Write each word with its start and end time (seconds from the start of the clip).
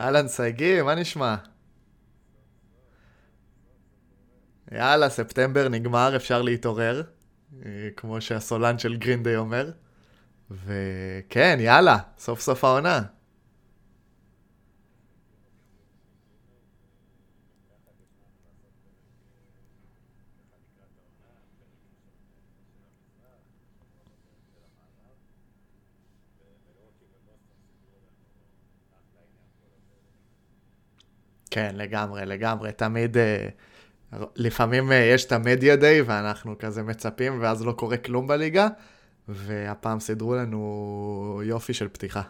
אהלן 0.00 0.28
שגיא, 0.28 0.82
מה 0.82 0.94
נשמע? 0.94 1.36
יאללה, 4.72 5.08
ספטמבר 5.08 5.68
נגמר, 5.68 6.16
אפשר 6.16 6.42
להתעורר, 6.42 7.02
אה, 7.64 7.88
כמו 7.96 8.20
שהסולן 8.20 8.78
של 8.78 8.96
גרינדיי 8.96 9.36
אומר. 9.36 9.70
וכן, 10.50 11.56
יאללה, 11.60 11.96
סוף 12.18 12.40
סוף 12.40 12.64
העונה. 12.64 13.02
כן, 31.50 31.72
לגמרי, 31.74 32.26
לגמרי. 32.26 32.72
תמיד, 32.72 33.16
אה, 33.16 33.48
לפעמים 34.36 34.92
אה, 34.92 34.96
יש 34.96 35.24
את 35.24 35.32
המדיה 35.32 35.76
דיי 35.76 36.02
ואנחנו 36.02 36.58
כזה 36.58 36.82
מצפים 36.82 37.38
ואז 37.40 37.64
לא 37.64 37.72
קורה 37.72 37.96
כלום 37.96 38.26
בליגה, 38.26 38.68
והפעם 39.28 40.00
סידרו 40.00 40.34
לנו 40.34 41.40
יופי 41.44 41.74
של 41.74 41.88
פתיחה. 41.88 42.22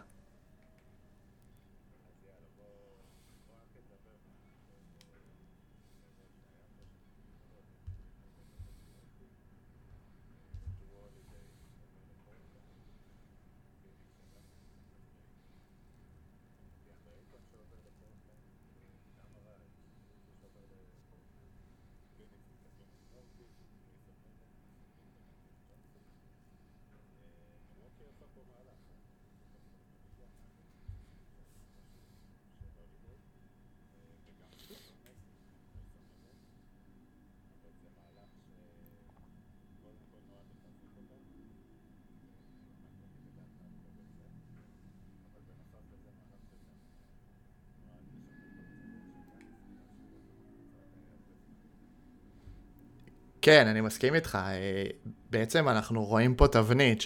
כן, 53.51 53.66
אני 53.66 53.80
מסכים 53.80 54.15
איתך. 54.15 54.38
אה, 54.43 54.84
בעצם 55.30 55.68
אנחנו 55.68 56.04
רואים 56.04 56.34
פה 56.34 56.48
תבנית 56.48 57.02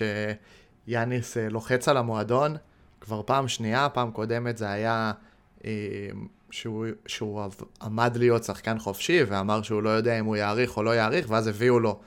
שיאניס 0.87 1.37
אה, 1.37 1.49
לוחץ 1.49 1.89
על 1.89 1.97
המועדון 1.97 2.57
כבר 3.01 3.23
פעם 3.23 3.49
שנייה, 3.49 3.89
פעם 3.89 4.11
קודמת 4.11 4.57
זה 4.57 4.71
היה 4.71 5.13
אה, 5.65 5.71
שהוא, 6.51 6.87
שהוא 7.07 7.43
עמד 7.83 8.17
להיות 8.17 8.45
שחקן 8.45 8.79
חופשי 8.79 9.23
ואמר 9.29 9.63
שהוא 9.63 9.83
לא 9.83 9.91
יודע 9.91 10.19
אם 10.19 10.25
הוא 10.25 10.37
יאריך 10.37 10.77
או 10.77 10.83
לא 10.83 10.97
יאריך, 10.97 11.31
ואז 11.31 11.47
הביאו 11.47 11.81
לו 11.81 12.01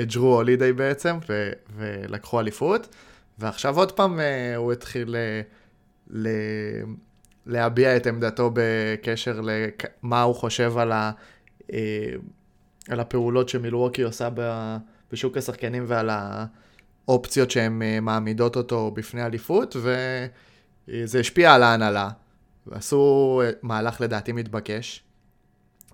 את 0.00 0.12
ג'רו 0.14 0.34
הולידיי 0.34 0.72
בעצם, 0.72 1.18
ו, 1.28 1.52
ולקחו 1.76 2.40
אליפות, 2.40 2.94
ועכשיו 3.38 3.78
עוד 3.78 3.92
פעם 3.92 4.20
הוא 4.56 4.72
התחיל 4.72 5.16
ל, 6.10 6.28
להביע 7.46 7.96
את 7.96 8.06
עמדתו 8.06 8.50
בקשר 8.54 9.40
למה 9.40 10.22
הוא 10.22 10.34
חושב 10.34 10.78
על. 10.78 10.92
על 12.88 13.00
הפעולות 13.00 13.48
שמילווקי 13.48 14.02
עושה 14.02 14.28
בשוק 15.12 15.36
השחקנים 15.36 15.84
ועל 15.86 16.10
האופציות 17.08 17.50
שהן 17.50 17.82
אה, 17.82 18.00
מעמידות 18.00 18.56
אותו 18.56 18.90
בפני 18.90 19.26
אליפות, 19.26 19.76
וזה 19.76 21.20
השפיע 21.20 21.54
על 21.54 21.62
ההנהלה. 21.62 22.10
ועשו 22.66 23.42
אה, 23.44 23.50
מהלך 23.62 24.00
לדעתי 24.00 24.32
מתבקש, 24.32 25.04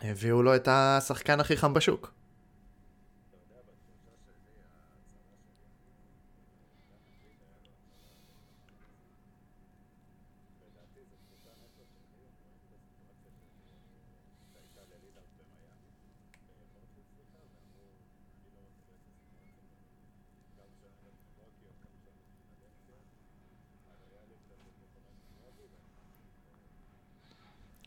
הביאו 0.03 0.43
לו 0.43 0.57
את 0.57 0.69
השחקן 0.71 1.41
הכי 1.41 1.57
חם 1.57 1.75
בשוק. 1.75 2.18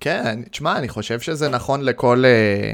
כן, 0.01 0.43
תשמע, 0.43 0.77
אני 0.77 0.89
חושב 0.89 1.19
שזה 1.19 1.49
נכון 1.49 1.81
לכל, 1.81 2.23
אה, 2.25 2.73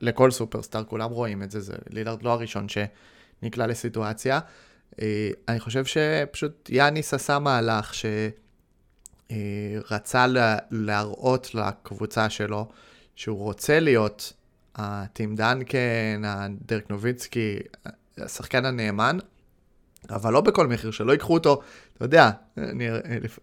לכל 0.00 0.30
סופרסטאר, 0.30 0.84
כולם 0.84 1.10
רואים 1.10 1.42
את 1.42 1.50
זה, 1.50 1.60
זה 1.60 1.74
לילארד 1.90 2.22
לא 2.22 2.30
הראשון 2.30 2.66
שנקלע 2.68 3.66
לסיטואציה. 3.66 4.40
אה, 5.00 5.30
אני 5.48 5.60
חושב 5.60 5.84
שפשוט 5.84 6.70
יאניס 6.72 7.14
עשה 7.14 7.38
מהלך 7.38 7.92
שרצה 9.30 10.26
אה, 10.36 10.56
להראות 10.70 11.54
לקבוצה 11.54 12.30
שלו 12.30 12.68
שהוא 13.16 13.38
רוצה 13.38 13.80
להיות 13.80 14.32
הטים 14.76 15.36
דנקן, 15.36 16.22
הדרק 16.24 16.90
נוביצקי, 16.90 17.58
השחקן 18.18 18.64
הנאמן, 18.64 19.18
אבל 20.10 20.32
לא 20.32 20.40
בכל 20.40 20.66
מחיר, 20.66 20.90
שלא 20.90 21.12
ייקחו 21.12 21.34
אותו, 21.34 21.60
אתה 21.96 22.04
יודע, 22.04 22.30
אני 22.58 22.88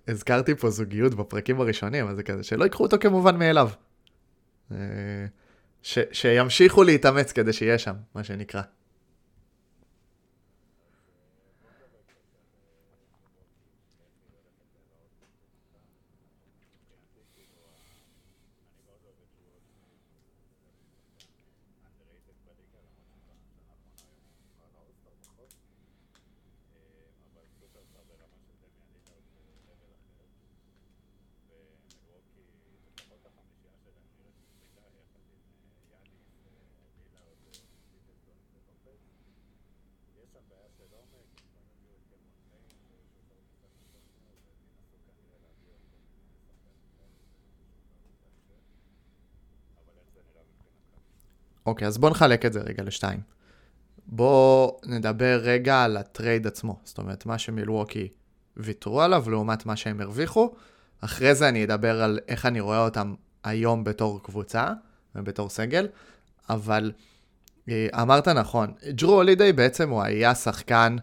הזכרתי 0.07 0.55
פה 0.55 0.69
זוגיות 0.69 1.15
בפרקים 1.15 1.61
הראשונים, 1.61 2.07
אז 2.07 2.15
זה 2.15 2.23
כזה, 2.23 2.43
שלא 2.43 2.63
ייקחו 2.63 2.83
אותו 2.83 2.97
כמובן 2.99 3.39
מאליו. 3.39 3.69
אה, 4.71 4.77
ש, 5.81 5.99
שימשיכו 6.11 6.83
להתאמץ 6.83 7.31
כדי 7.31 7.53
שיהיה 7.53 7.77
שם, 7.77 7.93
מה 8.15 8.23
שנקרא. 8.23 8.61
אוקיי, 51.67 51.87
אז 51.87 51.97
בואו 51.97 52.11
נחלק 52.11 52.45
את 52.45 52.53
זה 52.53 52.59
רגע 52.59 52.83
לשתיים. 52.83 53.19
בואו 54.05 54.79
נדבר 54.85 55.39
רגע 55.43 55.83
על 55.83 55.97
הטרייד 55.97 56.47
עצמו. 56.47 56.79
זאת 56.83 56.97
אומרת, 56.97 57.25
מה 57.25 57.37
שמילווקי 57.37 58.07
ויתרו 58.57 59.01
עליו 59.01 59.29
לעומת 59.29 59.65
מה 59.65 59.75
שהם 59.75 60.01
הרוויחו. 60.01 60.53
אחרי 61.01 61.35
זה 61.35 61.49
אני 61.49 61.63
אדבר 61.63 62.01
על 62.01 62.19
איך 62.27 62.45
אני 62.45 62.59
רואה 62.59 62.79
אותם 62.85 63.13
היום 63.43 63.83
בתור 63.83 64.23
קבוצה 64.23 64.73
ובתור 65.15 65.49
סגל, 65.49 65.87
אבל 66.49 66.91
אה, 67.69 67.87
אמרת 68.01 68.27
נכון, 68.27 68.73
ג'רו 68.89 69.13
הולידיי 69.13 69.53
בעצם 69.53 69.89
הוא 69.89 70.01
היה 70.01 70.35
שחקן 70.35 70.95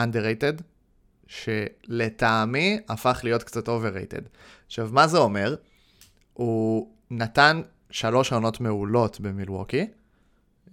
underrated, 0.00 0.62
שלטעמי 1.26 2.78
הפך 2.88 3.20
להיות 3.24 3.42
קצת 3.42 3.68
overrated. 3.68 4.22
עכשיו, 4.66 4.88
מה 4.92 5.06
זה 5.06 5.18
אומר? 5.18 5.54
הוא 6.32 6.90
נתן 7.10 7.62
שלוש 7.96 8.32
עונות 8.32 8.60
מעולות 8.60 9.20
במילווקי, 9.20 9.86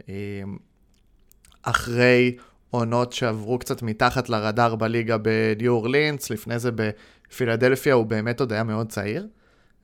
אמ, 0.10 0.58
אחרי 1.62 2.38
עונות 2.70 3.14
שעברו 3.14 3.60
קצת 3.60 3.82
מתחת 3.82 4.30
לרדאר 4.30 4.76
בליגה 4.76 5.18
בניו 5.18 5.72
אורלינס, 5.72 6.30
לפני 6.30 6.60
זה 6.60 6.70
בפילדלפיה 6.72 7.94
הוא 7.94 8.06
באמת 8.06 8.40
עוד 8.40 8.54
היה 8.54 8.64
מאוד 8.64 8.90
צעיר. 8.90 9.28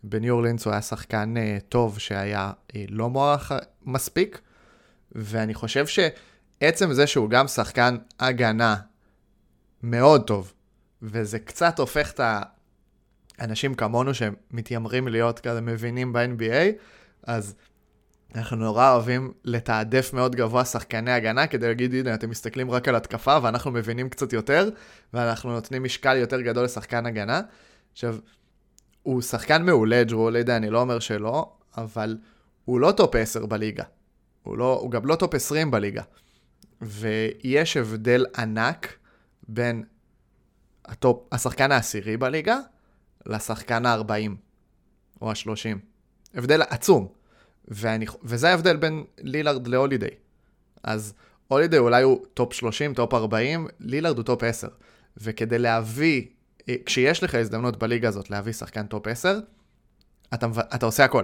בניו 0.04 0.34
אורלינס 0.34 0.66
הוא 0.66 0.72
היה 0.72 0.82
שחקן 0.82 1.34
uh, 1.38 1.62
טוב 1.70 2.00
שהיה 2.00 2.52
uh, 2.68 2.76
לא 2.90 3.10
מוערך 3.10 3.52
מספיק, 3.86 4.42
ואני 5.12 5.54
חושב 5.54 5.86
שעצם 5.88 6.94
זה 6.94 7.08
שהוא 7.08 7.30
גם 7.30 7.48
שחקן 7.48 7.98
הגנה 8.20 8.76
מאוד 9.84 10.28
טוב, 10.28 10.54
וזה 11.02 11.40
קצת 11.40 11.80
הופך 11.80 12.12
את 12.12 12.20
אנשים 13.42 13.76
כמונו 13.76 14.14
שמתיימרים 14.14 15.08
להיות 15.08 15.40
כזה 15.40 15.62
מבינים 15.62 16.14
ב-NBA, 16.14 16.99
אז 17.24 17.56
אנחנו 18.36 18.58
נורא 18.58 18.92
אוהבים 18.92 19.34
לתעדף 19.44 20.14
מאוד 20.14 20.36
גבוה 20.36 20.66
שחקני 20.66 21.12
הגנה, 21.12 21.48
כדי 21.48 21.68
להגיד, 21.68 21.94
הנה, 21.94 22.14
אתם 22.14 22.30
מסתכלים 22.30 22.72
רק 22.72 22.88
על 22.88 22.96
התקפה, 22.96 23.38
ואנחנו 23.44 23.72
מבינים 23.72 24.10
קצת 24.10 24.34
יותר, 24.34 24.70
ואנחנו 25.14 25.52
נותנים 25.52 25.84
משקל 25.84 26.18
יותר 26.18 26.42
גדול 26.42 26.64
לשחקן 26.64 27.06
הגנה. 27.06 27.42
עכשיו, 27.92 28.18
הוא 29.04 29.22
שחקן 29.22 29.66
מעולה, 29.66 30.04
ג'רו 30.04 30.22
הולידיי, 30.22 30.56
אני 30.56 30.70
לא 30.70 30.82
אומר 30.82 31.00
שלא, 31.00 31.54
אבל 31.78 32.18
הוא 32.66 32.80
לא 32.80 32.92
top 32.92 33.16
10 33.16 33.46
בליגה. 33.46 33.84
הוא, 34.44 34.58
לא, 34.58 34.80
הוא 34.82 34.92
גם 34.92 35.06
לא 35.06 35.16
top 35.16 35.36
20 35.36 35.72
בליגה. 35.72 36.04
ויש 36.82 37.78
הבדל 37.78 38.26
ענק 38.38 38.98
בין 39.48 39.84
ה 40.86 40.94
top, 40.94 41.28
השחקן 41.32 41.72
העשירי 41.72 42.18
בליגה 42.18 42.58
לשחקן 43.26 43.86
ה-40 43.86 44.32
או 45.22 45.32
ה-30. 45.32 45.89
הבדל 46.36 46.62
עצום. 46.62 47.08
ואני, 47.68 48.06
וזה 48.24 48.50
ההבדל 48.50 48.78
בין 48.78 49.04
לילארד 49.20 49.68
להולידיי. 49.68 50.10
אז 50.84 51.14
הולידיי 51.48 51.80
אולי 51.80 52.04
הוא 52.04 52.26
top 52.34 52.54
30, 52.54 52.94
top 52.94 53.14
40, 53.14 53.68
לילארד 53.80 54.18
הוא 54.18 54.24
top 54.26 54.44
10. 54.44 54.68
וכדי 55.18 55.60
להביא, 55.60 56.26
אה, 56.70 56.76
כשיש 56.86 57.24
לך 57.24 57.36
הזדמנות 57.36 57.78
בליגה 57.78 58.08
הזאת 58.08 58.30
להביא 58.30 58.54
שחקן 58.54 58.86
top 58.86 59.08
10, 59.08 59.40
אתה, 60.34 60.48
אתה 60.76 60.86
עושה 60.86 61.06
הכל. 61.06 61.24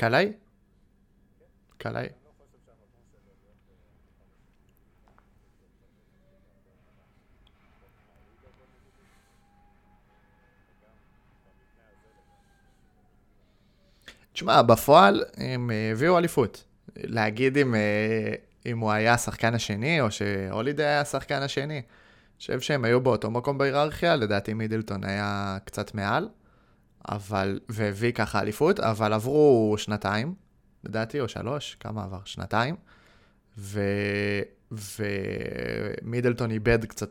קלעי? 0.00 0.32
קלעי. 1.78 2.08
תשמע, 14.32 14.62
בפועל 14.62 15.24
הם 15.36 15.70
הביאו 15.92 16.18
אליפות. 16.18 16.64
להגיד 16.96 17.58
אם, 17.58 17.74
אה, 17.74 18.34
אם 18.66 18.78
הוא 18.78 18.90
היה 18.90 19.14
השחקן 19.14 19.54
השני, 19.54 20.00
או 20.00 20.10
שהולידי 20.10 20.84
היה 20.84 21.00
השחקן 21.00 21.42
השני. 21.42 21.74
אני 21.74 21.82
חושב 22.38 22.60
שהם 22.60 22.84
היו 22.84 23.00
באותו 23.00 23.30
מקום 23.30 23.58
בהיררכיה, 23.58 24.16
לדעתי 24.16 24.54
מידלטון 24.54 25.04
היה 25.04 25.58
קצת 25.64 25.94
מעל. 25.94 26.28
אבל, 27.08 27.60
והביא 27.68 28.12
ככה 28.12 28.40
אליפות, 28.40 28.80
אבל 28.80 29.12
עברו 29.12 29.74
שנתיים, 29.78 30.34
לדעתי, 30.84 31.20
או 31.20 31.28
שלוש, 31.28 31.76
כמה 31.80 32.04
עבר? 32.04 32.20
שנתיים, 32.24 32.76
ו... 33.58 33.80
ומידלטון 36.02 36.50
איבד 36.50 36.84
קצת 36.84 37.10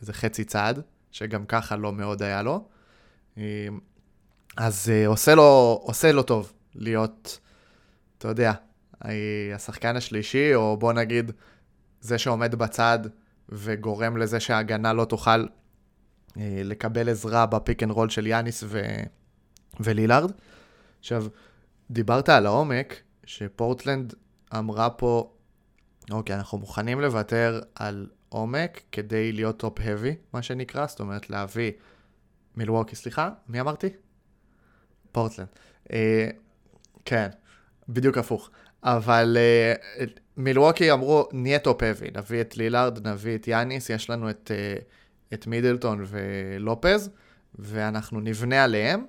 איזה 0.00 0.12
חצי 0.12 0.44
צעד, 0.44 0.80
שגם 1.10 1.46
ככה 1.46 1.76
לא 1.76 1.92
מאוד 1.92 2.22
היה 2.22 2.42
לו. 2.42 2.68
אז 4.56 4.90
אה, 4.90 5.06
עושה 5.06 5.34
לו, 5.34 5.80
עושה 5.82 6.12
לו 6.12 6.22
טוב 6.22 6.52
להיות, 6.74 7.38
אתה 8.18 8.28
יודע, 8.28 8.52
השחקן 9.54 9.96
השלישי, 9.96 10.54
או 10.54 10.76
בוא 10.76 10.92
נגיד, 10.92 11.32
זה 12.00 12.18
שעומד 12.18 12.54
בצד 12.54 12.98
וגורם 13.48 14.16
לזה 14.16 14.40
שההגנה 14.40 14.92
לא 14.92 15.04
תוכל 15.04 15.46
אה, 16.36 16.60
לקבל 16.64 17.08
עזרה 17.08 17.46
ב 17.46 17.53
pick 17.53 17.82
and 17.82 17.90
roll 17.90 18.08
של 18.08 18.26
יאניס 18.26 18.64
ו... 18.66 18.82
ולילארד. 19.80 20.32
עכשיו, 21.00 21.26
דיברת 21.90 22.28
על 22.28 22.46
העומק, 22.46 23.00
שפורטלנד 23.24 24.14
אמרה 24.58 24.90
פה, 24.90 25.32
אוקיי, 26.10 26.36
אנחנו 26.36 26.58
מוכנים 26.58 27.00
לוותר 27.00 27.60
על 27.74 28.06
עומק 28.28 28.80
כדי 28.92 29.32
להיות 29.32 29.56
top-heavy, 29.58 30.14
מה 30.32 30.42
שנקרא, 30.42 30.86
זאת 30.86 31.00
אומרת 31.00 31.30
להביא 31.30 31.72
מילווקי, 32.56 32.96
סליחה, 32.96 33.30
מי 33.48 33.60
אמרתי? 33.60 33.88
פורטלנד. 35.12 35.48
אה, 35.92 36.28
כן, 37.04 37.28
בדיוק 37.88 38.18
הפוך. 38.18 38.50
אבל 38.82 39.36
אה, 39.40 40.04
מילווקי 40.36 40.92
אמרו, 40.92 41.28
נהיה 41.32 41.58
top-heavy, 41.58 42.06
נביא 42.16 42.40
את 42.40 42.56
לילארד, 42.56 43.06
נביא 43.06 43.34
את 43.34 43.48
יאניס, 43.48 43.90
יש 43.90 44.10
לנו 44.10 44.30
את, 44.30 44.50
אה, 44.54 44.76
את 45.34 45.46
מידלטון 45.46 46.04
ולופז, 46.06 47.10
ואנחנו 47.58 48.20
נבנה 48.20 48.64
עליהם. 48.64 49.04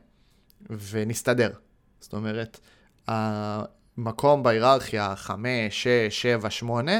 ונסתדר. 0.70 1.52
זאת 2.00 2.14
אומרת, 2.14 2.60
המקום 3.08 4.44
בהיררכיה 4.44 5.16
5, 5.16 5.84
6, 5.84 6.22
7, 6.22 6.50
8, 6.50 6.92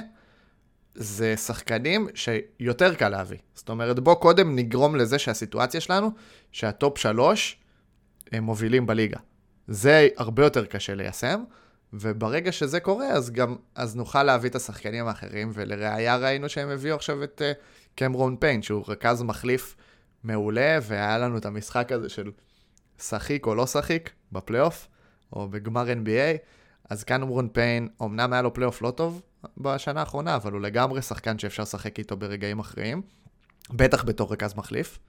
זה 0.96 1.38
שחקנים 1.38 2.08
שיותר 2.14 2.96
קל 2.96 3.10
להביא. 3.10 3.38
זאת 3.56 3.70
אומרת, 3.70 4.00
בוא 4.00 4.14
קודם 4.14 4.56
נגרום 4.56 4.96
לזה 4.96 5.20
שהסיטואציה 5.20 5.82
שלנו, 5.82 6.12
שהטופ 6.52 6.98
3 6.98 7.58
הם 8.32 8.44
מובילים 8.44 8.86
בליגה. 8.86 9.20
זה 9.68 10.08
הרבה 10.18 10.44
יותר 10.44 10.66
קשה 10.66 10.96
ליישם, 10.96 11.44
וברגע 11.94 12.52
שזה 12.52 12.80
קורה, 12.80 13.08
אז 13.08 13.32
גם, 13.32 13.56
אז 13.76 13.96
נוכל 13.96 14.24
להביא 14.24 14.50
את 14.50 14.56
השחקנים 14.56 15.08
האחרים, 15.08 15.52
ולראיה 15.54 16.18
ראינו 16.18 16.50
שהם 16.50 16.70
הביאו 16.70 16.96
עכשיו 16.96 17.24
את 17.24 17.42
uh, 17.42 17.60
קמרון 17.96 18.36
פיין, 18.40 18.62
שהוא 18.62 18.84
רכז 18.88 19.22
מחליף 19.22 19.76
מעולה, 20.24 20.80
והיה 20.82 21.18
לנו 21.18 21.38
את 21.38 21.46
המשחק 21.46 21.92
הזה 21.92 22.10
של 22.10 22.32
שחיק 23.02 23.46
או 23.46 23.56
לא 23.56 23.68
שחיק 23.68 24.12
בפלייאוף, 24.32 24.88
או 25.34 25.50
בגמר 25.50 25.86
NBA, 25.88 26.38
אז 26.90 27.04
קמרון 27.04 27.50
פיין, 27.50 27.88
אמנם 28.02 28.34
היה 28.34 28.42
לו 28.42 28.54
פלייאוף 28.54 28.82
לא 28.82 28.92
טוב 28.92 29.22
בשנה 29.58 30.00
האחרונה, 30.00 30.36
אבל 30.36 30.52
הוא 30.52 30.62
לגמרי 30.62 31.02
שחקן 31.02 31.40
שאפשר 31.40 31.64
לשחק 31.64 32.00
איתו 32.00 32.18
ברגעים 32.18 32.60
אחרים, 32.60 33.02
בטח 33.70 34.04
בתור 34.04 34.34
רכז 34.34 34.54
מחליף. 34.56 35.00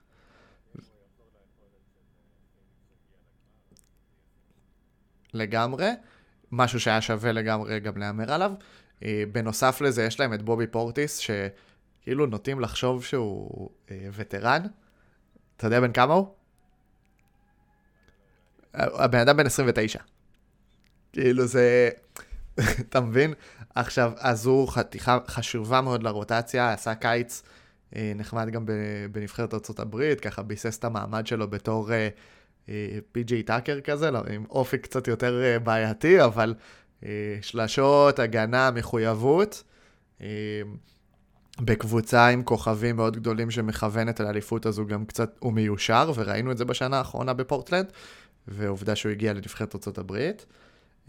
לגמרי, 5.35 5.91
משהו 6.53 6.81
שהיה 6.81 7.01
שווה 7.01 7.33
לגמרי 7.33 7.81
גם 7.81 7.97
להמר 7.97 8.33
עליו. 8.33 8.53
אה, 9.05 9.25
בנוסף 9.33 9.81
לזה, 9.81 10.05
יש 10.05 10.21
להם 10.21 10.35
את 10.35 10.43
בובי 10.43 10.67
פורטיס, 10.67 11.17
שכאילו 11.17 12.27
נוטים 12.27 12.61
לחשוב 12.61 13.05
שהוא 13.05 13.71
אה, 13.91 14.09
וטרן. 14.13 14.63
אתה 15.57 15.67
יודע 15.67 15.81
בן 15.81 15.93
כמה 15.93 16.15
הוא? 16.15 16.35
הבן 18.75 19.19
אדם 19.19 19.37
בן 19.37 19.47
29. 19.47 19.99
כאילו 21.13 21.47
זה, 21.47 21.91
אתה 22.89 23.01
מבין? 23.01 23.35
עכשיו, 23.75 24.13
אז 24.19 24.47
הוא 24.47 24.69
חתיכה 24.69 25.19
חשובה 25.27 25.81
מאוד 25.81 26.03
לרוטציה, 26.03 26.73
עשה 26.73 26.95
קיץ 26.95 27.43
אה, 27.97 28.13
נחמד 28.17 28.51
גם 28.51 28.67
בנבחרת 29.13 29.55
ארה"ב, 29.55 30.15
ככה 30.15 30.43
ביסס 30.43 30.79
את 30.79 30.85
המעמד 30.85 31.27
שלו 31.27 31.49
בתור 31.49 31.91
פי.ג'י 33.13 33.37
אה, 33.37 33.43
טאקר 33.43 33.81
כזה, 33.81 34.11
לא, 34.11 34.23
עם 34.31 34.45
אופי 34.51 34.79
קצת 34.79 35.09
יותר 35.09 35.43
אה, 35.43 35.59
בעייתי, 35.59 36.25
אבל 36.25 36.55
שלשות, 37.41 38.19
הגנה, 38.19 38.71
מחויבות. 38.71 39.63
בקבוצה 41.61 42.29
עם 42.29 42.43
כוכבים 42.43 42.97
מאוד 42.97 43.17
גדולים 43.17 43.51
שמכוונת 43.51 44.21
על 44.21 44.27
האליפות 44.27 44.67
הזו 44.67 44.87
גם 44.87 45.05
קצת, 45.05 45.37
הוא 45.39 45.53
מיושר, 45.53 46.13
וראינו 46.15 46.53
את 46.53 46.59
זה 46.59 46.65
בשנה 46.65 46.99
האחרונה 46.99 47.33
בפורטלנד. 47.33 47.93
ועובדה 48.49 48.97
שהוא 48.97 49.13
הגיע 49.13 49.33
לנבחרת 49.33 49.75
ארצות 49.75 49.99
הברית. 49.99 50.47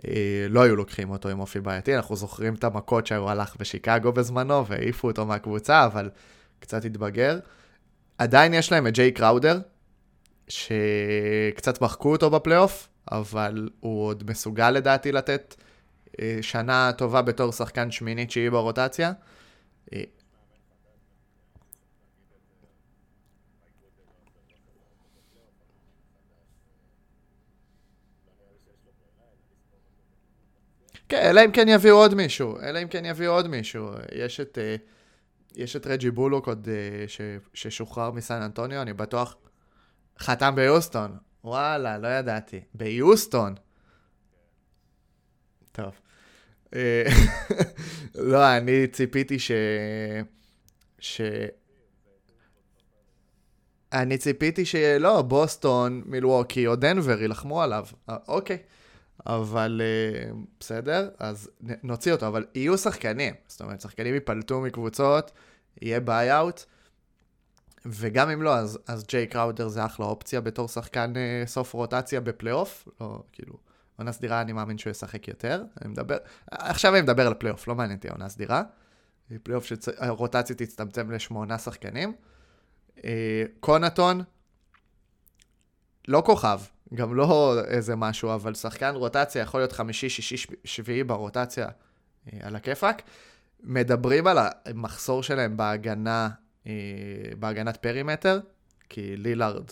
אה, 0.07 0.45
לא 0.49 0.61
היו 0.61 0.75
לוקחים 0.75 1.09
אותו 1.09 1.29
עם 1.29 1.39
אופי 1.39 1.59
בעייתי, 1.59 1.95
אנחנו 1.95 2.15
זוכרים 2.15 2.53
את 2.53 2.63
המכות 2.63 3.07
שהוא 3.07 3.29
הלך 3.29 3.55
בשיקגו 3.59 4.11
בזמנו 4.11 4.67
והעיפו 4.67 5.07
אותו 5.07 5.25
מהקבוצה, 5.25 5.85
אבל 5.85 6.09
קצת 6.59 6.85
התבגר. 6.85 7.39
עדיין 8.17 8.53
יש 8.53 8.71
להם 8.71 8.87
את 8.87 8.93
ג'יי 8.93 9.11
קראודר, 9.11 9.59
שקצת 10.47 11.81
מחקו 11.81 12.11
אותו 12.11 12.29
בפלייאוף, 12.29 12.87
אבל 13.11 13.69
הוא 13.79 14.05
עוד 14.05 14.23
מסוגל 14.29 14.71
לדעתי 14.71 15.11
לתת 15.11 15.55
אה, 16.21 16.37
שנה 16.41 16.91
טובה 16.97 17.21
בתור 17.21 17.51
שחקן 17.51 17.91
שמיני-תשיעי 17.91 18.49
ברוטציה. 18.49 19.11
כן, 31.13 31.29
אלא 31.29 31.45
אם 31.45 31.51
כן 31.51 31.67
יביאו 31.67 31.95
עוד 31.95 32.13
מישהו, 32.13 32.59
אלא 32.61 32.83
אם 32.83 32.87
כן 32.87 33.05
יביאו 33.05 33.31
עוד 33.31 33.47
מישהו. 33.47 33.89
יש 34.15 34.39
את, 34.39 34.57
אה, 34.57 34.75
יש 35.55 35.75
את 35.75 35.87
רג'י 35.87 36.11
בולוק 36.11 36.47
עוד 36.47 36.67
ש, 37.07 37.21
ששוחרר 37.53 38.11
מסן 38.11 38.41
אנטוניו, 38.41 38.81
אני 38.81 38.93
בטוח. 38.93 39.35
חתם 40.19 40.55
ביוסטון. 40.55 41.17
וואלה, 41.43 41.97
לא 41.97 42.07
ידעתי. 42.07 42.59
ביוסטון. 42.73 43.55
טוב. 45.71 45.91
אה, 46.75 47.03
לא, 48.15 48.57
אני 48.57 48.87
ציפיתי 48.87 49.39
ש... 49.39 49.51
ש... 50.99 51.21
אני 53.93 54.17
ציפיתי 54.17 54.65
שלא, 54.65 55.21
בוסטון, 55.21 56.01
מילווקי 56.05 56.67
או 56.67 56.75
דנבר 56.75 57.21
יילחמו 57.21 57.61
עליו. 57.61 57.85
אה, 58.09 58.17
אוקיי. 58.27 58.57
אבל 59.25 59.81
אה, 59.81 60.35
בסדר, 60.59 61.09
אז 61.19 61.49
נוציא 61.83 62.11
אותו, 62.11 62.27
אבל 62.27 62.45
יהיו 62.55 62.77
שחקנים. 62.77 63.33
זאת 63.47 63.61
אומרת, 63.61 63.81
שחקנים 63.81 64.13
ייפלטו 64.13 64.61
מקבוצות, 64.61 65.31
יהיה 65.81 65.99
buyout, 65.99 66.63
וגם 67.85 68.29
אם 68.29 68.41
לא, 68.41 68.55
אז, 68.55 68.79
אז 68.87 69.05
ג'יי 69.07 69.27
קראודר 69.27 69.67
זה 69.67 69.85
אחלה 69.85 70.05
אופציה 70.05 70.41
בתור 70.41 70.67
שחקן 70.67 71.13
אה, 71.13 71.47
סוף 71.47 71.73
רוטציה 71.73 72.21
בפלייאוף, 72.21 72.87
לא, 73.01 73.23
כאילו, 73.31 73.57
עונה 73.97 74.11
סדירה 74.11 74.41
אני 74.41 74.53
מאמין 74.53 74.77
שהוא 74.77 74.91
ישחק 74.91 75.27
יותר, 75.27 75.63
אני 75.81 75.89
מדבר, 75.89 76.17
עכשיו 76.51 76.93
אני 76.93 77.01
מדבר 77.01 77.27
על 77.27 77.33
פלייאוף, 77.33 77.67
לא 77.67 77.75
מעניין 77.75 77.97
אותי 77.97 78.09
עונה 78.09 78.29
סדירה. 78.29 78.63
פלייאוף 79.43 79.65
שהרוטציה 79.65 80.55
תצטמצם 80.55 81.11
לשמונה 81.11 81.57
שחקנים. 81.57 82.13
אה, 82.97 83.01
קונטון, 83.59 84.21
לא 86.07 86.23
כוכב, 86.25 86.59
גם 86.95 87.15
לא 87.15 87.55
איזה 87.67 87.95
משהו, 87.95 88.33
אבל 88.33 88.53
שחקן 88.53 88.95
רוטציה 88.95 89.41
יכול 89.41 89.59
להיות 89.59 89.71
חמישי, 89.71 90.09
שישי, 90.09 90.47
שביעי 90.63 91.03
ברוטציה 91.03 91.67
אה, 92.33 92.39
על 92.41 92.55
הכיפאק. 92.55 93.01
מדברים 93.63 94.27
על 94.27 94.37
המחסור 94.65 95.23
שלהם 95.23 95.57
בהגנה, 95.57 96.29
אה, 96.67 96.71
בהגנת 97.39 97.77
perimeter, 97.77 98.39
כי 98.89 99.17
לילארד 99.17 99.71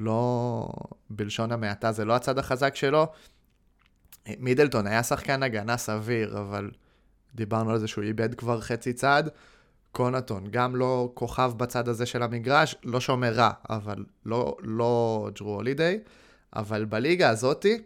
לא, 0.00 0.68
בלשון 1.10 1.52
המעטה, 1.52 1.92
זה 1.92 2.04
לא 2.04 2.16
הצד 2.16 2.38
החזק 2.38 2.74
שלו. 2.76 3.06
מידלטון 4.38 4.86
היה 4.86 5.02
שחקן 5.02 5.42
הגנה 5.42 5.76
סביר, 5.76 6.38
אבל 6.38 6.70
דיברנו 7.34 7.70
על 7.70 7.78
זה 7.78 7.88
שהוא 7.88 8.04
איבד 8.04 8.34
כבר 8.34 8.60
חצי 8.60 8.92
צעד. 8.92 9.28
קונטון, 9.92 10.44
גם 10.50 10.76
לא 10.76 11.10
כוכב 11.14 11.52
בצד 11.56 11.88
הזה 11.88 12.06
של 12.06 12.22
המגרש, 12.22 12.76
לא 12.84 13.00
שומר 13.00 13.32
רע, 13.32 13.50
אבל 13.70 14.04
לא, 14.26 14.56
לא 14.60 15.28
ג'רו. 15.38 15.60
אבל 16.56 16.84
בליגה 16.84 17.30
הזאתי, 17.30 17.82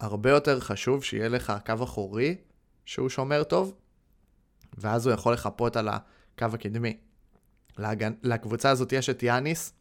הרבה 0.00 0.30
יותר 0.30 0.60
חשוב 0.60 1.04
שיהיה 1.04 1.28
לך 1.28 1.52
קו 1.66 1.84
אחורי 1.84 2.36
שהוא 2.84 3.08
שומר 3.08 3.42
טוב, 3.42 3.74
ואז 4.78 5.06
הוא 5.06 5.14
יכול 5.14 5.32
לחפות 5.32 5.76
על 5.76 5.88
הקו 5.88 6.46
הקדמי. 6.54 6.96
להגנ... 7.78 8.12
לקבוצה 8.22 8.70
הזאת 8.70 8.92
יש 8.92 9.10
את 9.10 9.22
יאניס, 9.22 9.72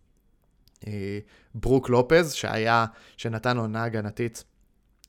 אה, 0.87 1.19
ברוק 1.55 1.89
לופז, 1.89 2.33
שהיה, 2.33 2.85
שנתן 3.17 3.57
עונה 3.57 3.83
הגנתית 3.83 4.43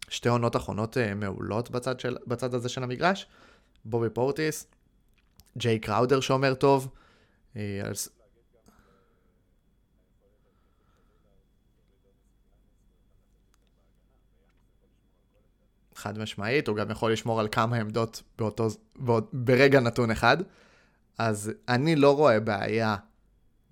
שתי 0.09 0.29
עונות 0.29 0.57
אחרונות 0.57 0.99
אה, 0.99 1.15
מעולות 1.15 1.71
בצד, 1.71 2.01
של, 2.01 2.17
בצד 2.27 2.55
הזה 2.55 2.69
של 2.69 2.83
המגרש, 2.83 3.27
בובי 3.85 4.11
פורטיס, 4.11 4.67
ג'יי 5.59 5.79
קראודר 5.79 6.21
שומר 6.21 6.55
טוב, 6.55 6.89
חד 16.05 16.19
משמעית, 16.19 16.69
הוא 16.69 16.77
גם 16.77 16.91
יכול 16.91 17.13
לשמור 17.13 17.41
על 17.41 17.49
כמה 17.53 17.77
עמדות 17.77 18.23
באותו, 18.39 18.69
באות, 18.97 19.31
ברגע 19.33 19.81
נתון 19.81 20.11
אחד. 20.11 20.37
אז 21.19 21.53
אני 21.69 21.97
לא 21.97 22.17
רואה 22.17 22.41
בעיה 22.41 22.97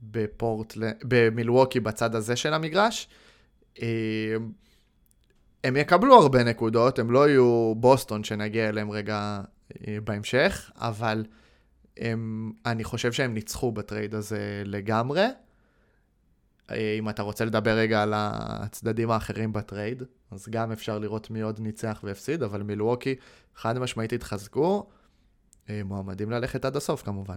בפורטל... 0.02 0.82
במילווקי 1.04 1.80
בצד 1.80 2.14
הזה 2.14 2.36
של 2.36 2.54
המגרש. 2.54 3.08
אה, 3.82 3.86
הם 5.64 5.76
יקבלו 5.76 6.14
הרבה 6.14 6.44
נקודות, 6.44 6.98
הם 6.98 7.10
לא 7.10 7.28
יהיו 7.28 7.74
בוסטון 7.76 8.24
שנגיע 8.24 8.68
אליהם 8.68 8.90
רגע 8.90 9.40
אה, 9.88 9.98
בהמשך, 10.04 10.70
אבל 10.76 11.24
הם, 11.96 12.52
אני 12.66 12.84
חושב 12.84 13.12
שהם 13.12 13.34
ניצחו 13.34 13.72
בטרייד 13.72 14.14
הזה 14.14 14.62
לגמרי. 14.64 15.26
אה, 16.70 16.96
אם 16.98 17.08
אתה 17.08 17.22
רוצה 17.22 17.44
לדבר 17.44 17.70
רגע 17.70 18.02
על 18.02 18.12
הצדדים 18.16 19.10
האחרים 19.10 19.52
בטרייד, 19.52 20.02
אז 20.30 20.48
גם 20.50 20.72
אפשר 20.72 20.98
לראות 20.98 21.30
מי 21.30 21.40
עוד 21.40 21.60
ניצח 21.60 22.00
והפסיד, 22.04 22.42
אבל 22.42 22.62
מילווקי 22.62 23.14
חד 23.54 23.78
משמעית 23.78 24.12
התחזקו, 24.12 24.86
אה, 25.70 25.80
מועמדים 25.84 26.30
ללכת 26.30 26.64
עד 26.64 26.76
הסוף 26.76 27.02
כמובן. 27.02 27.36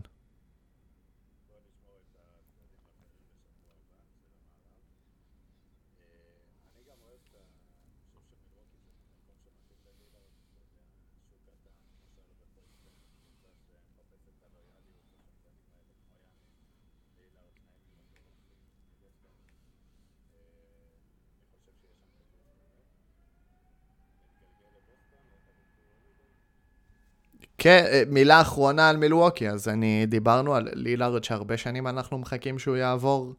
כן, 27.65 27.85
אה, 27.87 28.03
מילה 28.09 28.41
אחרונה 28.41 28.89
על 28.89 28.97
מילווקי, 28.97 29.49
אז 29.49 29.67
אני, 29.67 30.05
דיברנו 30.05 30.55
על 30.55 30.69
לילארד 30.73 31.23
שהרבה 31.23 31.57
שנים 31.57 31.87
אנחנו 31.87 32.17
מחכים 32.17 32.59
שהוא 32.59 32.75
יעבור 32.75 33.33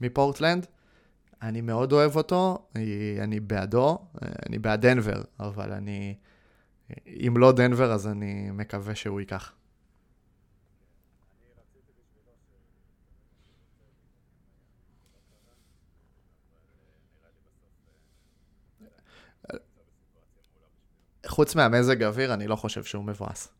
מפורטלנד. 0.00 0.66
אני 1.42 1.60
מאוד 1.60 1.92
אוהב 1.92 2.16
אותו, 2.16 2.66
אני 3.20 3.40
בעדו, 3.40 3.98
אה, 4.22 4.28
אני 4.48 4.58
בעד 4.58 4.86
דנבר, 4.86 5.22
אבל 5.40 5.72
אני, 5.72 6.14
אם 7.06 7.34
לא 7.36 7.52
דנבר 7.52 7.92
אז 7.92 8.06
אני 8.06 8.50
מקווה 8.50 8.94
שהוא 8.94 9.20
ייקח. 9.20 9.52
חוץ 21.26 21.54
מהמזג 21.54 22.02
אוויר, 22.02 22.34
אני 22.34 22.46
לא 22.46 22.56
חושב 22.56 22.84
שהוא 22.84 23.04
מבואס. 23.04 23.56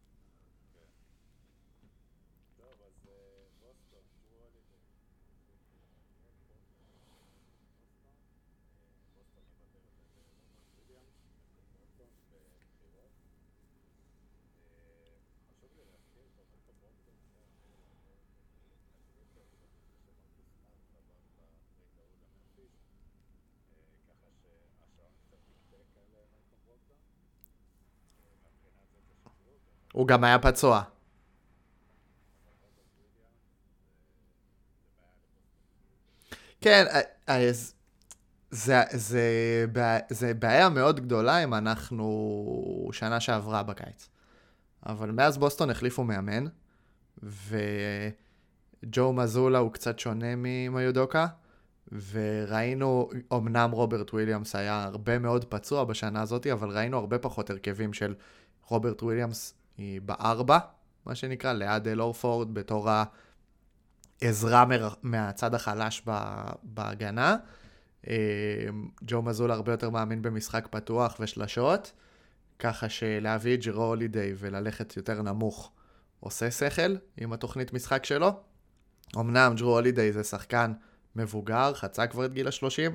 הוא 29.97 30.07
גם 30.07 30.25
היה 30.25 30.39
פצוע. 30.39 30.83
כן, 36.61 36.85
אז 36.91 37.05
אה, 37.29 37.35
אה, 37.37 37.53
זה, 38.51 38.83
זה, 38.93 39.67
זה 40.11 40.35
בעיה 40.35 40.69
מאוד 40.69 41.01
גדולה 41.01 41.45
אם 41.45 41.55
אנחנו 41.55 42.89
שנה 42.93 43.21
שעברה 43.21 43.63
בקיץ. 43.63 44.09
אבל 44.87 45.11
מאז 45.11 45.39
בוסטון 45.39 45.71
החליפו 45.71 46.05
מאמן, 46.05 46.45
וג'ו 47.23 49.13
מזולה 49.13 49.59
הוא 49.59 49.73
קצת 49.73 49.99
שונה 49.99 50.35
ממיודוקה, 50.37 51.27
וראינו, 52.11 53.11
אמנם 53.33 53.71
רוברט 53.71 54.11
וויליאמס 54.11 54.57
היה 54.57 54.85
הרבה 54.85 55.19
מאוד 55.19 55.45
פצוע 55.45 55.85
בשנה 55.85 56.23
הזאת, 56.23 56.47
אבל 56.47 56.71
ראינו 56.71 56.99
הרבה 56.99 57.19
פחות 57.19 57.51
הרכבים 57.51 57.93
של 57.93 58.15
רוברט 58.67 59.03
וויליאמס 59.03 59.55
בארבע, 59.79 60.59
מה 61.07 61.15
שנקרא, 61.15 61.53
ליד 61.53 61.99
אורפורד, 61.99 62.55
בתור 62.55 62.89
עזרה 64.21 64.65
מר... 64.65 64.89
מהצד 65.03 65.55
החלש 65.55 66.03
בהגנה. 66.63 67.37
ג'ו 69.05 69.23
מזול 69.23 69.51
הרבה 69.51 69.73
יותר 69.73 69.91
מאמין 69.91 70.23
במשחק 70.23 70.69
פתוח 70.71 71.17
ושלשות, 71.21 71.93
ככה 72.59 72.89
שלהביא 72.89 73.55
את 73.55 73.61
ג'ירו 73.61 73.85
הולידיי 73.85 74.35
וללכת 74.39 74.97
יותר 74.97 75.23
נמוך 75.23 75.73
עושה 76.21 76.51
שכל 76.51 76.97
עם 77.17 77.33
התוכנית 77.33 77.73
משחק 77.73 78.05
שלו. 78.05 78.31
אמנם 79.17 79.55
ג'רו 79.57 79.71
הולידיי 79.71 80.13
זה 80.13 80.25
שחקן 80.25 80.73
מבוגר, 81.17 81.75
חצה 81.75 82.07
כבר 82.07 82.25
את 82.25 82.33
גיל 82.33 82.47
ה-30, 82.47 82.93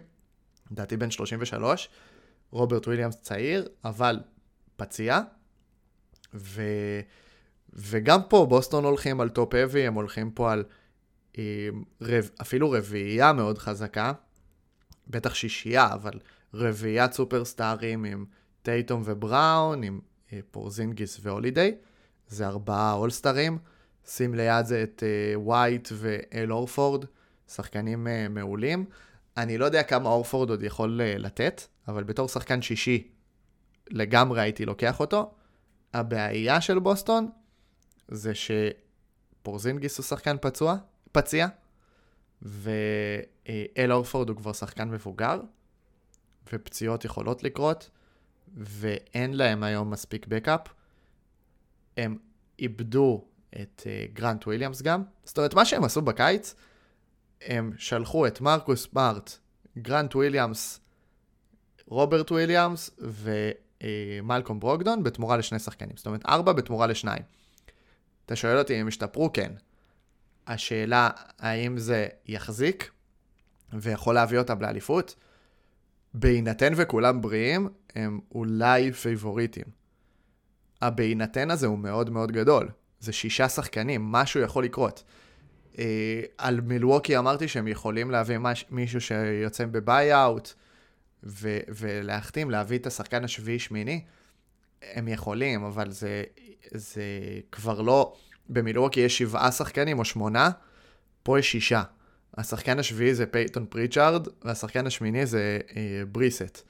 לדעתי 0.71 0.97
בן 0.97 1.11
33, 1.11 1.89
רוברט 2.51 2.87
וויליאמס 2.87 3.21
צעיר, 3.21 3.67
אבל 3.85 4.19
פציע, 4.75 5.19
ו... 6.33 6.61
וגם 7.73 8.19
פה 8.29 8.45
בוסטון 8.49 8.83
הולכים 8.83 9.21
על 9.21 9.29
top-heavy, 9.29 9.87
הם 9.87 9.93
הולכים 9.93 10.31
פה 10.31 10.51
על 10.51 10.63
אה, 11.37 11.69
רב... 12.01 12.29
אפילו 12.41 12.71
רביעייה 12.71 13.33
מאוד 13.33 13.57
חזקה, 13.57 14.13
בטח 15.07 15.33
שישייה, 15.33 15.93
אבל 15.93 16.19
רביעיית 16.53 17.13
סופרסטארים 17.13 18.03
עם 18.03 18.25
טייטום 18.61 19.01
ובראון, 19.05 19.83
עם 19.83 19.99
אה, 20.33 20.39
פורזינגיס 20.51 21.19
והולידיי, 21.21 21.75
זה 22.27 22.47
ארבעה 22.47 22.93
אולסטרים. 22.93 23.57
שים 24.07 24.35
ליד 24.35 24.65
זה 24.65 24.83
את 24.83 25.03
וייט 25.45 25.87
אה, 25.87 25.91
ואל 25.95 26.53
אורפורד, 26.53 27.05
שחקנים 27.47 28.07
מעולים. 28.29 28.85
אני 29.37 29.57
לא 29.57 29.65
יודע 29.65 29.83
כמה 29.83 30.09
אורפורד 30.09 30.49
עוד 30.49 30.63
יכול 30.63 31.01
לתת, 31.03 31.61
אבל 31.87 32.03
בתור 32.03 32.27
שחקן 32.27 32.61
שישי, 32.61 33.07
לגמרי 33.89 34.41
הייתי 34.41 34.65
לוקח 34.65 34.99
אותו. 34.99 35.33
הבעיה 35.93 36.61
של 36.61 36.79
בוסטון 36.79 37.29
זה 38.07 38.31
שפורזינגיס 38.35 39.97
הוא 39.97 40.03
שחקן 40.03 40.35
פצוע, 40.41 40.75
פציע, 41.11 41.47
ואל 42.41 43.91
אורפורד 43.91 44.29
הוא 44.29 44.37
כבר 44.37 44.53
שחקן 44.53 44.89
מבוגר, 44.89 45.41
ופציעות 46.53 47.05
יכולות 47.05 47.43
לקרות, 47.43 47.89
ואין 48.57 49.33
להם 49.33 49.63
היום 49.63 49.91
מספיק 49.91 50.27
backup. 50.27 50.61
הם 51.97 52.17
איבדו 52.59 53.25
את 53.61 53.83
אה, 53.83 54.13
גרנט 54.13 54.47
וויליאמס 54.47 54.81
גם. 54.81 55.03
זאת 55.23 55.37
אומרת, 55.37 55.53
מה 55.53 55.65
שהם 55.65 55.83
עשו 55.83 56.01
בקיץ, 56.01 56.55
הם 57.41 57.71
שלחו 57.77 58.27
את 58.27 58.41
מרקוס 58.41 58.87
סמארט, 58.93 59.37
גרנט 59.77 60.15
וויליאמס, 60.15 60.79
רוברט 61.87 62.31
וויליאמס 62.31 62.89
ומלקום 62.99 63.70
אה, 63.81 64.53
ברוגדון 64.53 65.03
בתמורה 65.03 65.37
לשני 65.37 65.59
שחקנים. 65.59 65.97
זאת 65.97 66.07
אומרת, 66.07 66.25
ארבע 66.25 66.53
בתמורה 66.53 66.87
לשניים. 66.87 67.23
אתה 68.25 68.35
שואל 68.35 68.57
אותי 68.57 68.75
אם 68.75 68.79
הם 68.79 68.87
השתפרו? 68.87 69.33
כן. 69.33 69.51
השאלה, 70.47 71.09
האם 71.39 71.77
זה 71.77 72.07
יחזיק 72.25 72.91
ויכול 73.73 74.15
להביא 74.15 74.39
אותם 74.39 74.61
לאליפות? 74.61 75.15
בהינתן 76.13 76.73
וכולם 76.75 77.21
בריאים, 77.21 77.69
הם 77.95 78.19
אולי 78.35 78.91
פייבוריטים. 78.91 79.65
הבהינתן 80.81 81.51
הזה 81.51 81.67
הוא 81.67 81.79
מאוד 81.79 82.09
מאוד 82.09 82.31
גדול. 82.31 82.69
זה 82.99 83.11
שישה 83.11 83.49
שחקנים, 83.49 84.11
משהו 84.11 84.41
יכול 84.41 84.63
לקרות. 84.63 85.03
אה, 85.79 86.21
על 86.37 86.61
מילווקי 86.61 87.17
אמרתי 87.17 87.47
שהם 87.47 87.67
יכולים 87.67 88.11
להביא 88.11 88.37
מש, 88.37 88.65
מישהו 88.69 89.01
שיוצא 89.01 89.65
בביי-אוט 89.65 90.53
ולהחתים, 91.23 92.49
להביא 92.49 92.77
את 92.77 92.87
השחקן 92.87 93.23
השביעי-שמיני. 93.23 94.03
הם 94.81 95.07
יכולים, 95.07 95.63
אבל 95.63 95.91
זה, 95.91 96.23
זה 96.71 97.03
כבר 97.51 97.81
לא... 97.81 98.15
במילווקי 98.49 98.99
יש 98.99 99.17
שבעה 99.17 99.51
שחקנים 99.51 99.99
או 99.99 100.05
שמונה, 100.05 100.49
פה 101.23 101.39
יש 101.39 101.51
שישה. 101.51 101.83
השחקן 102.37 102.79
השביעי 102.79 103.15
זה 103.15 103.25
פייטון 103.25 103.65
פריצ'ארד, 103.65 104.27
והשחקן 104.43 104.87
השמיני 104.87 105.25
זה 105.25 105.59
אה, 105.75 106.03
בריסט. 106.11 106.61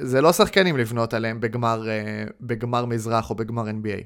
זה 0.00 0.20
לא 0.20 0.32
שחקנים 0.32 0.76
לבנות 0.76 1.14
עליהם 1.14 1.40
בגמר, 1.40 1.88
אה, 1.88 2.24
בגמר 2.40 2.84
מזרח 2.84 3.30
או 3.30 3.34
בגמר 3.34 3.68
NBA. 3.68 4.02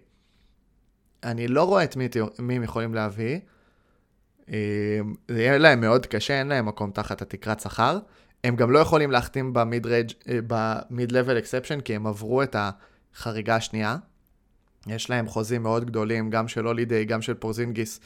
אני 1.22 1.48
לא 1.48 1.64
רואה 1.64 1.84
את 1.84 1.96
מי, 1.96 2.08
מי 2.38 2.56
הם 2.56 2.62
יכולים 2.62 2.94
להביא. 2.94 3.38
אה, 4.52 5.00
זה 5.28 5.40
יהיה 5.40 5.58
להם 5.58 5.80
מאוד 5.80 6.06
קשה, 6.06 6.38
אין 6.38 6.46
להם 6.48 6.66
מקום 6.66 6.90
תחת 6.90 7.22
התקרת 7.22 7.60
שכר. 7.60 7.98
הם 8.44 8.56
גם 8.56 8.70
לא 8.70 8.78
יכולים 8.78 9.10
להחתים 9.10 9.52
ב 10.46 10.56
mid-level 10.56 11.38
exception, 11.38 11.80
כי 11.80 11.96
הם 11.96 12.06
עברו 12.06 12.42
את 12.42 12.56
החריגה 12.58 13.56
השנייה. 13.56 13.96
יש 14.86 15.10
להם 15.10 15.28
חוזים 15.28 15.62
מאוד 15.62 15.84
גדולים, 15.84 16.30
גם 16.30 16.48
של 16.48 16.66
הולידיי, 16.66 17.04
גם 17.04 17.22
של 17.22 17.34
פורזינגיס, 17.34 18.00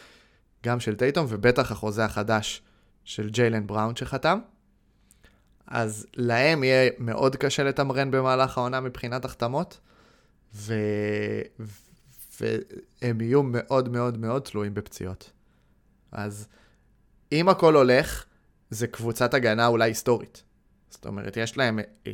גם 0.64 0.80
של 0.80 0.96
טייטום, 0.96 1.26
ובטח 1.28 1.72
החוזה 1.72 2.04
החדש 2.04 2.62
של 3.04 3.30
ג'יילן 3.30 3.66
בראון 3.66 3.96
שחתם. 3.96 4.38
אז 5.66 6.06
להם 6.16 6.64
יהיה 6.64 6.90
מאוד 6.98 7.36
קשה 7.36 7.64
לתמרן 7.64 8.10
במהלך 8.10 8.58
העונה 8.58 8.80
מבחינת 8.80 9.24
החתמות, 9.24 9.80
ו... 10.54 10.74
והם 12.40 13.20
יהיו 13.20 13.42
מאוד 13.42 13.88
מאוד 13.88 14.18
מאוד 14.18 14.42
תלויים 14.42 14.74
בפציעות. 14.74 15.30
אז 16.12 16.48
אם 17.32 17.48
הכל 17.48 17.76
הולך, 17.76 18.24
זה 18.74 18.86
קבוצת 18.86 19.34
הגנה 19.34 19.66
אולי 19.66 19.90
היסטורית. 19.90 20.42
זאת 20.90 21.06
אומרת, 21.06 21.36
יש 21.36 21.56
להם 21.56 21.78
אה, 22.06 22.12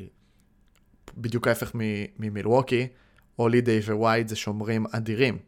בדיוק 1.16 1.48
ההפך 1.48 1.72
ממילווקי, 2.18 2.88
הולידיי 3.36 3.78
ווייד 3.78 4.28
זה 4.28 4.36
שומרים 4.36 4.86
אדירים. 4.92 5.38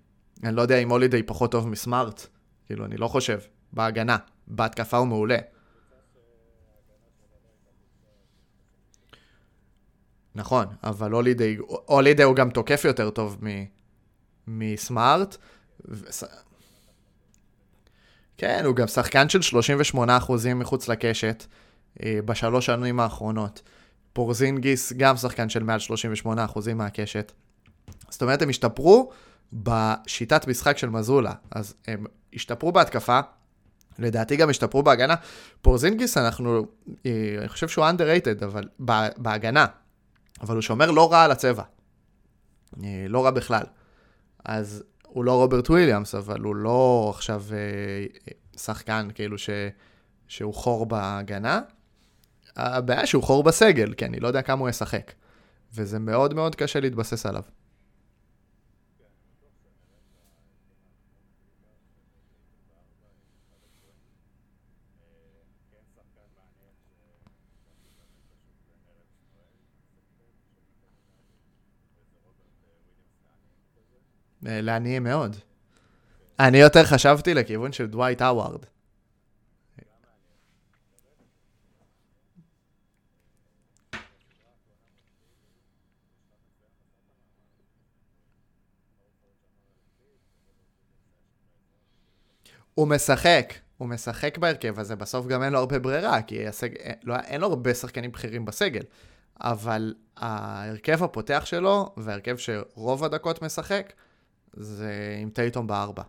אני 0.44 0.56
לא 0.56 0.62
יודע 0.62 0.78
אם 0.78 0.90
הולידיי 0.90 1.22
פחות 1.22 1.52
טוב 1.52 1.68
מסמארט, 1.68 2.26
כאילו, 2.66 2.84
אני 2.84 2.96
לא 2.96 3.08
חושב, 3.08 3.38
בהגנה. 3.72 4.16
בהתקפה 4.46 4.96
הוא 4.96 5.06
מעולה. 5.06 5.38
נכון, 10.34 10.66
אבל 10.82 11.12
הולידיי, 11.86 12.24
הוא 12.24 12.36
גם 12.36 12.50
תוקף 12.50 12.84
יותר 12.84 13.10
טוב 13.10 13.38
מסמארט. 14.46 15.36
כן, 18.38 18.64
הוא 18.64 18.76
גם 18.76 18.86
שחקן 18.86 19.28
של 19.28 19.58
38% 19.94 19.98
מחוץ 20.54 20.88
לקשת 20.88 21.44
אה, 22.02 22.18
בשלוש 22.24 22.66
שנים 22.66 23.00
האחרונות. 23.00 23.62
פורזינגיס 24.12 24.92
גם 24.92 25.16
שחקן 25.16 25.48
של 25.48 25.62
מעל 25.62 25.80
38% 26.24 26.28
מהקשת. 26.74 27.32
זאת 28.10 28.22
אומרת, 28.22 28.42
הם 28.42 28.48
השתפרו 28.48 29.10
בשיטת 29.52 30.48
משחק 30.48 30.78
של 30.78 30.88
מזולה. 30.88 31.32
אז 31.50 31.74
הם 31.86 32.04
השתפרו 32.34 32.72
בהתקפה, 32.72 33.20
לדעתי 33.98 34.36
גם 34.36 34.50
השתפרו 34.50 34.82
בהגנה. 34.82 35.14
פורזינגיס, 35.62 36.16
אנחנו, 36.18 36.66
אה, 37.06 37.34
אני 37.38 37.48
חושב 37.48 37.68
שהוא 37.68 37.84
underrated, 37.84 38.44
אבל 38.44 38.68
בהגנה. 39.16 39.66
אבל 40.40 40.54
הוא 40.54 40.62
שומר 40.62 40.90
לא 40.90 41.12
רע 41.12 41.22
על 41.22 41.30
הצבע. 41.30 41.62
אה, 42.84 43.06
לא 43.08 43.24
רע 43.24 43.30
בכלל. 43.30 43.64
אז 44.44 44.84
הוא 45.12 45.24
לא 45.24 45.32
רוברט 45.32 45.70
וויליאמס, 45.70 46.14
אבל 46.14 46.40
הוא 46.40 46.56
לא 46.56 47.10
עכשיו 47.14 47.44
אה, 47.52 48.06
שחקן 48.56 49.08
כאילו 49.14 49.38
ש, 49.38 49.50
שהוא 50.28 50.54
חור 50.54 50.86
בהגנה. 50.86 51.60
הבעיה 52.56 53.06
שהוא 53.06 53.22
חור 53.22 53.42
בסגל, 53.42 53.94
כי 53.94 54.04
אני 54.04 54.20
לא 54.20 54.28
יודע 54.28 54.42
כמה 54.42 54.60
הוא 54.60 54.68
ישחק. 54.68 55.12
וזה 55.74 55.98
מאוד 55.98 56.34
מאוד 56.34 56.54
קשה 56.54 56.80
להתבסס 56.80 57.26
עליו. 57.26 57.42
לעניים 74.42 75.04
מאוד. 75.04 75.36
אני 76.40 76.58
יותר 76.58 76.84
חשבתי 76.84 77.34
לכיוון 77.34 77.72
של 77.72 77.86
דווייט 77.86 78.22
האווארד. 78.22 78.64
הוא 92.74 92.88
משחק, 92.88 93.54
הוא 93.78 93.88
משחק 93.88 94.38
בהרכב 94.38 94.78
הזה, 94.78 94.96
בסוף 94.96 95.26
גם 95.26 95.42
אין 95.42 95.52
לו 95.52 95.58
הרבה 95.58 95.78
ברירה, 95.78 96.22
כי 96.22 96.46
הסג... 96.46 96.76
אין, 96.76 96.94
לא, 97.02 97.16
אין 97.16 97.40
לו 97.40 97.46
הרבה 97.46 97.74
שחקנים 97.74 98.12
בכירים 98.12 98.44
בסגל. 98.44 98.82
אבל 99.40 99.94
ההרכב 100.16 101.02
הפותח 101.04 101.42
שלו, 101.44 101.94
וההרכב 101.96 102.36
שרוב 102.36 103.04
הדקות 103.04 103.42
משחק, 103.42 103.92
זה 104.52 105.16
עם 105.22 105.30
טייטום 105.30 105.66
בארבע. 105.66 106.02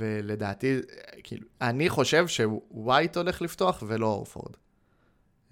ולדעתי, 0.00 0.80
כאילו, 1.22 1.46
אני 1.60 1.88
חושב 1.88 2.26
שווייט 2.28 3.16
הולך 3.16 3.42
לפתוח 3.42 3.82
ולא 3.86 4.06
אורפורד. 4.06 4.56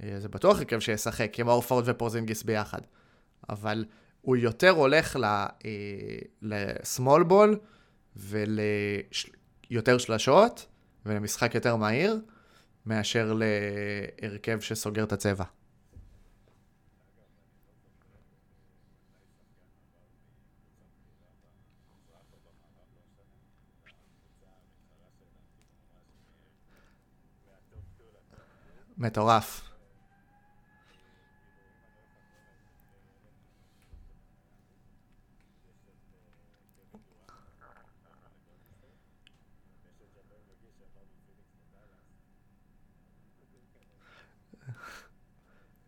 אה, 0.03 0.21
זה 0.21 0.29
בטוח 0.29 0.59
הרכב 0.59 0.81
שישחק 0.81 1.41
עם 1.41 1.49
אורפורד 1.49 1.85
ופורזינגיס 1.87 2.43
ביחד. 2.43 2.81
אבל 3.49 3.85
הוא 4.21 4.37
יותר 4.37 4.71
הולך 4.71 5.19
לסמול 6.43 7.23
בול 7.23 7.59
ולשלושה 8.17 9.39
יותר 9.71 9.99
שלשות 9.99 10.67
ולמשחק 11.07 11.55
יותר 11.55 11.77
מהיר, 11.77 12.21
מאשר 12.87 13.33
להרכב 14.23 14.61
שסוגר 14.61 15.05
את 15.05 15.13
הצבע. 15.13 15.45
מטורף. 28.99 29.65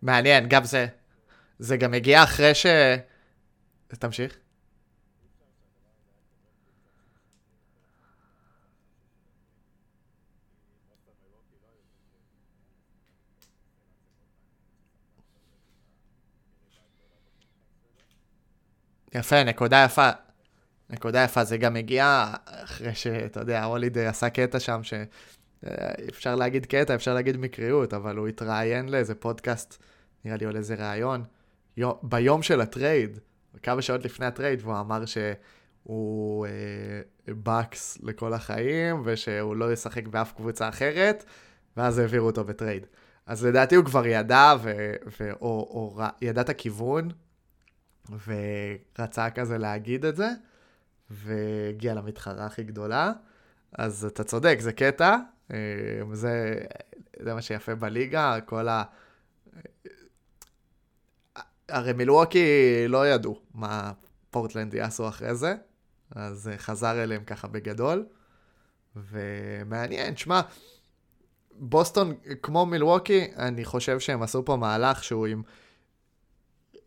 מעניין, 0.03 0.49
גם 0.49 0.65
זה, 0.65 0.87
זה 1.59 1.77
גם 1.77 1.95
הגיע 1.95 2.23
אחרי 2.23 2.55
ש... 2.55 2.67
תמשיך. 3.89 4.40
יפה, 19.15 19.45
נקודה 19.45 19.85
יפה. 19.85 20.11
נקודה 20.91 21.25
יפה, 21.25 21.45
זה 21.45 21.57
גם 21.57 21.77
הגיע 21.77 22.33
אחרי 22.45 22.95
שאתה 22.95 23.41
יודע, 23.41 23.65
הולידי 23.65 24.07
עשה 24.07 24.31
קטע 24.31 24.61
שם, 24.61 24.81
שאפשר 24.83 26.35
להגיד 26.35 26.67
קטע, 26.67 26.95
אפשר 26.95 27.15
להגיד 27.15 27.37
מקריות, 27.37 27.95
אבל 27.95 28.17
הוא 28.17 28.29
התראיין 28.29 28.89
לאיזה 28.89 29.15
פודקאסט, 29.15 29.83
נראה 30.25 30.37
לי, 30.37 30.47
או 30.47 30.51
לאיזה 30.51 30.75
ראיון, 30.79 31.25
ביום 32.03 32.43
של 32.43 32.61
הטרייד, 32.61 33.19
כמה 33.63 33.83
שעות 33.83 34.05
לפני 34.05 34.27
הטרייד, 34.27 34.61
והוא 34.63 34.81
אמר 34.81 35.05
שהוא 35.07 36.47
אה, 36.47 36.53
בקס 37.29 37.99
לכל 38.03 38.33
החיים, 38.33 39.03
ושהוא 39.05 39.57
לא 39.57 39.73
ישחק 39.73 40.07
באף 40.07 40.33
קבוצה 40.33 40.69
אחרת, 40.69 41.25
ואז 41.77 41.99
העבירו 41.99 42.27
אותו 42.27 42.45
בטרייד. 42.45 42.87
אז 43.27 43.45
לדעתי 43.45 43.75
הוא 43.75 43.85
כבר 43.85 44.07
ידע, 44.07 44.55
ו, 44.63 44.93
ו, 45.21 45.33
או, 45.33 45.49
או 45.49 46.03
ידע 46.23 46.41
את 46.41 46.49
הכיוון, 46.49 47.09
ורצה 48.27 49.31
כזה 49.31 49.59
להגיד 49.59 50.05
את 50.05 50.17
זה, 50.17 50.29
והגיע 51.11 51.95
למתחרה 51.95 52.47
הכי 52.47 52.63
גדולה. 52.65 53.13
אז 53.73 54.05
אתה 54.05 54.25
צודק, 54.25 54.57
זה 54.61 54.73
קטע, 54.73 55.17
אה, 55.51 55.57
זה, 56.13 56.61
זה 57.23 57.35
מה 57.35 57.43
שיפה 57.43 57.75
בליגה, 57.75 58.41
כל 58.41 58.69
ה... 58.69 58.83
הרי 61.69 61.93
מילווקי 61.93 62.45
לא 62.89 63.09
ידעו 63.09 63.41
מה 63.55 63.93
פורטלנד 64.31 64.75
יעשו 64.75 65.09
אחרי 65.09 65.35
זה, 65.35 65.55
אז 66.11 66.51
חזר 66.57 67.03
אליהם 67.03 67.25
ככה 67.25 67.49
בגדול, 67.49 68.07
ומעניין, 68.97 70.17
שמע, 70.17 70.41
בוסטון, 71.53 72.15
כמו 72.43 72.67
מילווקי, 72.67 73.31
אני 73.37 73.65
חושב 73.65 74.01
שהם 74.01 74.23
עשו 74.23 74.45
פה 74.45 74.57
מהלך 74.57 75.05
שהוא 75.05 75.27
עם 75.27 75.43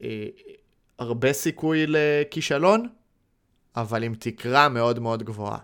אה, 0.02 0.28
הרבה 1.04 1.34
סיכוי 1.34 1.86
לכישלון, 1.88 2.88
אבל 3.76 4.04
עם 4.04 4.16
תקרה 4.16 4.70
מאוד 4.70 5.00
מאוד 5.00 5.24
גבוהה. 5.24 5.58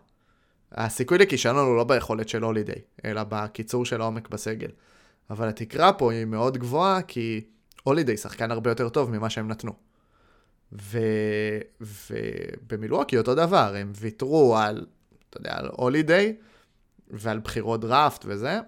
הסיכוי 0.72 1.18
לכישלון 1.18 1.68
הוא 1.68 1.78
לא 1.78 1.84
ביכולת 1.84 2.30
של 2.30 2.44
הולידיי, 2.44 2.82
אלא 3.06 3.22
בקיצור 3.30 3.86
של 3.86 4.02
העומק 4.02 4.30
בסגל. 4.30 4.70
אבל 5.30 5.48
התקרה 5.48 5.94
פה 5.94 6.12
היא 6.12 6.26
מאוד 6.26 6.58
גבוהה, 6.58 7.02
כי 7.02 7.42
הולידיי 7.84 8.18
שחקן 8.18 8.52
הרבה 8.52 8.72
יותר 8.72 8.90
טוב 8.90 9.12
ממה 9.12 9.30
שהם 9.30 9.48
נתנו. 9.48 9.72
ו... 10.72 11.00
ובמילואקי 11.82 13.18
אותו 13.18 13.36
דבר, 13.36 13.76
הם 13.78 13.92
ויתרו 13.96 14.58
על, 14.58 14.86
אתה 15.30 15.38
יודע, 15.38 15.58
על 15.58 15.70
הולידיי 15.72 16.36
ועל 17.08 17.40
בחירות 17.40 17.82
דראפט 17.82 18.26
וזה. 18.28 18.60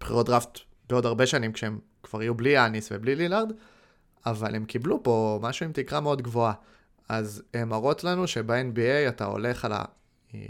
בחירות 0.00 0.26
דראפט 0.26 0.58
בעוד 0.88 1.06
הרבה 1.06 1.26
שנים, 1.26 1.52
כשהם 1.52 1.78
כבר 2.02 2.22
יהיו 2.22 2.34
בלי 2.34 2.66
אניס 2.66 2.88
ובלי 2.92 3.16
לילארד, 3.16 3.52
אבל 4.26 4.54
הם 4.54 4.64
קיבלו 4.64 5.02
פה 5.02 5.38
משהו 5.42 5.66
עם 5.66 5.72
תקרה 5.72 6.00
מאוד 6.00 6.22
גבוהה. 6.22 6.52
אז 7.08 7.42
הן 7.54 7.68
מראות 7.68 8.04
לנו 8.04 8.26
שב-NBA 8.26 9.08
אתה 9.08 9.24
הולך 9.24 9.64
על, 9.64 9.72
ה... 9.72 9.84
אה, 10.34 10.40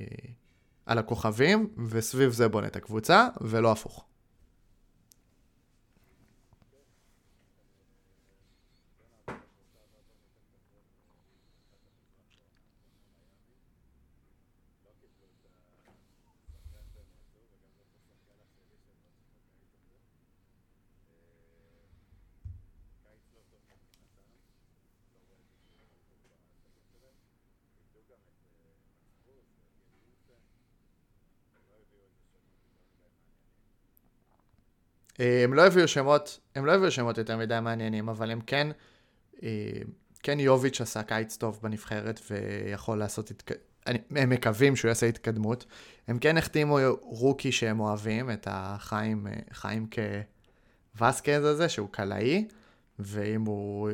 על 0.87 0.99
הכוכבים, 0.99 1.69
וסביב 1.89 2.33
זה 2.33 2.49
בונה 2.49 2.67
את 2.67 2.77
הקבוצה, 2.77 3.29
ולא 3.41 3.73
הפוך. 3.73 4.05
הם 35.45 35.55
לא 35.55 35.67
הביאו 35.67 35.89
שמות, 35.89 36.41
הם 36.55 36.67
לא 36.67 36.73
הביאו 36.73 36.91
שמות 36.91 37.19
יותר 37.19 37.37
מדי 37.37 37.59
מעניינים, 37.63 38.09
אבל 38.09 38.31
הם 38.31 38.41
כן, 38.41 38.69
אה, 39.43 39.49
כן 40.23 40.41
יוביץ' 40.41 40.81
עשה 40.81 41.03
קיץ 41.03 41.37
טוב 41.37 41.61
בנבחרת 41.63 42.21
ויכול 42.31 42.99
לעשות, 42.99 43.31
התק... 43.31 43.51
הם 43.87 44.31
מקווים 44.31 44.77
שהוא 44.77 44.89
יעשה 44.89 45.07
התקדמות. 45.07 45.67
הם 46.09 46.19
כן 46.19 46.39
החתימו 46.39 46.79
רוקי 47.03 47.53
שהם 47.53 47.81
אוהבים, 47.81 48.31
את 48.31 48.49
החיים, 48.51 49.27
אה, 49.27 49.33
חיים 49.53 49.87
כווסקז 50.97 51.45
הזה, 51.45 51.69
שהוא 51.69 51.89
קלעי, 51.91 52.49
ואם 52.99 53.43
הוא 53.43 53.91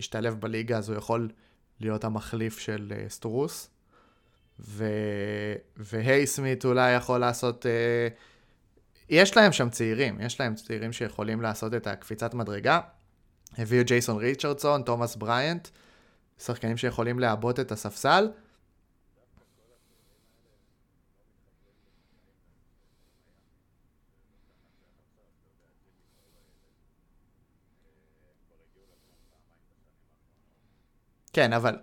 ישתלב 0.00 0.40
בליגה 0.40 0.78
אז 0.78 0.88
הוא 0.88 0.98
יכול 0.98 1.28
להיות 1.80 2.04
המחליף 2.04 2.58
של 2.58 2.92
סטרוס. 3.08 3.70
ו... 4.60 4.84
והי 5.76 6.26
סמית 6.26 6.64
אולי 6.64 6.92
יכול 6.92 7.20
לעשות... 7.20 7.66
Uh, 7.66 8.31
יש 9.12 9.36
להם 9.36 9.52
שם 9.52 9.70
צעירים, 9.70 10.20
יש 10.20 10.40
להם 10.40 10.54
צעירים 10.54 10.92
שיכולים 10.92 11.42
לעשות 11.42 11.74
את 11.74 11.86
הקפיצת 11.86 12.34
מדרגה. 12.34 12.80
הביאו 13.58 13.84
ג'ייסון 13.84 14.16
ריצ'רדסון, 14.16 14.82
תומאס 14.82 15.16
בריאנט, 15.16 15.68
שחקנים 16.38 16.76
שיכולים 16.76 17.18
לעבות 17.18 17.60
את 17.60 17.72
הספסל. 17.72 18.28
כן, 31.32 31.52
אבל 31.52 31.78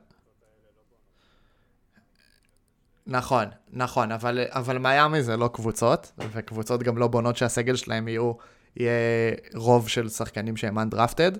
נכון, 3.09 3.45
נכון, 3.69 4.11
אבל, 4.11 4.39
אבל 4.49 4.77
מיאמי 4.77 5.23
זה 5.23 5.37
לא 5.37 5.49
קבוצות, 5.53 6.11
וקבוצות 6.31 6.83
גם 6.83 6.97
לא 6.97 7.07
בונות 7.07 7.37
שהסגל 7.37 7.75
שלהם 7.75 8.07
יהיו, 8.07 8.33
יהיה 8.75 8.91
רוב 9.55 9.87
של 9.87 10.09
שחקנים 10.09 10.57
שהם 10.57 10.79
undrafted, 10.79 11.31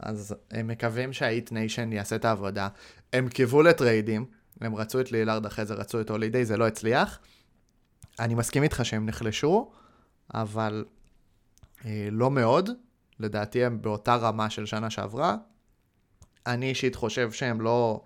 אז 0.00 0.34
הם 0.50 0.68
מקווים 0.68 1.12
שה 1.12 1.29
Heat 1.29 1.52
Nation 1.52 1.92
יעשה 1.92 2.16
את 2.16 2.24
העבודה. 2.24 2.68
הם 3.12 3.28
קיוו 3.28 3.62
לטריידים, 3.62 4.26
הם 4.60 4.74
רצו 4.74 5.00
את 5.00 5.12
לילארד 5.12 5.46
אחרי 5.46 5.64
זה, 5.64 5.74
רצו 5.74 6.00
את 6.00 6.10
הולידי, 6.10 6.44
זה 6.44 6.56
לא 6.56 6.66
הצליח. 6.66 7.18
אני 8.20 8.34
מסכים 8.34 8.62
איתך 8.62 8.80
שהם 8.84 9.06
נחלשו, 9.06 9.70
אבל 10.34 10.84
אה, 11.84 12.08
לא 12.10 12.30
מאוד. 12.30 12.70
לדעתי 13.20 13.64
הם 13.64 13.82
באותה 13.82 14.14
רמה 14.14 14.50
של 14.50 14.66
שנה 14.66 14.90
שעברה. 14.90 15.36
אני 16.46 16.68
אישית 16.68 16.94
חושב 16.94 17.32
שהם 17.32 17.60
לא 17.60 18.00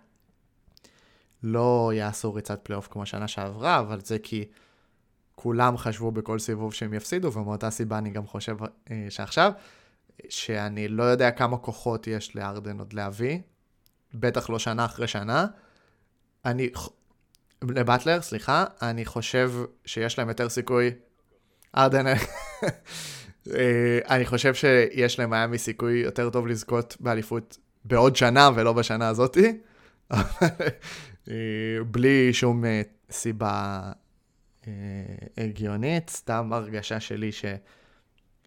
לא 1.42 1.92
יעשו 1.94 2.34
ריצת 2.34 2.60
פלייאוף 2.62 2.88
כמו 2.90 3.06
שנה 3.06 3.28
שעברה, 3.28 3.78
אבל 3.78 4.00
זה 4.00 4.18
כי 4.18 4.44
כולם 5.34 5.76
חשבו 5.76 6.10
בכל 6.10 6.38
סיבוב 6.38 6.74
שהם 6.74 6.94
יפסידו, 6.94 7.32
ומאותה 7.32 7.70
סיבה 7.70 7.98
אני 7.98 8.10
גם 8.10 8.26
חושב 8.26 8.56
אה, 8.90 9.06
שעכשיו, 9.08 9.52
שאני 10.28 10.88
לא 10.88 11.02
יודע 11.02 11.30
כמה 11.30 11.56
כוחות 11.56 12.06
יש 12.06 12.36
לארדן 12.36 12.78
עוד 12.78 12.92
להביא, 12.92 13.38
בטח 14.14 14.50
לא 14.50 14.58
שנה 14.58 14.84
אחרי 14.84 15.06
שנה. 15.06 15.46
אני, 16.44 16.70
לבטלר, 17.62 18.22
סליחה, 18.22 18.64
אני 18.82 19.04
חושב 19.04 19.52
שיש 19.84 20.18
להם 20.18 20.28
יותר 20.28 20.48
סיכוי, 20.48 20.90
ארדן, 21.76 22.06
אה, 22.06 23.98
אני 24.10 24.26
חושב 24.26 24.54
שיש 24.54 25.18
להם 25.18 25.32
היה 25.32 25.46
מסיכוי 25.46 25.98
יותר 25.98 26.30
טוב 26.30 26.46
לזכות 26.46 26.96
באליפות 27.00 27.58
בעוד 27.84 28.16
שנה 28.16 28.50
ולא 28.54 28.72
בשנה 28.72 29.08
הזאתי. 29.08 29.58
בלי 31.86 32.32
שום 32.32 32.64
אה, 32.64 32.82
סיבה 33.10 33.82
הגיונית, 35.36 36.10
סתם 36.10 36.52
הרגשה 36.52 37.00
שלי 37.00 37.30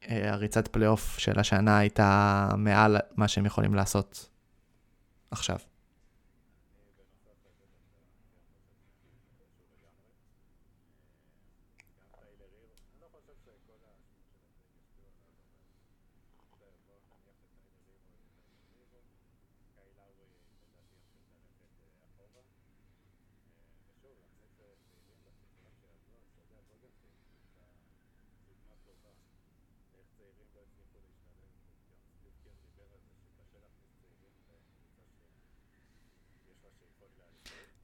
שהריצת 0.06 0.68
פלייאוף 0.68 1.20
של 1.20 1.40
השנה 1.40 1.78
הייתה 1.78 2.50
מעל 2.58 2.98
מה 3.16 3.28
שהם 3.28 3.46
יכולים 3.46 3.76
לעשות 3.76 4.30
עכשיו. 5.32 5.58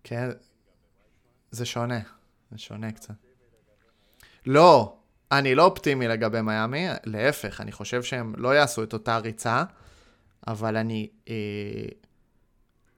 כן, 0.03 0.29
זה 1.51 1.65
שונה, 1.65 1.99
זה 2.51 2.57
שונה 2.57 2.91
קצת. 2.91 3.13
לא, 4.45 4.97
אני 5.31 5.55
לא 5.55 5.65
אופטימי 5.65 6.07
לגבי 6.07 6.41
מיאמי, 6.41 6.87
להפך, 7.05 7.61
אני 7.61 7.71
חושב 7.71 8.03
שהם 8.03 8.33
לא 8.37 8.55
יעשו 8.55 8.83
את 8.83 8.93
אותה 8.93 9.17
ריצה, 9.17 9.63
אבל 10.47 10.77
אני, 10.77 11.09
אה, 11.29 11.33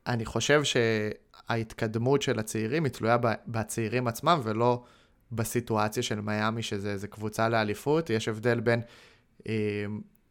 אני 0.08 0.26
חושב 0.26 0.62
שההתקדמות 0.63 2.22
של 2.22 2.39
הצעירים 2.39 2.84
היא 2.84 2.91
תלויה 2.91 3.17
בצעירים 3.48 4.08
עצמם 4.08 4.41
ולא 4.43 4.84
בסיטואציה 5.32 6.04
של 6.04 6.22
מיאמי, 6.22 6.63
שזה 6.63 7.08
קבוצה 7.08 7.50
לאליפות. 7.50 8.10
יש 8.10 8.28
הבדל 8.28 8.60
בין 8.60 8.82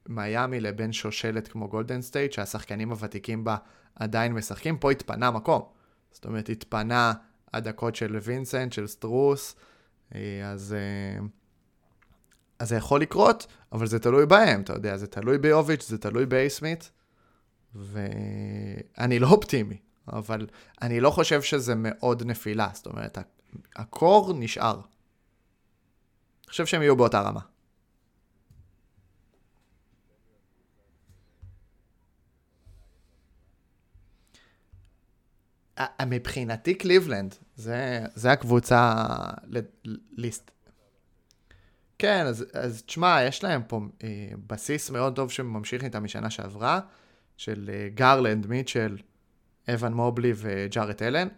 מיאמי 0.08 0.60
לבין 0.60 0.92
שושלת 0.92 1.48
כמו 1.48 1.68
גולדן 1.68 2.02
סטייט, 2.02 2.32
שהשחקנים 2.32 2.90
הוותיקים 2.90 3.44
בה 3.44 3.56
עדיין 3.94 4.32
משחקים, 4.32 4.78
פה 4.78 4.90
התפנה 4.90 5.30
מקום. 5.30 5.62
זאת 6.12 6.24
אומרת, 6.24 6.48
התפנה 6.48 7.12
הדקות 7.52 7.94
של 7.94 8.18
וינסנט, 8.22 8.72
של 8.72 8.86
סטרוס, 8.86 9.56
אה, 10.14 10.50
אז, 10.50 10.74
אה, 10.78 11.24
אז 12.58 12.68
זה 12.68 12.76
יכול 12.76 13.00
לקרות, 13.00 13.46
אבל 13.72 13.86
זה 13.86 13.98
תלוי 13.98 14.26
בהם, 14.26 14.60
אתה 14.60 14.72
יודע, 14.72 14.96
זה 14.96 15.06
תלוי 15.06 15.38
ביוביץ', 15.38 15.88
זה 15.88 15.98
תלוי 15.98 16.26
בייסמית, 16.26 16.90
ואני 17.74 19.18
לא 19.18 19.28
אופטימי, 19.28 19.78
אבל 20.08 20.46
אני 20.82 21.00
לא 21.00 21.10
חושב 21.10 21.42
שזה 21.42 21.74
מאוד 21.76 22.22
נפילה, 22.26 22.68
זאת 22.72 22.86
אומרת, 22.86 23.18
הקור 23.76 24.32
נשאר. 24.34 24.74
אני 24.74 26.50
חושב 26.50 26.66
שהם 26.66 26.82
יהיו 26.82 26.96
באותה 26.96 27.20
רמה. 27.20 27.40
מבחינתי 36.06 36.74
קליבלנד, 36.74 37.34
זה, 37.56 38.00
זה 38.14 38.32
הקבוצה 38.32 39.04
ליסט. 40.12 40.50
כן, 41.98 42.26
אז, 42.26 42.44
אז 42.52 42.82
תשמע, 42.82 43.18
יש 43.22 43.44
להם 43.44 43.62
פה 43.68 43.80
אה, 44.04 44.08
בסיס 44.46 44.90
מאוד 44.90 45.16
טוב 45.16 45.30
שממשיך 45.30 45.84
איתם 45.84 46.04
משנה 46.04 46.30
שעברה, 46.30 46.80
של 47.36 47.70
אה, 47.72 47.88
גרלנד, 47.94 48.46
מיטשל, 48.46 48.96
אבן 49.74 49.92
מובלי 49.92 50.32
וג'ארט 50.36 51.02
אלן. 51.02 51.28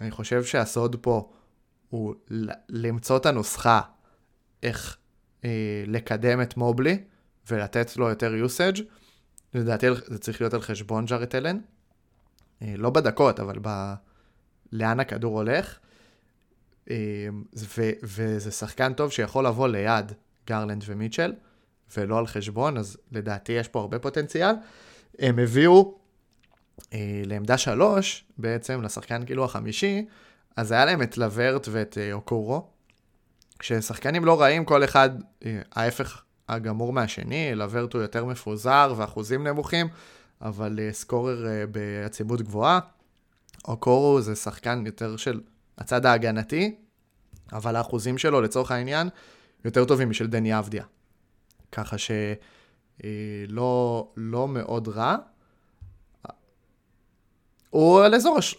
אני 0.00 0.10
חושב 0.10 0.44
שהסוד 0.44 0.96
פה 1.00 1.32
הוא 1.88 2.14
למצוא 2.68 3.16
את 3.16 3.26
הנוסחה 3.26 3.80
איך 4.62 4.96
אה, 5.44 5.84
לקדם 5.86 6.42
את 6.42 6.56
מובלי 6.56 6.98
ולתת 7.50 7.96
לו 7.96 8.08
יותר 8.08 8.32
usage. 8.46 8.82
לדעתי 9.54 9.86
זה 10.06 10.18
צריך 10.18 10.40
להיות 10.40 10.54
על 10.54 10.60
חשבון 10.60 11.04
ג'ארט 11.04 11.34
אלן. 11.34 11.58
אה, 12.62 12.74
לא 12.76 12.90
בדקות, 12.90 13.40
אבל 13.40 13.58
ב... 13.62 13.94
לאן 14.72 15.00
הכדור 15.00 15.38
הולך. 15.38 15.78
אה, 16.90 16.96
ו... 17.56 17.90
וזה 18.02 18.50
שחקן 18.50 18.92
טוב 18.92 19.12
שיכול 19.12 19.46
לבוא 19.46 19.68
ליד 19.68 20.12
גרלנד 20.46 20.84
ומיטשל, 20.86 21.32
ולא 21.96 22.18
על 22.18 22.26
חשבון, 22.26 22.76
אז 22.76 22.96
לדעתי 23.12 23.52
יש 23.52 23.68
פה 23.68 23.80
הרבה 23.80 23.98
פוטנציאל. 23.98 24.54
הם 25.18 25.38
הביאו 25.38 25.98
אה, 26.92 27.22
לעמדה 27.24 27.58
שלוש, 27.58 28.24
בעצם, 28.38 28.82
לשחקן 28.82 29.26
כאילו 29.26 29.44
החמישי, 29.44 30.06
אז 30.56 30.72
היה 30.72 30.84
להם 30.84 31.02
את 31.02 31.18
לברט 31.18 31.68
ואת 31.70 31.98
אוקורו, 32.12 32.68
כששחקנים 33.58 34.24
לא 34.24 34.40
רעים, 34.40 34.64
כל 34.64 34.84
אחד 34.84 35.10
ההפך 35.72 36.22
הגמור 36.48 36.92
מהשני, 36.92 37.54
לברט 37.54 37.92
הוא 37.94 38.02
יותר 38.02 38.24
מפוזר 38.24 38.94
ואחוזים 38.96 39.46
נמוכים, 39.46 39.88
אבל 40.44 40.78
uh, 40.78 40.94
סקורר 40.94 41.44
uh, 41.44 41.66
בעצימות 41.66 42.42
גבוהה. 42.42 42.80
אוקורו 43.68 44.20
זה 44.20 44.36
שחקן 44.36 44.82
יותר 44.86 45.16
של 45.16 45.40
הצד 45.78 46.06
ההגנתי, 46.06 46.74
אבל 47.52 47.76
האחוזים 47.76 48.18
שלו, 48.18 48.40
לצורך 48.40 48.70
העניין, 48.70 49.08
יותר 49.64 49.84
טובים 49.84 50.10
משל 50.10 50.26
דני 50.26 50.58
אבדיה. 50.58 50.84
ככה 51.72 51.98
שלא 51.98 52.14
אה, 53.04 54.12
לא 54.16 54.48
מאוד 54.48 54.88
רע. 54.88 55.16
הוא 57.70 58.00
על 58.00 58.14
אזור 58.14 58.38
הש... 58.38 58.56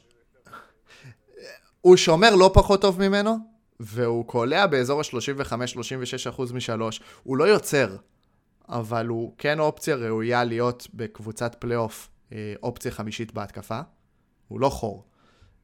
הוא 1.81 1.97
שומר 1.97 2.35
לא 2.35 2.51
פחות 2.53 2.81
טוב 2.81 2.99
ממנו, 2.99 3.37
והוא 3.79 4.25
קולע 4.25 4.67
באזור 4.67 4.99
ה-35-36% 4.99 6.53
משלוש. 6.53 7.01
הוא 7.23 7.37
לא 7.37 7.43
יוצר, 7.43 7.95
אבל 8.69 9.07
הוא 9.07 9.33
כן 9.37 9.59
אופציה 9.59 9.95
ראויה 9.95 10.43
להיות 10.43 10.87
בקבוצת 10.93 11.55
פלייאוף, 11.59 12.09
אה, 12.31 12.53
אופציה 12.63 12.91
חמישית 12.91 13.33
בהתקפה. 13.33 13.81
הוא 14.47 14.59
לא 14.59 14.69
חור. 14.69 15.05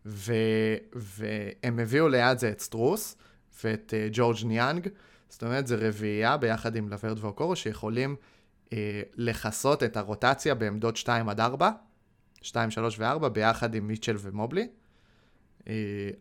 ו, 0.05 0.33
והם 0.93 1.79
הביאו 1.79 2.09
ליד 2.09 2.39
זה 2.39 2.49
את 2.49 2.59
סטרוס 2.59 3.15
ואת 3.63 3.93
אה, 3.93 4.09
ג'ורג' 4.11 4.37
ניאנג, 4.45 4.87
זאת 5.29 5.43
אומרת, 5.43 5.67
זה 5.67 5.75
רביעייה 5.87 6.37
ביחד 6.37 6.75
עם 6.75 6.89
לוורט 6.89 7.23
ואוקורו, 7.23 7.55
שיכולים 7.55 8.15
אה, 8.65 8.71
לכסות 9.15 9.83
את 9.83 9.97
הרוטציה 9.97 10.55
בעמדות 10.55 10.97
2 10.97 11.29
עד 11.29 11.39
4, 11.39 11.71
2, 12.41 12.71
3 12.71 12.99
ו-4, 12.99 13.29
ביחד 13.29 13.75
עם 13.75 13.87
מיטשל 13.87 14.15
ומובלי. 14.19 14.67
Uh, 15.59 15.63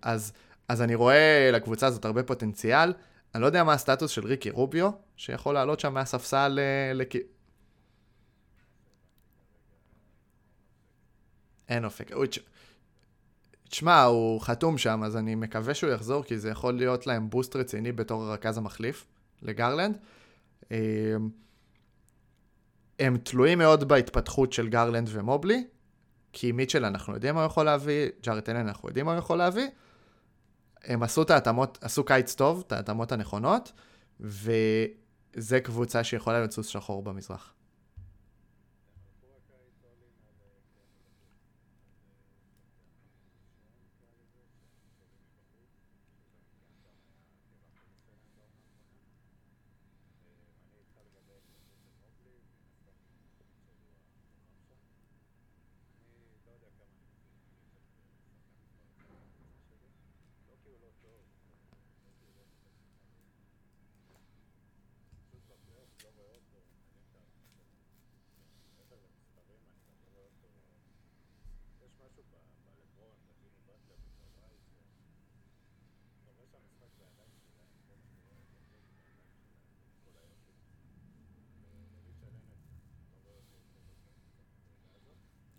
אז, 0.03 0.33
אז 0.69 0.83
אני 0.83 0.95
רואה 0.95 1.51
לקבוצה 1.53 1.87
הזאת 1.87 2.05
הרבה 2.05 2.23
פוטנציאל. 2.23 2.93
אני 3.35 3.43
לא 3.43 3.47
יודע 3.47 3.65
מה 3.65 3.73
הסטטוס 3.73 4.11
של 4.11 4.27
ריקי 4.27 4.51
רוביו, 4.51 4.91
שיכול 5.17 5.55
לעלות 5.55 5.81
שם 5.81 5.95
מהספסל 5.95 6.59
לכ... 6.95 7.15
אין 11.69 11.85
אופק. 11.85 12.11
תשמע, 13.69 14.03
הוא 14.03 14.41
חתום 14.41 14.79
שם, 14.79 15.03
אז 15.05 15.17
אני 15.17 15.35
מקווה 15.35 15.75
שהוא 15.75 15.91
יחזור, 15.91 16.25
כי 16.25 16.39
זה 16.39 16.51
יכול 16.51 16.75
להיות 16.75 17.07
להם 17.07 17.31
בוסט 17.31 17.57
רציני 17.57 17.93
בתור 17.93 18.25
הרכז 18.25 18.59
המחליף 18.59 19.07
לגרלנד. 19.43 19.99
אמ, 20.71 20.77
הם 22.99 23.19
תלויים 23.19 23.59
מאוד 23.59 23.89
בהתפתחות 23.89 24.53
של 24.53 24.69
גרלנד 24.69 25.09
ומובלי, 25.13 25.65
כי 26.33 26.53
מיטשל 26.53 26.85
אנחנו 26.85 27.15
יודעים 27.15 27.35
מה 27.35 27.41
הוא 27.41 27.47
יכול 27.47 27.65
להביא, 27.65 28.09
ג'ארט 28.23 28.49
אלן 28.49 28.69
אנחנו 28.69 28.89
יודעים 28.89 29.07
מה 29.07 29.13
הוא 29.13 29.19
יכול 29.19 29.39
להביא. 29.39 29.69
הם 30.85 31.03
עשו 31.03 31.23
את 31.23 31.31
ההתאמות, 31.31 31.79
עשו 31.81 32.05
קיץ 32.05 32.35
טוב, 32.35 32.63
את 32.67 32.73
ההתאמות 32.73 33.13
הנכונות, 33.13 33.73
וזה 34.21 35.61
קבוצה 35.63 36.05
שיכולה 36.05 36.45
לצוץ 36.45 36.69
שחור 36.69 37.03
במזרח. 37.03 37.53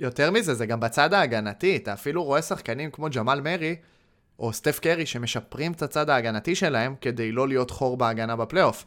יותר 0.02 0.32
מזה, 0.32 0.54
זה 0.54 0.66
גם 0.66 0.80
בצד 0.80 1.14
ההגנתי, 1.14 1.78
אתה 1.78 1.94
אפילו 1.94 2.24
רואה 2.24 2.42
שחקנים 2.42 2.92
כמו 2.92 3.08
ג'מאל 3.16 3.42
מרי, 3.42 3.76
או 4.40 4.54
סטף 4.54 4.80
קרי 4.80 5.06
שמשפרים 5.06 5.72
את 5.72 5.82
הצד 5.82 6.10
ההגנתי 6.10 6.56
שלהם 6.56 6.96
כדי 7.02 7.32
לא 7.32 7.48
להיות 7.48 7.72
חור 7.72 7.98
בהגנה 7.98 8.36
בפלייאוף. 8.36 8.86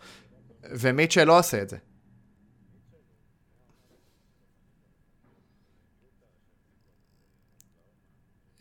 ומיטשל 0.62 1.24
לא 1.24 1.38
עושה 1.38 1.62
את 1.62 1.68
זה. 1.68 1.76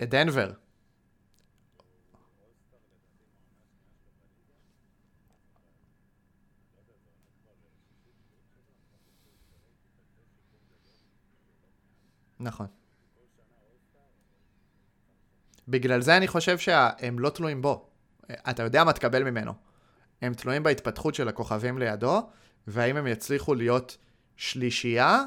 את 0.04 0.10
דנבר. 0.10 0.52
נכון. 12.44 12.68
בגלל 15.68 16.02
זה 16.02 16.18
אני 16.18 16.28
חושב 16.28 16.58
שהם 16.58 17.20
לא 17.20 17.30
תלויים 17.30 17.62
בו. 17.62 17.90
אתה 18.32 18.64
יודע 18.64 18.84
מה 18.84 18.94
תקבל 18.94 19.24
ממנו. 19.24 19.54
הם 20.22 20.34
תלויים 20.34 20.64
בהתפתחות 20.64 21.16
של 21.16 21.28
הכוכבים 21.28 21.78
לידו, 21.78 22.30
והאם 22.68 22.98
הם 22.98 23.08
יצליחו 23.08 23.56
להיות 23.56 23.98
שלישייה 24.38 25.24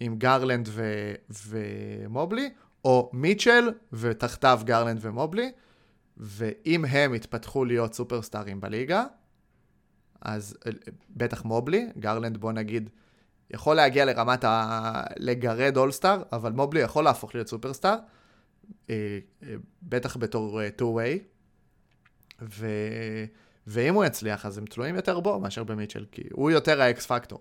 עם 0.00 0.16
גרלנד 0.16 0.68
ו- 0.70 1.14
ומובלי, 1.46 2.50
או 2.84 3.10
מיטשל 3.12 3.70
ותחתיו 3.92 4.60
גרלנד 4.64 4.98
ומובלי, 5.00 5.52
ואם 6.16 6.84
הם 6.84 7.14
יתפתחו 7.14 7.64
להיות 7.64 7.94
סופרסטארים 7.94 8.60
בליגה, 8.60 9.04
אז 10.20 10.56
בטח 11.10 11.44
מובלי, 11.44 11.88
גרלנד 11.98 12.36
בוא 12.36 12.52
נגיד, 12.52 12.90
יכול 13.50 13.76
להגיע 13.76 14.04
לרמת 14.04 14.44
ה... 14.44 15.02
לגרד 15.16 15.76
אולסטאר, 15.76 16.22
אבל 16.32 16.52
מובלי 16.52 16.80
יכול 16.80 17.04
להפוך 17.04 17.34
להיות 17.34 17.48
סופרסטאר, 17.48 17.96
אה, 18.90 19.18
אה, 19.42 19.54
בטח 19.82 20.16
בתור 20.16 20.60
uh, 20.60 20.80
two-way, 20.80 21.18
ו... 22.42 22.66
ואם 23.66 23.94
הוא 23.94 24.04
יצליח, 24.04 24.46
אז 24.46 24.58
הם 24.58 24.66
תלויים 24.66 24.94
יותר 24.94 25.20
בו 25.20 25.40
מאשר 25.40 25.64
במיטשל, 25.64 26.06
כי 26.12 26.22
הוא 26.32 26.50
יותר 26.50 26.82
האקס 26.82 27.06
פקטור. 27.06 27.40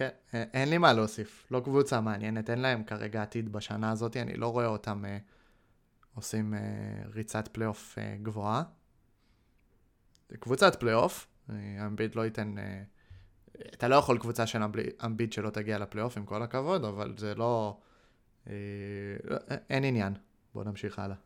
כן, 0.00 0.08
אין 0.32 0.70
לי 0.70 0.78
מה 0.78 0.92
להוסיף. 0.92 1.46
לא 1.50 1.60
קבוצה 1.60 2.00
מעניינת, 2.00 2.50
אין 2.50 2.58
להם 2.58 2.84
כרגע 2.84 3.22
עתיד 3.22 3.52
בשנה 3.52 3.90
הזאת, 3.90 4.16
אני 4.16 4.36
לא 4.36 4.52
רואה 4.52 4.66
אותם 4.66 5.04
אה, 5.04 5.18
עושים 6.14 6.54
אה, 6.54 6.60
ריצת 7.14 7.48
פלייאוף 7.52 7.98
אה, 7.98 8.16
גבוהה. 8.22 8.62
קבוצת 10.38 10.80
פלייאוף, 10.80 11.26
אה, 11.50 11.86
אמביט 11.86 12.16
לא 12.16 12.24
ייתן... 12.24 12.58
אה, 12.58 12.82
אתה 13.60 13.88
לא 13.88 13.94
יכול 13.96 14.18
קבוצה 14.18 14.46
של 14.46 14.62
אמביט 15.04 15.32
שלא 15.32 15.50
תגיע 15.50 15.78
לפלייאוף, 15.78 16.16
עם 16.16 16.26
כל 16.26 16.42
הכבוד, 16.42 16.84
אבל 16.84 17.14
זה 17.18 17.34
לא... 17.34 17.78
אה, 18.46 18.52
אין 19.70 19.84
עניין. 19.84 20.12
בואו 20.54 20.64
נמשיך 20.64 20.98
הלאה, 20.98 21.16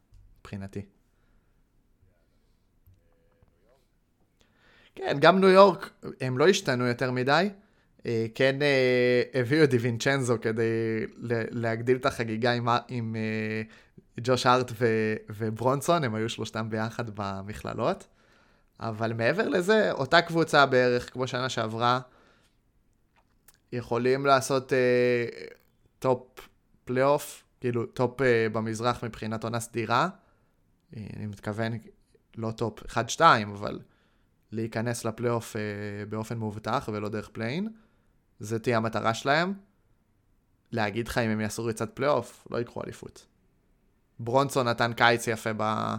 מבחינתי. 0.40 0.86
כן, 4.94 5.16
גם 5.20 5.40
ניו 5.40 5.48
יורק, 5.48 5.90
הם 6.20 6.38
לא 6.38 6.48
השתנו 6.48 6.86
יותר 6.86 7.10
מדי. 7.10 7.50
אה, 8.06 8.26
כן 8.34 8.62
אה, 8.62 9.40
הביאו 9.40 9.64
את 9.64 9.70
דיווינצ'נזו 9.70 10.36
כדי 10.42 11.06
להגדיל 11.50 11.96
את 11.96 12.06
החגיגה 12.06 12.52
עם, 12.52 12.68
עם 12.88 13.16
אה, 13.16 13.62
ג'וש 14.20 14.46
הארט 14.46 14.70
ו, 14.74 14.86
וברונסון, 15.36 16.04
הם 16.04 16.14
היו 16.14 16.28
שלושתם 16.28 16.70
ביחד 16.70 17.04
במכללות. 17.14 18.06
אבל 18.80 19.12
מעבר 19.12 19.48
לזה, 19.48 19.92
אותה 19.92 20.22
קבוצה 20.22 20.66
בערך, 20.66 21.12
כמו 21.12 21.26
שנה 21.26 21.48
שעברה, 21.48 22.00
יכולים 23.72 24.26
לעשות 24.26 24.72
אה, 24.72 25.26
top 25.98 26.48
פלייאוף, 26.84 27.44
כאילו 27.60 27.86
top 27.86 28.22
אה, 28.22 28.46
במזרח 28.52 29.04
מבחינת 29.04 29.44
עונה 29.44 29.60
סדירה. 29.60 30.08
אה, 30.96 31.06
אני 31.16 31.26
מתכוון, 31.26 31.72
לא 32.36 32.50
top 32.50 32.82
1-2, 33.18 33.20
אבל 33.52 33.80
להיכנס 34.52 35.04
לפלייאוף 35.04 35.56
אה, 35.56 35.62
באופן 36.08 36.38
מאובטח 36.38 36.88
ולא 36.92 37.08
דרך 37.08 37.28
play-in. 37.32 37.68
זה 38.44 38.58
תהיה 38.58 38.76
המטרה 38.76 39.14
שלהם. 39.14 39.54
להגיד 40.72 41.08
לך 41.08 41.18
אם 41.18 41.30
הם 41.30 41.40
יעשו 41.40 41.64
ריצת 41.64 41.90
פלייאוף, 41.94 42.46
לא 42.50 42.56
ייקחו 42.56 42.82
אליפות. 42.82 43.26
ברונסון 44.18 44.68
נתן 44.68 44.92
קיץ 44.92 45.26
יפה 45.26 45.50
ב... 45.56 45.94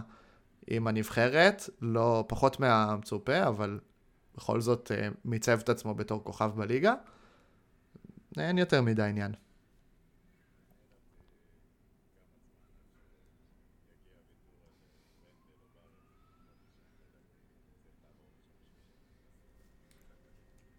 עם 0.66 0.86
הנבחרת, 0.86 1.62
לא 1.80 2.24
פחות 2.28 2.60
מהמצופה, 2.60 3.46
אבל 3.48 3.80
בכל 4.36 4.60
זאת 4.60 4.92
אה, 4.92 5.08
מיצב 5.24 5.58
את 5.60 5.68
עצמו 5.68 5.94
בתור 5.94 6.24
כוכב 6.24 6.52
בליגה. 6.56 6.94
אין 8.38 8.58
יותר 8.58 8.82
מדי 8.82 9.02
עניין. 9.02 9.32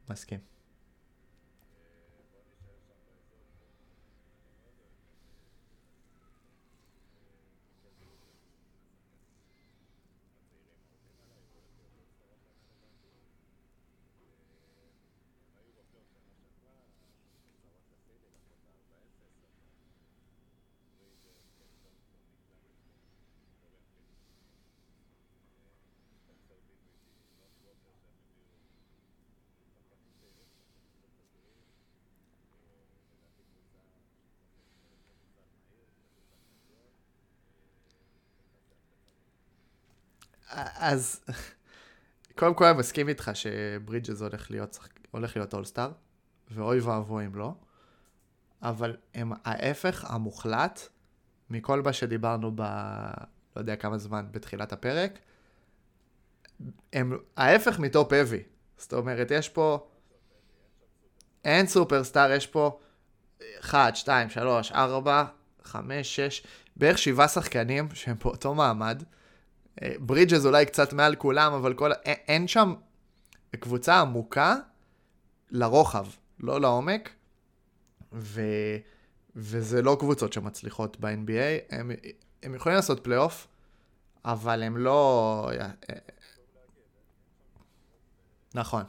מסכים. 0.10 0.57
אז 40.58 41.20
קודם 42.38 42.54
כל 42.54 42.65
אני 42.65 42.78
מסכים 42.78 43.10
איתך 43.10 43.32
שברידג'ס 43.34 44.22
הולך 44.22 44.52
להיות, 44.52 44.80
הולך 45.12 45.36
להיות 45.36 45.54
אולסטאר, 45.54 45.91
ואוי 46.52 46.80
ואבוי 46.80 47.26
אם 47.26 47.36
לא, 47.36 47.54
אבל 48.62 48.98
הם 49.13 49.32
ההפך 49.46 50.06
המוחלט 50.08 50.88
מכל 51.50 51.82
מה 51.82 51.93
שדיברנו 51.93 52.52
ב... 52.56 52.62
לא 53.56 53.62
יודע 53.62 53.76
כמה 53.76 53.98
זמן 53.98 54.26
בתחילת 54.32 54.74
הפרק. 54.74 55.20
הם 56.93 57.17
ההפך 57.38 57.80
מטופ 57.80 58.13
אבי. 58.13 58.43
זאת 58.78 58.93
אומרת, 58.93 59.32
יש 59.32 59.50
פה... 59.50 59.88
אין 61.44 61.67
סופרסטאר, 61.67 62.32
יש 62.32 62.48
פה 62.48 62.79
1, 63.60 63.96
2, 63.96 64.29
3, 64.29 64.71
4, 64.71 65.25
5, 65.63 66.15
6, 66.15 66.44
בערך 66.75 66.98
7 66.98 67.27
שחקנים 67.27 67.88
שהם 67.94 68.15
באותו 68.23 68.56
מעמד. 68.56 69.04
ברידג'ז 70.00 70.46
אולי 70.46 70.65
קצת 70.65 70.94
מעל 70.94 71.15
כולם, 71.15 71.54
אבל 71.54 71.73
כל... 71.73 71.92
אין 72.04 72.48
שם 72.48 72.73
קבוצה 73.60 74.00
עמוקה 74.00 74.56
לרוחב, 75.52 76.08
לא 76.40 76.62
לעומק, 76.62 77.10
ו... 78.13 78.42
וזה 79.36 79.82
לא 79.82 79.98
קבוצות 80.00 80.34
שמצליחות 80.34 80.98
ב-NBA, 81.00 81.75
הם, 81.75 81.92
הם 82.44 82.56
יכולים 82.56 82.75
לעשות 82.75 83.04
פלייאוף, 83.04 83.48
אבל 84.25 84.63
הם 84.63 84.78
לא... 84.78 85.50
נכון. 88.54 88.84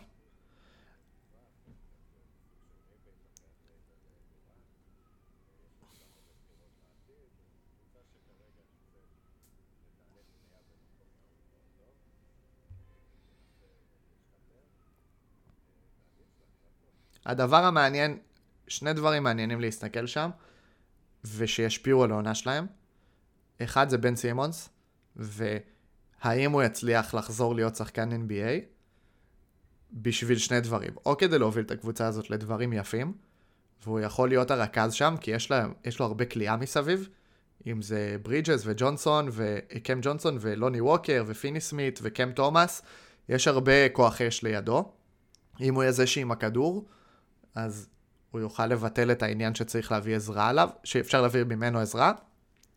הדבר 17.28 17.64
המעניין 17.64 18.18
שני 18.68 18.92
דברים 18.92 19.22
מעניינים 19.22 19.60
להסתכל 19.60 20.06
שם, 20.06 20.30
ושישפיעו 21.24 22.04
על 22.04 22.10
העונה 22.10 22.34
שלהם. 22.34 22.66
אחד 23.62 23.88
זה 23.88 23.98
בן 23.98 24.16
סימונס, 24.16 24.68
והאם 25.16 26.52
הוא 26.52 26.62
יצליח 26.62 27.14
לחזור 27.14 27.54
להיות 27.54 27.76
שחקן 27.76 28.10
NBA, 28.12 28.64
בשביל 29.92 30.38
שני 30.38 30.60
דברים. 30.60 30.90
או 31.06 31.16
כדי 31.16 31.38
להוביל 31.38 31.64
את 31.64 31.70
הקבוצה 31.70 32.06
הזאת 32.06 32.30
לדברים 32.30 32.72
יפים, 32.72 33.12
והוא 33.84 34.00
יכול 34.00 34.28
להיות 34.28 34.50
הרכז 34.50 34.92
שם, 34.92 35.14
כי 35.20 35.30
יש, 35.30 35.50
לה, 35.50 35.66
יש 35.84 35.98
לו 35.98 36.06
הרבה 36.06 36.24
כליאה 36.24 36.56
מסביב, 36.56 37.08
אם 37.66 37.82
זה 37.82 38.16
ברידג'ס 38.22 38.62
וג'ונסון, 38.64 39.28
וקם 39.32 39.98
ג'ונסון 40.02 40.38
ולוני 40.40 40.80
ווקר 40.80 41.24
ופיני 41.26 41.60
סמית 41.60 42.00
וקם 42.02 42.32
תומאס, 42.32 42.82
יש 43.28 43.48
הרבה 43.48 43.88
כוח 43.88 44.20
אש 44.20 44.42
לידו. 44.42 44.92
אם 45.60 45.74
הוא 45.74 45.82
יהיה 45.82 45.92
זה 45.92 46.06
שעם 46.06 46.30
הכדור, 46.30 46.86
אז 47.58 47.88
הוא 48.30 48.40
יוכל 48.40 48.66
לבטל 48.66 49.12
את 49.12 49.22
העניין 49.22 49.54
שצריך 49.54 49.92
להביא 49.92 50.16
עזרה 50.16 50.48
עליו, 50.48 50.68
שאפשר 50.84 51.22
להביא 51.22 51.44
ממנו 51.44 51.78
עזרה, 51.78 52.12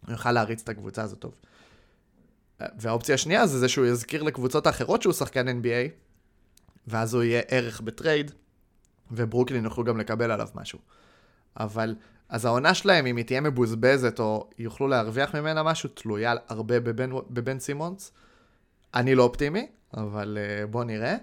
הוא 0.06 0.12
יוכל 0.12 0.32
להריץ 0.32 0.62
את 0.62 0.70
הקבוצה 0.70 1.04
הזאת 1.04 1.20
טוב. 1.20 1.36
והאופציה 2.60 3.16
השנייה 3.16 3.48
זה 3.48 3.60
זה 3.60 3.70
שהוא 3.70 3.86
יזכיר 3.86 4.24
לקבוצות 4.24 4.68
האחרות 4.68 5.02
שהוא 5.02 5.14
שחקן 5.14 5.48
NBA, 5.48 5.92
ואז 6.88 7.14
הוא 7.14 7.24
יהיה 7.24 7.42
ערך 7.48 7.82
בטרייד, 7.82 8.32
וברוקלין 9.12 9.64
יוכלו 9.64 9.84
גם 9.84 9.98
לקבל 9.98 10.32
עליו 10.32 10.48
משהו. 10.56 10.80
אבל, 11.60 11.96
אז 12.30 12.46
העונה 12.46 12.74
שלהם, 12.74 13.06
אם 13.06 13.18
היא 13.18 13.26
תהיה 13.26 13.42
מבוזבזת 13.42 14.20
או 14.20 14.50
יוכלו 14.58 14.88
להרוויח 14.88 15.36
ממנה 15.36 15.64
משהו, 15.64 15.90
תלויה 15.90 16.34
הרבה 16.48 16.80
בבן, 16.80 17.10
בבן 17.30 17.60
סימונס. 17.60 18.12
אני 18.94 19.16
לא 19.16 19.24
אופטימי, 19.24 19.68
אבל 19.98 20.38
אה, 20.38 20.68
בוא 20.68 20.84
נראה. 20.84 21.16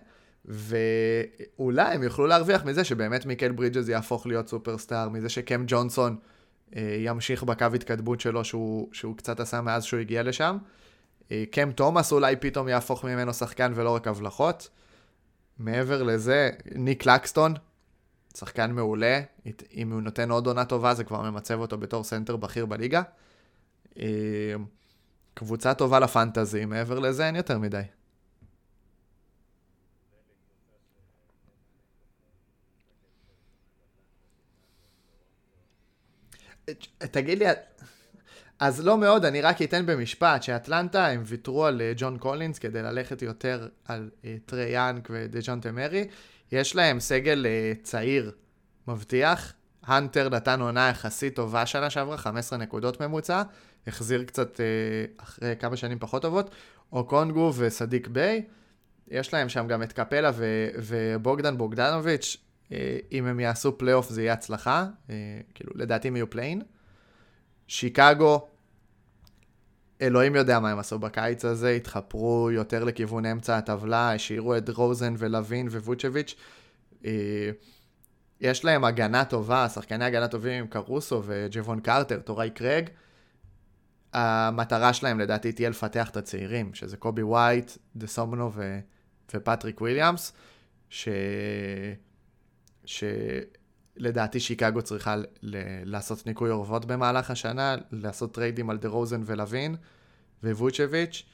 ואולי 0.49 1.95
הם 1.95 2.03
יוכלו 2.03 2.27
להרוויח 2.27 2.65
מזה 2.65 2.85
שבאמת 2.85 3.27
מיקל 3.27 3.53
ברידג'ס 3.53 3.89
יהפוך 3.89 4.27
להיות 4.27 4.49
סופרסטאר, 4.49 5.09
מזה 5.09 5.29
שקם 5.29 5.65
ג'ונסון 5.67 6.17
אה, 6.71 6.75
ימשיך 6.99 7.43
בקו 7.43 7.67
התקדמות 7.75 8.21
שלו 8.21 8.45
שהוא, 8.45 8.89
שהוא 8.93 9.17
קצת 9.17 9.41
עשה 9.41 9.61
מאז 9.61 9.85
שהוא 9.85 10.01
הגיע 10.01 10.23
לשם. 10.23 10.59
אה, 11.21 11.33
קם 11.51 11.73
תומאס 11.73 12.13
אולי 12.13 12.37
פתאום 12.37 12.69
יהפוך 12.69 13.05
ממנו 13.05 13.35
שחקן 13.35 13.73
ולא 13.75 13.95
רק 13.95 14.07
הבלחות. 14.07 14.69
מעבר 15.59 16.03
לזה, 16.03 16.51
ניק 16.75 17.07
קלקסטון, 17.07 17.55
שחקן 18.37 18.73
מעולה, 18.73 19.21
אם 19.75 19.93
הוא 19.93 20.01
נותן 20.01 20.31
עוד 20.31 20.47
עונה 20.47 20.65
טובה 20.65 20.95
זה 20.95 21.05
כבר 21.05 21.31
ממצב 21.31 21.61
אותו 21.61 21.79
בתור 21.79 22.05
סנטר 22.05 22.37
בכיר 22.37 22.67
בליגה. 22.67 23.03
אה, 23.99 24.55
קבוצה 25.35 25.75
טובה 25.75 26.01
ל 26.01 26.08
fantasy, 26.08 26.65
מעבר 26.65 26.99
לזה 26.99 27.27
אין 27.27 27.37
יותר 27.37 27.59
מדי. 27.59 27.83
תגיד 36.99 37.39
לי, 37.39 37.45
אז 38.59 38.85
לא 38.85 38.99
מאוד, 38.99 39.25
אני 39.25 39.41
רק 39.41 39.63
אתן 39.63 39.87
במשפט 39.87 40.43
שאטלנטה, 40.43 41.07
הם 41.07 41.23
ויתרו 41.27 41.67
על 41.67 41.81
אה, 41.81 41.93
ג'ון 41.97 42.19
קולינס 42.19 42.59
כדי 42.59 42.83
ללכת 42.83 43.23
יותר 43.23 43.69
על 43.85 44.11
אה, 44.25 44.37
טריי 44.47 44.71
יאנג 44.71 45.09
ודג'ונטה 45.13 45.73
מארי. 45.73 46.09
יש 46.53 46.77
להם 46.77 47.01
סגל 47.01 47.47
אה, 47.47 47.83
צעיר 47.83 48.33
מבטיח. 48.89 49.53
הנטר 49.83 50.29
נתן 50.29 50.61
עונה 50.61 50.89
יחסית 50.89 51.37
טובה 51.37 51.67
שנה 51.67 51.91
שעברה, 51.91 52.17
15 52.17 52.59
נקודות 52.59 53.01
ממוצע. 53.01 53.43
החזיר 53.87 54.25
קצת 54.25 54.61
אחרי 55.17 55.55
כמה 55.59 55.77
שנים 55.77 55.99
פחות 55.99 56.23
טובות. 56.23 56.51
אוקונגו 56.93 57.53
וסדיק 57.57 58.09
ביי. 58.09 58.45
יש 59.09 59.35
להם 59.35 59.49
שם 59.49 59.67
גם 59.69 59.83
את 59.83 59.93
קפלה 59.93 60.31
ו- 60.35 60.69
ובוגדן 60.77 61.59
בוגדנוביץ'. 61.59 62.37
אה, 62.69 62.73
אם 63.13 63.27
הם 63.27 63.41
יעשו 63.41 63.79
פלייאוף 63.79 64.09
זה 64.09 64.23
יהיה 64.23 64.33
הצלחה. 64.33 64.87
אה, 65.07 65.11
כאילו, 65.55 65.73
לדעתי 65.75 66.09
הם 66.09 66.17
יהיו 66.17 66.31
play-in. 66.31 66.63
שיקגו, 67.69 68.49
אלוהים 70.03 70.35
יודע 70.35 70.61
מה 70.61 70.71
הם 70.71 70.79
עשו 70.79 70.99
בקיץ 70.99 71.45
הזה, 71.45 71.71
התחפרו 71.71 72.51
יותר 72.53 72.85
לכיוון 72.85 73.27
אמצע 73.27 73.57
הטבלה, 73.57 74.15
השאירו 74.15 74.57
את 74.57 74.69
דרוזן 74.69 75.15
ולווין 75.19 75.69
וווצ'ביץ'. 75.69 76.35
אה, 77.05 77.51
יש 78.41 78.65
להם 78.65 78.85
הגנה 78.85 79.25
טובה, 79.25 79.69
שחקני 79.69 80.05
הגנה 80.05 80.29
טובים 80.29 80.63
עם 80.63 80.67
קרוסו 80.67 81.23
וג'וון 81.27 81.81
קרטר, 81.81 82.21
טורי 82.21 82.51
קרייג. 82.51 82.89
המטרה 84.13 84.93
שלהם 84.93 85.21
לדעתי 85.21 85.53
תהיה 85.53 85.71
לפתח 85.71 86.11
את 86.11 86.17
הצעירים, 86.17 86.75
שזה 86.75 86.97
קובי 86.97 87.23
ווייט, 87.23 87.73
דוסונמו 87.97 88.53
ו... 88.55 88.79
ופטריק 89.35 89.81
וויליאמס, 89.81 90.33
ש... 90.91 91.09
שלדעתי 92.89 94.41
שיקגו 94.41 94.83
צריכה 94.83 95.17
ל... 95.17 95.23
לעשות 95.85 96.27
ניקוי 96.27 96.51
אורוות 96.51 96.85
במהלך 96.85 97.31
השנה, 97.31 97.77
לעשות 97.93 98.35
טריידים 98.35 98.71
על 98.71 98.77
דה 98.77 98.89
רוזן 98.89 99.23
ולווין. 99.25 99.77
וווצ'ביץ', 100.43 101.25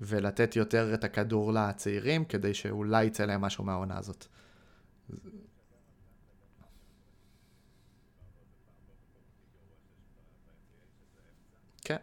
ולתת 0.00 0.56
יותר 0.56 0.94
את 0.94 1.04
הכדור 1.04 1.52
לצעירים, 1.52 2.24
כדי 2.24 2.54
שאולי 2.54 3.04
יצא 3.04 3.24
להם 3.24 3.40
משהו 3.40 3.64
מהעונה 3.64 3.98
הזאת. 3.98 4.26
כן. 11.84 11.96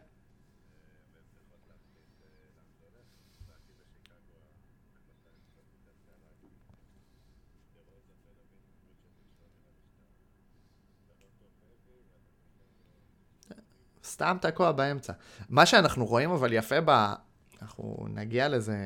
סתם 14.13 14.37
תקוע 14.41 14.71
באמצע. 14.71 15.13
מה 15.49 15.65
שאנחנו 15.65 16.05
רואים 16.05 16.31
אבל 16.31 16.53
יפה 16.53 16.75
ב... 16.85 17.13
אנחנו 17.61 18.05
נגיע 18.13 18.49
לזה 18.49 18.77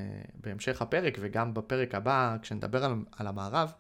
בהמשך 0.44 0.82
הפרק 0.82 1.18
וגם 1.20 1.54
בפרק 1.54 1.96
הבא, 1.96 2.36
כשנדבר 2.42 2.86
על, 2.86 2.96
על 3.18 3.28
המערב, 3.28 3.72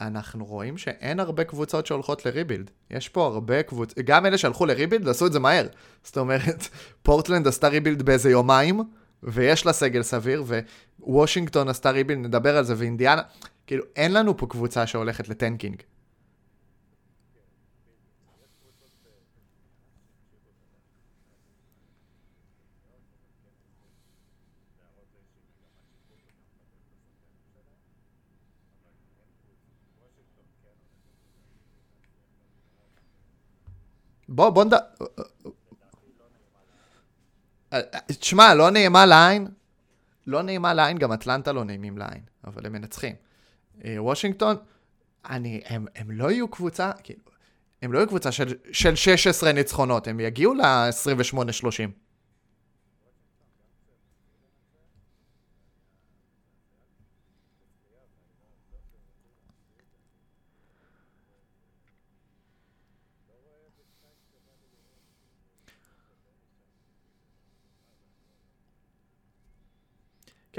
אנחנו 0.00 0.44
רואים 0.44 0.78
שאין 0.78 1.20
הרבה 1.20 1.44
קבוצות 1.44 1.86
שהולכות 1.86 2.26
לריבילד. 2.26 2.70
יש 2.90 3.08
פה 3.08 3.26
הרבה 3.26 3.62
קבוצות, 3.62 3.98
גם 3.98 4.26
אלה 4.26 4.38
שהלכו 4.38 4.66
לריבילד 4.66 5.08
עשו 5.08 5.26
את 5.26 5.32
זה 5.32 5.38
מהר. 5.38 5.66
זאת 6.04 6.18
אומרת, 6.18 6.68
פורטלנד 7.02 7.48
עשתה 7.48 7.68
rebuild 7.68 8.02
באיזה 8.02 8.30
יומיים, 8.30 8.80
ויש 9.22 9.66
לה 9.66 9.72
סגל 9.72 10.02
סביר, 10.02 10.44
ווושינגטון 11.00 11.68
עשתה 11.68 11.90
rebuild, 11.90 12.18
נדבר 12.26 12.56
על 12.56 12.64
זה, 12.64 12.74
ואינדיאנה, 12.76 13.22
כאילו, 13.66 13.84
אין 13.96 14.12
לנו 14.12 14.36
פה 14.36 14.46
קבוצה 14.46 14.86
שהולכת 14.86 15.28
ל 15.28 15.34
tanking. 15.34 15.82
בוא, 34.30 34.50
בוא 34.50 34.64
נדע... 34.64 34.78
תשמע, 38.06 38.54
לא 38.54 38.70
נעימה 38.70 39.06
לעין, 39.06 39.48
לא 40.26 40.42
נעימה 40.42 40.74
לעין, 40.74 40.98
גם 40.98 41.12
אטלנטה 41.12 41.52
לא 41.52 41.64
נעימים 41.64 41.98
לעין, 41.98 42.20
אבל 42.44 42.66
הם 42.66 42.72
מנצחים. 42.72 43.14
אה, 43.84 44.02
וושינגטון, 44.02 44.56
אני, 45.30 45.60
הם, 45.66 45.86
הם 45.96 46.10
לא 46.10 46.30
יהיו 46.30 46.48
קבוצה, 46.48 46.90
כאילו, 47.02 47.20
הם 47.82 47.92
לא 47.92 47.98
יהיו 47.98 48.08
קבוצה 48.08 48.32
של, 48.32 48.54
של 48.72 48.94
16 48.94 49.52
ניצחונות, 49.52 50.08
הם 50.08 50.20
יגיעו 50.20 50.54
ל-28-30. 50.54 51.90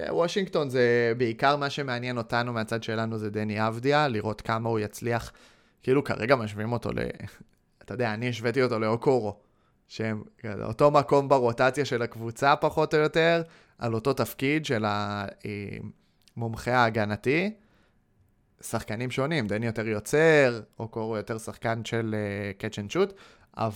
וושינגטון 0.09 0.69
זה 0.69 1.13
בעיקר 1.17 1.55
מה 1.55 1.69
שמעניין 1.69 2.17
אותנו 2.17 2.53
מהצד 2.53 2.83
שלנו 2.83 3.17
זה 3.17 3.29
דני 3.29 3.67
אבדיה, 3.67 4.07
לראות 4.07 4.41
כמה 4.41 4.69
הוא 4.69 4.79
יצליח, 4.79 5.31
כאילו 5.83 6.03
כרגע 6.03 6.35
משווים 6.35 6.71
אותו 6.71 6.91
ל... 6.91 6.99
אתה 7.81 7.93
יודע, 7.93 8.13
אני 8.13 8.29
השוויתי 8.29 8.63
אותו 8.63 8.79
לאוקורו, 8.79 9.35
שהם 9.87 10.23
אותו 10.63 10.91
מקום 10.91 11.29
ברוטציה 11.29 11.85
של 11.85 12.01
הקבוצה 12.01 12.55
פחות 12.55 12.93
או 12.93 12.99
יותר, 12.99 13.41
על 13.77 13.93
אותו 13.93 14.13
תפקיד 14.13 14.65
של 14.65 14.85
המומחה 16.37 16.73
ההגנתי. 16.73 17.51
שחקנים 18.61 19.11
שונים, 19.11 19.47
דני 19.47 19.65
יותר 19.65 19.87
יוצר, 19.87 20.61
אוקורו 20.79 21.17
יותר 21.17 21.37
שחקן 21.37 21.85
של 21.85 22.15
catch 22.57 22.79
and 22.79 22.91
shoot, 22.91 23.13
אה, 23.57 23.69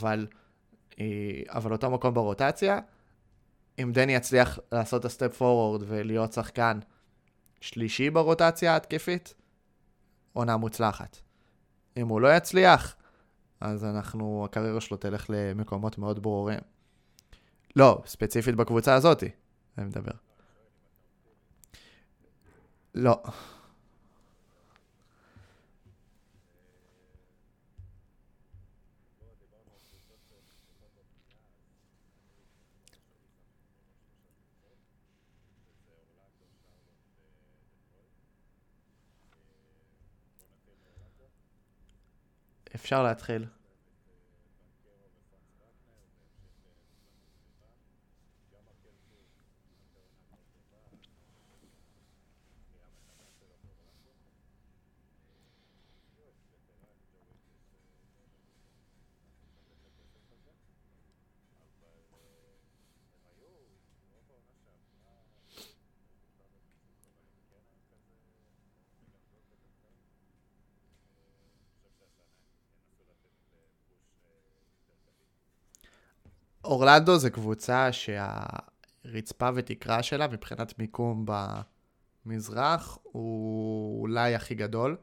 אבל 1.49 1.71
אותו 1.71 1.91
מקום 1.91 2.13
ברוטציה. 2.13 2.79
אם 3.79 3.91
דני 3.93 4.15
יצליח 4.15 4.59
לעשות 4.71 4.99
את 4.99 5.05
הסטפ 5.05 5.37
פורוורד 5.37 5.83
ולהיות 5.87 6.33
שחקן 6.33 6.79
שלישי 7.61 8.09
ברוטציה 8.09 8.73
ההתקפית, 8.73 9.33
עונה 10.33 10.57
מוצלחת. 10.57 11.17
אם 11.97 12.07
הוא 12.07 12.21
לא 12.21 12.35
יצליח, 12.35 12.95
אז 13.59 13.85
אנחנו, 13.85 14.45
הקריירה 14.45 14.81
שלו 14.81 14.97
תלך 14.97 15.25
למקומות 15.29 15.97
מאוד 15.97 16.21
ברורים. 16.23 16.59
לא, 17.75 18.01
ספציפית 18.05 18.55
בקבוצה 18.55 18.93
הזאתי, 18.93 19.29
אני 19.77 19.85
מדבר. 19.85 20.11
לא. 22.95 23.23
אפשר 42.75 43.03
להתחיל. 43.03 43.45
אורלנדו 76.65 77.17
זה 77.17 77.29
קבוצה 77.29 77.89
שהרצפה 77.91 79.49
ותקרה 79.55 80.03
שלה 80.03 80.27
מבחינת 80.27 80.79
מיקום 80.79 81.25
במזרח 82.25 82.97
הוא 83.03 84.01
אולי 84.01 84.35
הכי 84.35 84.55
גדול, 84.55 84.97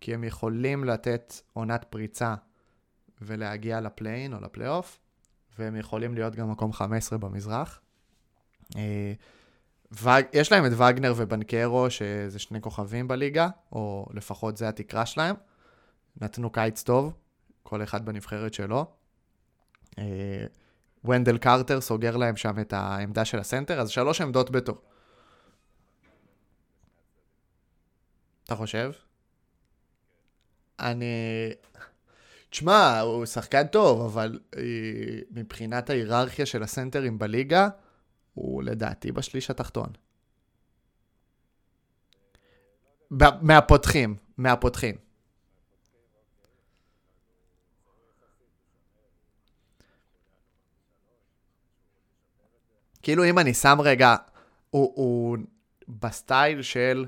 כי 0.00 0.14
הם 0.14 0.24
יכולים 0.24 0.84
לתת 0.84 1.34
עונת 1.52 1.84
פריצה 1.90 2.34
ולהגיע 3.22 3.80
לפליין 3.80 4.34
או 4.34 4.40
לפלייאוף, 4.40 4.98
והם 5.58 5.76
יכולים 5.76 6.14
להיות 6.14 6.34
גם 6.34 6.50
מקום 6.50 6.72
15 6.72 7.18
במזרח. 7.18 7.80
אה, 8.76 9.12
יש 10.32 10.52
להם 10.52 10.66
את 10.66 10.72
וגנר 10.72 11.14
ובנקרו, 11.16 11.90
שזה 11.90 12.38
שני 12.38 12.60
כוכבים 12.60 13.08
בליגה, 13.08 13.48
או 13.72 14.06
לפחות 14.14 14.56
זה 14.56 14.68
התקרה 14.68 15.06
שלהם. 15.06 15.36
נתנו 16.20 16.50
קיץ 16.50 16.82
טוב, 16.82 17.12
כל 17.62 17.82
אחד 17.82 18.06
בנבחרת 18.06 18.54
שלו. 18.54 18.86
ונדל 21.08 21.38
קרטר 21.38 21.80
סוגר 21.80 22.16
להם 22.16 22.36
שם 22.36 22.60
את 22.60 22.72
העמדה 22.72 23.24
של 23.24 23.38
הסנטר, 23.38 23.80
אז 23.80 23.90
שלוש 23.90 24.20
עמדות 24.20 24.50
בתור. 24.50 24.78
אתה 28.44 28.56
חושב? 28.56 28.92
אני... 30.80 31.06
תשמע, 32.50 33.00
הוא 33.00 33.26
שחקן 33.26 33.66
טוב, 33.66 34.00
אבל 34.00 34.38
אה, 34.56 34.62
מבחינת 35.30 35.90
ההיררכיה 35.90 36.46
של 36.46 36.62
הסנטרים 36.62 37.18
בליגה, 37.18 37.68
הוא 38.34 38.62
לדעתי 38.62 39.12
בשליש 39.12 39.50
התחתון. 39.50 39.88
מהפותחים, 43.40 44.16
מהפותחים. 44.38 45.07
כאילו 53.08 53.24
אם 53.24 53.38
אני 53.38 53.54
שם 53.54 53.78
רגע, 53.80 54.16
הוא, 54.70 54.92
הוא 54.94 55.38
בסטייל 55.88 56.62
של 56.62 57.06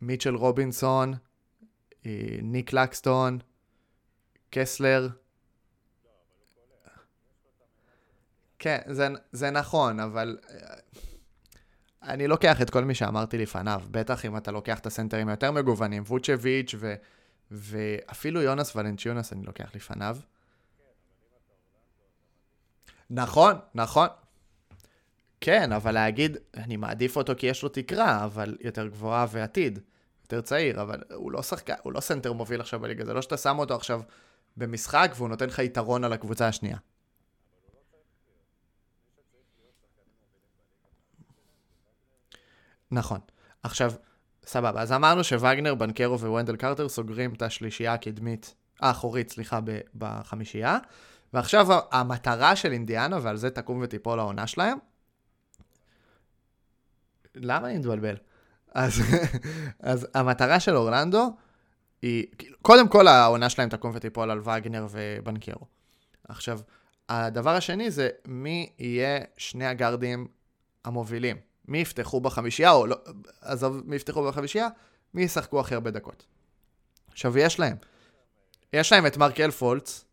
מיטשל 0.00 0.34
רובינסון, 0.34 1.14
אה, 2.06 2.10
ניק 2.42 2.72
לקסטון, 2.72 3.38
קסלר. 4.50 5.08
כן, 8.58 8.78
זה, 8.86 9.08
זה 9.32 9.50
נכון, 9.50 10.00
אבל 10.00 10.38
אה, 10.50 10.74
אני 12.02 12.26
לוקח 12.26 12.62
את 12.62 12.70
כל 12.70 12.84
מי 12.84 12.94
שאמרתי 12.94 13.38
לפניו, 13.38 13.82
בטח 13.90 14.24
אם 14.24 14.36
אתה 14.36 14.50
לוקח 14.50 14.78
את 14.78 14.86
הסנטרים 14.86 15.28
היותר 15.28 15.52
מגוונים, 15.52 16.02
ווצ'ביץ' 16.06 16.74
ו, 16.78 16.94
ואפילו 17.50 18.42
יונאס 18.42 18.76
ולנצ'יונאס 18.76 19.32
אני 19.32 19.42
לוקח 19.42 19.70
לפניו. 19.74 20.16
נכון, 23.10 23.54
נכון, 23.74 24.08
כן, 25.40 25.72
אבל 25.72 25.92
להגיד, 25.92 26.36
אני 26.56 26.76
מעדיף 26.76 27.16
אותו 27.16 27.32
כי 27.36 27.46
יש 27.46 27.62
לו 27.62 27.68
תקרה, 27.68 28.24
אבל 28.24 28.56
יותר 28.60 28.86
גבוהה 28.86 29.26
ועתיד, 29.30 29.78
יותר 30.22 30.40
צעיר, 30.40 30.82
אבל 30.82 31.02
הוא 31.14 31.32
לא 31.32 31.42
שחקן, 31.42 31.74
הוא 31.82 31.92
לא 31.92 32.00
סנטר 32.00 32.32
מוביל 32.32 32.60
עכשיו 32.60 32.80
בליגה, 32.80 33.04
זה 33.04 33.14
לא 33.14 33.22
שאתה 33.22 33.36
שם 33.36 33.58
אותו 33.58 33.74
עכשיו 33.74 34.00
במשחק 34.56 35.12
והוא 35.16 35.28
נותן 35.28 35.46
לך 35.46 35.58
יתרון 35.58 36.04
על 36.04 36.12
הקבוצה 36.12 36.48
השנייה. 36.48 36.76
נכון. 42.90 43.20
עכשיו, 43.62 43.92
סבבה, 44.46 44.82
אז 44.82 44.92
אמרנו 44.92 45.24
שווגנר, 45.24 45.74
בנקרו 45.74 46.18
וונדל 46.20 46.56
קרטר 46.56 46.88
סוגרים 46.88 47.34
את 47.34 47.42
השלישייה 47.42 47.94
הקדמית, 47.94 48.54
האחורית, 48.80 49.30
סליחה, 49.30 49.60
בחמישייה, 49.94 50.78
ועכשיו 51.32 51.66
המטרה 51.90 52.56
של 52.56 52.72
אינדיאנה, 52.72 53.18
ועל 53.22 53.36
זה 53.36 53.50
תקום 53.50 53.80
ותיפול 53.82 54.18
העונה 54.18 54.46
שלהם, 54.46 54.78
למה 57.36 57.68
אני 57.68 57.78
מתבלבל? 57.78 58.16
אז, 58.74 59.00
אז 59.80 60.06
המטרה 60.14 60.60
של 60.60 60.76
אורלנדו 60.76 61.36
היא, 62.02 62.26
קודם 62.62 62.88
כל 62.88 63.08
העונה 63.08 63.50
שלהם 63.50 63.68
תקום 63.68 63.90
ותיפול 63.94 64.30
על 64.30 64.40
וגנר 64.40 64.86
ובנקרו. 64.90 65.66
עכשיו, 66.28 66.60
הדבר 67.08 67.50
השני 67.50 67.90
זה 67.90 68.08
מי 68.28 68.72
יהיה 68.78 69.20
שני 69.36 69.66
הגארדים 69.66 70.26
המובילים. 70.84 71.36
מי 71.68 71.78
יפתחו 71.78 72.20
בחמישייה, 72.20 72.72
או 72.72 72.86
לא, 72.86 72.96
עזוב, 73.40 73.82
מי 73.84 73.96
יפתחו 73.96 74.28
בחמישייה, 74.28 74.68
מי 75.14 75.22
ישחקו 75.22 75.60
הכי 75.60 75.74
הרבה 75.74 75.90
דקות. 75.90 76.26
עכשיו, 77.10 77.38
יש 77.38 77.60
להם. 77.60 77.76
יש 78.72 78.92
להם 78.92 79.06
את 79.06 79.16
מרקל 79.16 79.50
פולץ, 79.50 80.04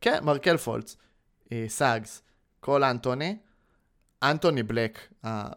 כן, 0.00 0.24
מרקל 0.24 0.56
פולץ, 0.56 0.96
אה, 1.52 1.64
סאגס, 1.68 2.22
קול 2.60 2.84
אנטוני, 2.84 3.36
אנטוני 4.22 4.62
בלק 4.62 4.98
אה, 5.24 5.48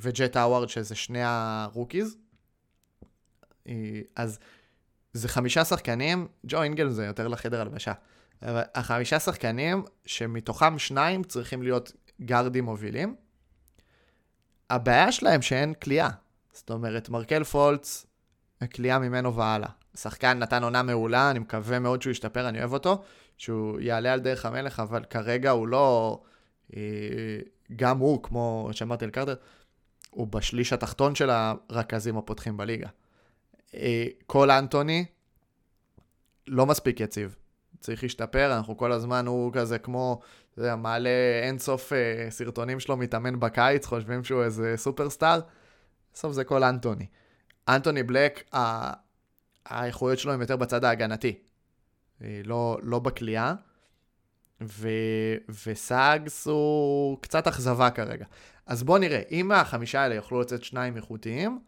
וג'ט 0.00 0.36
האווארד, 0.36 0.68
שזה 0.68 0.94
שני 0.94 1.22
ה 1.22 1.32
rookies. 1.32 2.16
אה, 3.68 4.00
אז 4.16 4.38
זה 5.12 5.28
חמישה 5.28 5.64
שחקנים, 5.64 6.28
ג'ו 6.46 6.62
אינגלס 6.62 6.88
זה 6.88 7.06
יותר 7.06 7.28
לחדר 7.28 7.60
הלבשה. 7.60 7.92
החמישה 8.42 9.20
שחקנים, 9.20 9.84
שמתוכם 10.04 10.78
שניים 10.78 11.22
צריכים 11.22 11.62
להיות 11.62 11.92
גארדים 12.22 12.64
מובילים. 12.64 13.16
הבעיה 14.70 15.12
שלהם 15.12 15.42
שאין 15.42 15.74
כליאה. 15.74 16.10
זאת 16.52 16.70
אומרת, 16.70 17.08
מרקל 17.08 17.44
פולץ, 17.44 18.06
כליאה 18.74 18.98
ממנו 18.98 19.34
והלאה. 19.34 19.68
שחקן 19.96 20.38
נתן 20.38 20.62
עונה 20.62 20.82
מעולה, 20.82 21.30
אני 21.30 21.38
מקווה 21.38 21.78
מאוד 21.78 22.02
שהוא 22.02 22.10
ישתפר, 22.10 22.48
אני 22.48 22.58
אוהב 22.58 22.72
אותו, 22.72 23.02
שהוא 23.36 23.80
יעלה 23.80 24.12
על 24.12 24.20
דרך 24.20 24.46
המלך, 24.46 24.80
אבל 24.80 25.04
כרגע 25.04 25.50
הוא 25.50 25.68
לא 25.68 26.20
אה, 26.76 26.80
גם 27.76 27.98
הוא, 27.98 28.22
כמו 28.22 28.68
שאמרתי 28.72 29.04
על 29.04 29.10
קרטר, 29.10 29.34
הוא 30.10 30.26
בשליש 30.26 30.72
התחתון 30.72 31.14
של 31.14 31.30
הרכזים 31.30 32.16
הפותחים 32.16 32.56
בליגה. 32.56 32.88
אה, 33.74 34.06
קול 34.26 34.50
אנטוני 34.50 35.04
לא 36.46 36.66
מספיק 36.66 37.00
יציב. 37.00 37.36
צריך 37.80 38.02
להשתפר, 38.02 38.56
אנחנו 38.56 38.76
כל 38.76 38.92
הזמן, 38.92 39.26
הוא 39.26 39.52
כזה 39.52 39.78
כמו, 39.78 40.20
אתה 40.52 40.60
יודע, 40.60 40.76
מעלה 40.76 41.40
אינסוף 41.42 41.92
אה, 41.92 42.26
סרטונים 42.30 42.80
שלו, 42.80 42.96
מתאמן 42.96 43.40
בקיץ, 43.40 43.86
חושבים 43.86 44.24
שהוא 44.24 44.42
איזה 44.42 44.74
סופרסטאר. 44.76 45.40
בסוף 46.14 46.32
זה 46.32 46.44
קול 46.44 46.64
אנטוני. 46.64 47.06
אנטוני 47.68 48.02
בלק, 48.02 48.50
האיכויות 49.66 50.18
שלו 50.18 50.32
הן 50.32 50.40
יותר 50.40 50.56
בצד 50.56 50.84
ההגנתי, 50.84 51.38
אה, 52.22 52.40
לא, 52.44 52.78
לא 52.82 52.98
בכלייה. 52.98 53.54
ו... 54.60 54.88
וסאגס 55.66 56.46
הוא 56.46 57.18
קצת 57.22 57.46
אכזבה 57.46 57.90
כרגע. 57.90 58.26
אז 58.66 58.82
בואו 58.82 58.98
נראה, 58.98 59.22
אם 59.30 59.46
מהחמישה 59.48 60.00
האלה 60.00 60.14
יוכלו 60.14 60.40
לצאת 60.40 60.64
שניים 60.64 60.96
איכותיים, 60.96 61.60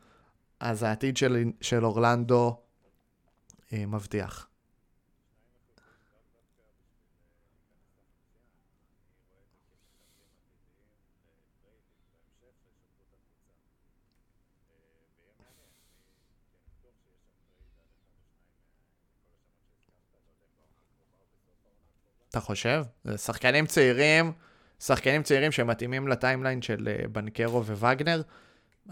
אז 0.61 0.82
העתיד 0.82 1.16
של, 1.16 1.45
של 1.61 1.84
אורלנדו 1.84 2.57
אה, 3.72 3.86
מבטיח. 3.86 4.48
אתה 22.31 22.41
חושב? 22.41 22.85
זה 23.05 23.18
שחקנים 23.18 23.66
צעירים, 23.66 24.33
שחקנים 24.81 25.22
צעירים 25.22 25.53
שמתאימים 25.53 26.09
לטיימליין 26.09 26.62
של 26.62 26.89
אה, 26.89 27.09
בנקרו 27.09 27.66
ווגנר. 27.66 28.22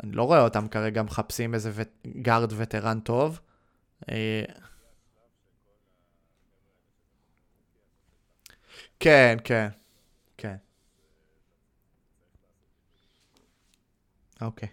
אני 0.02 0.12
לא 0.12 0.22
רואה 0.22 0.40
אותם 0.40 0.68
כרגע 0.68 1.02
מחפשים 1.02 1.54
איזה 1.54 1.70
ו... 1.72 1.82
גארד 2.22 2.52
וטרן 2.56 3.00
טוב. 3.00 3.40
אה, 4.10 4.44
כן, 9.00 9.36
כן, 9.44 9.68
כן. 10.36 10.56
אוקיי. 14.40 14.68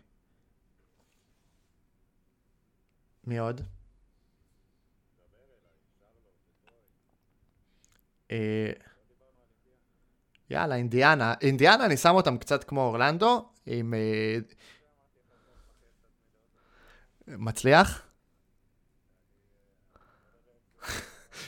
מי 3.28 3.38
עוד? 3.38 3.62
יאללה, 10.50 10.76
אינדיאנה. 10.76 11.34
אינדיאנה, 11.42 11.86
אני 11.86 11.98
שם 11.98 12.16
אותם 12.16 12.38
קצת 12.38 12.64
כמו 12.64 12.82
אורלנדו, 12.82 13.50
עם... 13.66 13.94
אה, 13.94 14.38
מצליח? 17.28 18.02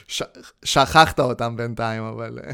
ש... 0.07 0.23
שכחת 0.65 1.19
אותם 1.19 1.57
בינתיים, 1.57 2.03
אבל... 2.03 2.39
אה. 2.43 2.53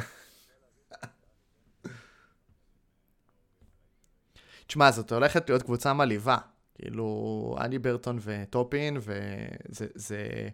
תשמע, 4.68 4.92
זאת 4.92 5.12
הולכת 5.12 5.50
להיות 5.50 5.64
קבוצה 5.64 5.94
מלאיבה. 5.94 6.38
כאילו, 6.76 7.56
אני 7.60 7.80
ברטון 7.80 8.20
וטופין, 8.22 8.98
וזה 9.02 10.50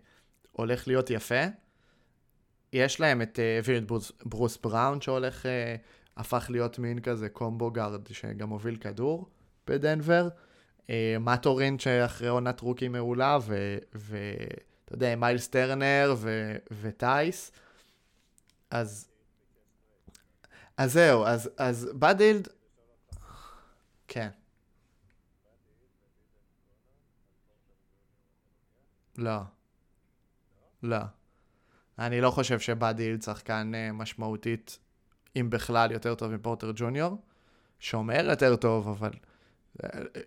הולך 0.52 0.88
להיות 0.88 1.10
יפה. 1.10 1.44
יש 2.74 3.00
להם 3.00 3.22
את, 3.22 3.40
אה, 3.40 3.58
הביאו 3.60 3.78
את 3.78 3.88
ברוס, 3.88 4.12
ברוס 4.26 4.58
בראון 4.58 5.02
שהולך, 5.02 5.46
אה, 5.46 5.76
הפך 6.18 6.48
להיות 6.50 6.80
מין 6.80 7.00
כזה 7.00 7.30
combo 7.30 7.72
guard 7.72 8.08
שגם 8.08 8.50
מוביל 8.50 8.76
כדור 8.76 9.30
בדנבר. 9.68 10.30
אה, 10.90 11.16
מאטורין 11.20 11.80
שאחרי 11.80 12.28
עונת 12.28 12.60
רוקי 12.60 12.88
מעולה, 12.88 13.38
ואתה 13.96 14.94
יודע, 14.94 15.16
מיילס 15.16 15.48
טרנר 15.48 16.16
וטייס. 16.82 17.52
אז, 18.70 19.08
אז 20.78 20.94
זהו, 20.94 21.26
אז, 21.26 21.50
אז 21.58 21.90
באדי 22.00 22.21
הילד, 22.21 22.48
כן. 24.08 24.30
לא. 29.18 29.40
לא. 30.84 31.17
אני 32.00 32.22
לא 32.22 32.32
חושב 32.32 32.60
שבאדי 32.60 33.04
היל 33.04 33.22
שחקן 33.22 33.72
אה, 33.76 33.92
משמעותית, 33.92 34.80
אם 35.36 35.50
בכלל, 35.50 35.92
יותר 35.92 36.16
טוב 36.16 36.32
מפורטר 36.32 36.72
ג'וניור. 36.76 37.18
שומר 37.80 38.26
יותר 38.30 38.56
טוב, 38.56 38.88
אבל 38.88 39.12
אה, 39.84 39.90
אה, 40.16 40.22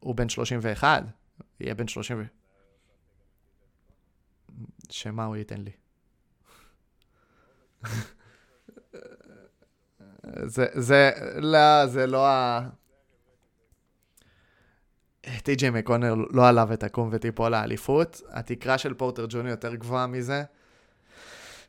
הוא 0.00 0.14
בן 0.14 0.28
31, 0.28 1.02
יהיה 1.60 1.74
בן 1.74 1.88
30. 1.88 2.24
שמה 4.90 5.24
הוא 5.24 5.36
ייתן 5.36 5.60
לי? 5.60 5.70
זה, 10.44 10.66
זה, 10.72 11.10
לא, 11.36 11.86
זה 11.86 12.06
לא 12.06 12.26
ה... 12.28 12.68
טי.ג'יי 15.42 15.70
מקונר 15.70 16.14
לא 16.14 16.48
עליו 16.48 16.72
את 16.72 16.82
הקום 16.82 17.08
ותיפול 17.12 17.54
האליפות. 17.54 18.20
התקרה 18.28 18.78
של 18.78 18.94
פורטר 18.94 19.26
ג'וניור 19.28 19.50
יותר 19.50 19.74
גבוהה 19.74 20.06
מזה. 20.06 20.44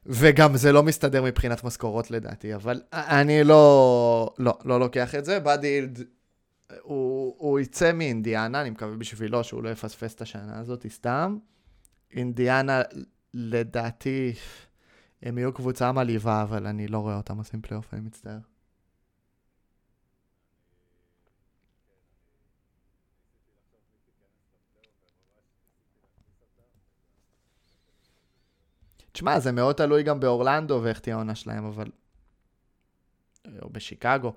וגם 0.05 0.57
זה 0.57 0.71
לא 0.71 0.83
מסתדר 0.83 1.23
מבחינת 1.23 1.63
משכורות 1.63 2.11
לדעתי, 2.11 2.55
אבל 2.55 2.81
אני 2.93 3.43
לא, 3.43 4.33
לא, 4.39 4.57
לא 4.65 4.79
לוקח 4.79 5.15
את 5.15 5.25
זה. 5.25 5.39
באדי 5.39 5.67
הילד, 5.67 5.99
הוא, 6.81 7.35
הוא 7.37 7.59
יצא 7.59 7.91
מאינדיאנה, 7.91 8.61
אני 8.61 8.69
מקווה 8.69 8.97
בשבילו 8.97 9.43
שהוא 9.43 9.63
לא 9.63 9.69
יפספס 9.69 10.15
את 10.15 10.21
השנה 10.21 10.59
הזאת 10.59 10.85
סתם. 10.89 11.37
אינדיאנה, 12.13 12.81
לדעתי, 13.33 14.33
הם 15.23 15.37
יהיו 15.37 15.53
קבוצה 15.53 15.91
מלאיבה, 15.91 16.41
אבל 16.41 16.67
אני 16.67 16.87
לא 16.87 16.97
רואה 16.97 17.17
אותם 17.17 17.37
עושים 17.37 17.61
פלייאוף, 17.61 17.93
אני 17.93 18.01
מצטער. 18.01 18.37
תשמע, 29.15 29.39
זה 29.39 29.51
מאוד 29.51 29.75
תלוי 29.75 30.03
גם 30.03 30.19
באורלנדו 30.19 30.79
ואיך 30.83 30.99
תהיה 30.99 31.15
העונה 31.15 31.35
שלהם, 31.35 31.65
אבל... 31.65 31.87
או 33.61 33.69
בשיקגו. 33.69 34.33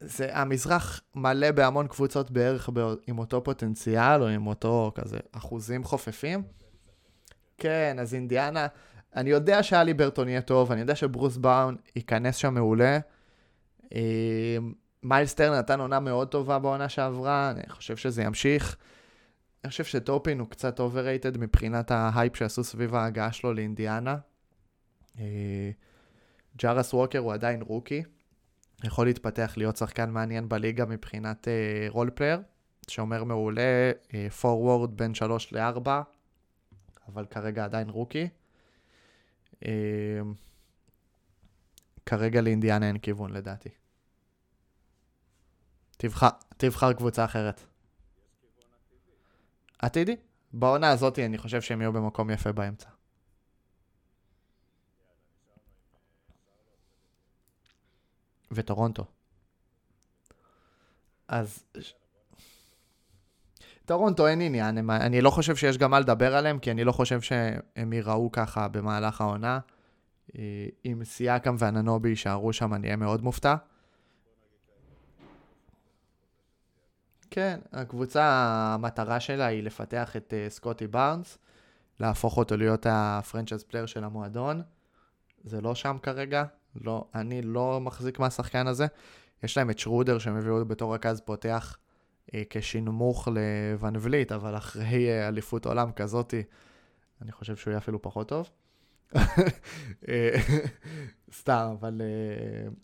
זה, 0.00 0.28
המזרח 0.32 1.00
מלא 1.14 1.50
בהמון 1.50 1.88
קבוצות 1.88 2.30
בערך 2.30 2.70
עם 3.06 3.18
אותו 3.18 3.44
פוטנציאל, 3.44 4.22
או 4.22 4.26
עם 4.26 4.46
אותו 4.46 4.92
כזה 4.94 5.18
אחוזים 5.32 5.84
חופפים. 5.84 6.42
כן, 7.58 7.96
אז 8.00 8.14
אינדיאנה, 8.14 8.66
אני 9.16 9.30
יודע 9.30 9.62
שאלי 9.62 9.94
ברטון 9.94 10.28
יהיה 10.28 10.40
טוב, 10.40 10.72
אני 10.72 10.80
יודע 10.80 10.94
שברוס 10.94 11.36
באון 11.36 11.76
ייכנס 11.96 12.36
שם 12.36 12.54
מעולה. 12.54 12.98
אה, 13.94 14.58
מיילס 15.02 15.34
טרנר 15.34 15.58
נתן 15.58 15.80
עונה 15.80 16.00
מאוד 16.00 16.28
טובה 16.28 16.58
בעונה 16.58 16.88
שעברה, 16.88 17.50
אני 17.50 17.62
חושב 17.68 17.96
שזה 17.96 18.22
ימשיך. 18.22 18.76
אני 19.64 19.70
חושב 19.70 19.84
שטופין 19.84 20.40
הוא 20.40 20.48
קצת 20.48 20.80
overrated 20.80 21.38
מבחינת 21.38 21.90
ההייפ 21.90 22.36
שעשו 22.36 22.64
סביב 22.64 22.94
ההגעה 22.94 23.32
שלו 23.32 23.54
לאינדיאנה. 23.54 24.16
אה, 25.18 25.70
ג'ראס 26.56 26.94
ווקר 26.94 27.18
הוא 27.18 27.32
עדיין 27.32 27.62
רוקי, 27.62 28.02
יכול 28.84 29.06
להתפתח 29.06 29.54
להיות 29.56 29.76
שחקן 29.76 30.10
מעניין 30.10 30.48
בליגה 30.48 30.84
מבחינת 30.84 31.48
role 31.88 32.08
אה, 32.08 32.10
player, 32.10 32.40
שומר 32.88 33.24
מעולה, 33.24 33.90
פורוורד 34.40 34.90
אה, 34.90 34.92
בין 34.96 35.14
3 35.14 35.52
ל-4, 35.52 35.88
אבל 37.08 37.26
כרגע 37.26 37.64
עדיין 37.64 37.90
רוקי. 37.90 38.28
כרגע 42.06 42.40
לאינדיאנה 42.40 42.88
אין 42.88 42.98
כיוון 42.98 43.30
לדעתי. 43.32 43.68
תבחר, 45.96 46.28
תבחר 46.56 46.92
קבוצה 46.92 47.24
אחרת. 47.24 47.73
עתידי? 49.84 50.16
בעונה 50.52 50.90
הזאת 50.90 51.18
אני 51.18 51.38
חושב 51.38 51.60
שהם 51.60 51.80
יהיו 51.80 51.92
במקום 51.92 52.30
יפה 52.30 52.52
באמצע. 52.52 52.88
וטורונטו. 58.52 59.04
אז... 61.28 61.64
טורונטו 63.84 64.26
אין 64.26 64.40
עניין, 64.40 64.90
אני 64.90 65.20
לא 65.20 65.30
חושב 65.30 65.56
שיש 65.56 65.78
גם 65.78 65.90
מה 65.90 66.00
לדבר 66.00 66.36
עליהם, 66.36 66.58
כי 66.58 66.70
אני 66.70 66.84
לא 66.84 66.92
חושב 66.92 67.20
שהם 67.20 67.92
ייראו 67.92 68.32
ככה 68.32 68.68
במהלך 68.68 69.20
העונה. 69.20 69.58
אה, 70.38 70.66
אם 70.84 71.04
סייקם 71.04 71.56
ואננובי 71.58 72.08
יישארו 72.08 72.52
שם, 72.52 72.74
אני 72.74 72.86
אהיה 72.86 72.96
מאוד 72.96 73.22
מופתע. 73.22 73.54
כן, 77.34 77.60
הקבוצה, 77.72 78.24
המטרה 78.74 79.20
שלה 79.20 79.46
היא 79.46 79.62
לפתח 79.62 80.16
את 80.16 80.32
אה, 80.32 80.50
סקוטי 80.50 80.86
בארנס, 80.86 81.38
להפוך 82.00 82.38
אותו 82.38 82.56
להיות 82.56 82.86
ה 82.90 82.97
franchise 82.97 83.62
player 83.62 83.86
של 83.86 84.04
המועדון. 84.04 84.62
זה 85.44 85.60
לא 85.60 85.74
שם 85.74 85.96
כרגע, 86.02 86.44
לא, 86.80 87.04
אני 87.14 87.42
לא 87.42 87.80
מחזיק 87.80 88.18
מהשחקן 88.18 88.66
הזה. 88.66 88.86
יש 89.42 89.56
להם 89.56 89.70
את 89.70 89.78
שרודר 89.78 90.18
שהם 90.18 90.36
הביאו 90.36 90.64
בתור 90.64 90.94
רכז 90.94 91.20
פותח 91.20 91.76
אה, 92.26 92.30
כשנמוך 92.50 93.28
לואן 93.28 93.94
וליט, 94.00 94.32
אבל 94.32 94.56
אחרי 94.56 95.08
אה, 95.08 95.28
אליפות 95.28 95.66
עולם 95.66 95.92
כזאתי, 95.92 96.42
אני 97.22 97.32
חושב 97.32 97.56
שהוא 97.56 97.70
יהיה 97.70 97.78
אפילו 97.78 98.02
פחות 98.02 98.28
טוב. 98.28 98.50
סתם, 101.40 101.74
אבל 101.80 102.00
אה, 102.00 102.74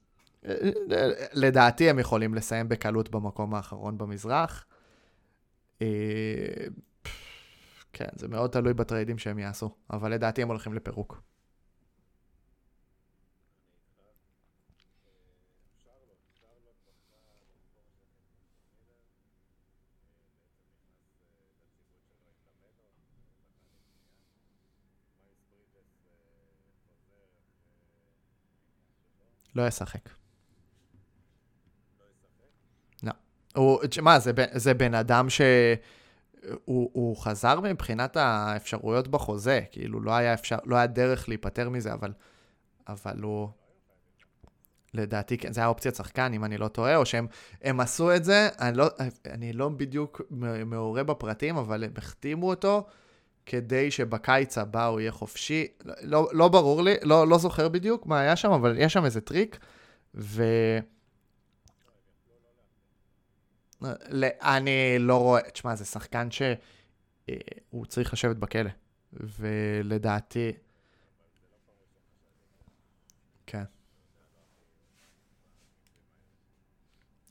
לדעתי 1.33 1.91
הם 1.91 1.99
יכולים 1.99 2.35
לסיים 2.35 2.69
בקלות 2.69 3.11
במקום 3.11 3.55
האחרון 3.55 3.99
במזרח. 3.99 4.67
אה, 5.83 5.87
כן, 7.93 8.09
זה 8.17 8.29
מאוד 8.29 8.51
תלוי 8.51 8.75
בטריידים 8.75 9.19
שהם 9.19 9.39
יעשו, 9.39 9.71
אבל 9.91 10.13
לדעתי 10.13 10.43
הם 10.43 10.49
הולכים 10.49 10.75
לפירוק. 10.75 11.23
לא 29.55 29.67
ישחק. 29.67 30.20
הוא, 33.57 33.85
תשמע, 33.85 34.19
זה, 34.19 34.31
זה 34.53 34.75
בן 34.75 34.95
אדם 34.95 35.31
ש... 35.31 35.41
הוא, 36.65 36.91
הוא 36.93 37.17
חזר 37.17 37.61
מבחינת 37.61 38.17
האפשרויות 38.17 39.09
בחוזה, 39.09 39.61
כאילו 39.71 40.01
לא 40.01 40.13
היה, 40.13 40.35
אפשר, 40.35 40.57
לא 40.65 40.77
היה 40.77 40.87
דרך 40.87 41.29
להיפטר 41.29 41.69
מזה, 41.69 41.93
אבל 41.93 42.13
אבל 42.89 43.23
הוא... 43.23 43.49
לדעתי, 44.95 45.39
כן, 45.39 45.53
זה 45.53 45.61
היה 45.61 45.69
אופציית 45.69 45.95
שחקן, 45.95 46.33
אם 46.33 46.45
אני 46.45 46.59
לא 46.59 46.69
טועה, 46.69 46.97
או 46.97 47.07
שהם 47.07 47.81
עשו 47.81 48.17
את 48.17 48.25
זה, 48.25 48.49
אני 48.61 48.77
לא, 48.77 48.87
אני 49.31 49.53
לא 49.53 49.69
בדיוק 49.69 50.21
מעורה 50.67 51.03
בפרטים, 51.03 51.57
אבל 51.57 51.85
הם 51.85 51.91
החתימו 51.97 52.51
אותו 52.51 52.87
כדי 53.47 53.91
שבקיץ 53.91 54.59
הבא 54.59 54.87
הוא 54.87 55.01
יהיה 55.01 55.13
חופשי. 55.13 55.67
לא, 56.03 56.29
לא 56.33 56.49
ברור 56.49 56.83
לי, 56.83 56.95
לא, 57.03 57.29
לא 57.29 57.39
זוכר 57.39 57.69
בדיוק 57.69 58.07
מה 58.07 58.21
היה 58.21 58.37
שם, 58.37 58.53
אבל 58.53 58.75
יש 58.79 58.93
שם 58.93 59.05
איזה 59.05 59.21
טריק, 59.21 59.59
ו... 60.15 60.45
אני 64.43 64.97
לא 64.99 65.17
רואה, 65.17 65.51
תשמע, 65.51 65.75
זה 65.75 65.85
שחקן 65.85 66.31
שהוא 66.31 66.55
אה, 67.31 67.87
צריך 67.89 68.13
לשבת 68.13 68.37
בכלא, 68.37 68.71
ולדעתי... 69.13 70.53
כן. 73.47 73.65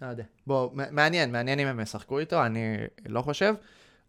לא 0.02 0.08
יודע. 0.08 0.24
בוא, 0.48 0.70
מעניין, 0.74 1.32
מעניין 1.32 1.60
אם 1.60 1.68
הם 1.68 1.80
ישחקו 1.80 2.20
איתו, 2.20 2.46
אני 2.46 2.78
לא 3.06 3.22
חושב. 3.22 3.54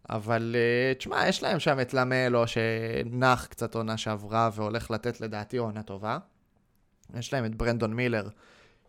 אבל 0.09 0.55
אה, 0.55 0.97
תשמע, 0.97 1.27
יש 1.27 1.43
להם 1.43 1.59
שם 1.59 1.79
את 1.79 1.93
למלו 1.93 2.43
שנח 2.47 3.45
קצת 3.45 3.75
עונה 3.75 3.97
שעברה 3.97 4.49
והולך 4.53 4.91
לתת 4.91 5.21
לדעתי 5.21 5.57
עונה 5.57 5.83
טובה. 5.83 6.17
יש 7.13 7.33
להם 7.33 7.45
את 7.45 7.55
ברנדון 7.55 7.93
מילר, 7.93 8.29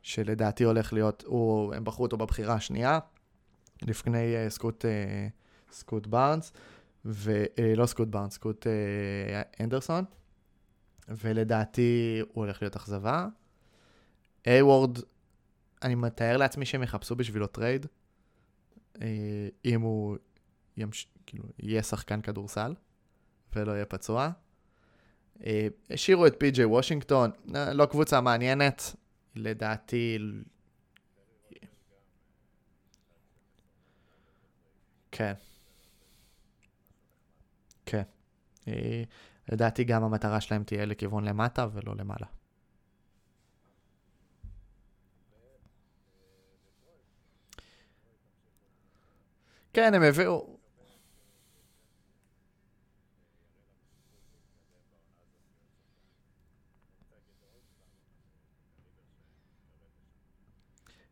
שלדעתי 0.03 0.64
הולך 0.64 0.92
להיות, 0.92 1.24
הוא, 1.26 1.74
הם 1.74 1.84
בחרו 1.84 2.05
אותו 2.05 2.16
בבחירה 2.16 2.55
השנייה, 2.55 2.98
לפני 3.87 4.47
אה, 4.47 4.51
סקוט, 4.51 4.85
אה, 4.84 5.72
סקוט 5.74 6.07
בארנס, 6.07 6.53
ולא 7.05 7.85
אה, 7.84 7.86
סקוט 7.87 8.09
בארנס, 8.09 8.35
סקוט 8.35 8.66
אה, 8.66 9.62
הנדרסון, 9.62 10.05
ולדעתי 11.09 12.20
הוא 12.33 12.45
הולך 12.45 12.62
להיות 12.62 12.76
אכזבה. 12.76 13.26
הייוורד, 14.47 14.99
אני 15.83 15.95
מתאר 15.95 16.37
לעצמי 16.37 16.66
שהם 16.66 16.83
יחפשו 16.83 17.16
בשבילו 17.16 17.47
טרייד, 17.47 17.87
אם 19.64 19.80
הוא 19.80 20.16
ימש... 20.76 21.09
כאילו, 21.26 21.45
יהיה 21.59 21.83
שחקן 21.83 22.20
כדורסל, 22.20 22.74
ולא 23.55 23.72
יהיה 23.72 23.85
פצוע. 23.85 24.30
אה, 25.47 25.66
השאירו 25.91 26.26
את 26.26 26.35
פי.ג'יי 26.39 26.64
וושינגטון, 26.64 27.30
לא 27.72 27.87
קבוצה 27.87 28.20
מעניינת, 28.20 28.97
לדעתי... 29.35 30.18
כן. 35.12 35.32
כן. 37.86 38.02
אה, 38.68 39.02
לדעתי 39.48 39.84
גם 39.84 40.04
המטרה 40.04 40.40
שלהם 40.40 40.64
תהיה 40.64 40.84
לכיוון 40.84 41.24
למטה 41.24 41.66
ולא 41.72 41.94
למעלה. 41.96 42.26
כן, 49.72 49.94
הם 49.94 50.02
הביאו... 50.02 50.56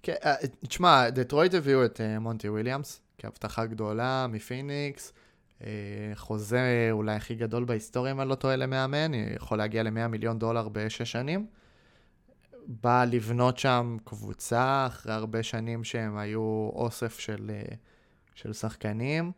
כן, 0.02 0.14
אה, 0.24 0.34
תשמע, 0.68 1.10
דטרויט 1.10 1.54
הביאו 1.54 1.84
את 1.84 2.00
אה, 2.00 2.18
מונטי 2.18 2.48
וויליאמס 2.48 3.00
כהבטחה 3.20 3.66
גדולה 3.66 4.26
מפיניקס. 4.28 5.12
אה, 5.64 5.68
חוזה 6.14 6.88
אולי 6.90 7.14
הכי 7.14 7.34
גדול 7.34 7.64
בהיסטוריה, 7.64 8.12
אם 8.12 8.20
אני 8.20 8.28
לא 8.28 8.34
טועה, 8.34 8.56
למאמן, 8.56 9.14
יכול 9.14 9.58
להגיע 9.58 9.82
ל-100 9.82 10.08
מיליון 10.08 10.38
דולר 10.38 10.68
בשש 10.68 11.12
שנים. 11.12 11.46
בא 12.66 13.04
לבנות 13.04 13.58
שם 13.58 13.96
קבוצה 14.04 14.86
אחרי 14.86 15.12
הרבה 15.12 15.42
שנים 15.42 15.84
שהם 15.84 16.16
היו 16.16 16.70
אוסף 16.72 17.18
של, 17.18 17.50
של 18.34 18.52
שחקנים. 18.52 19.32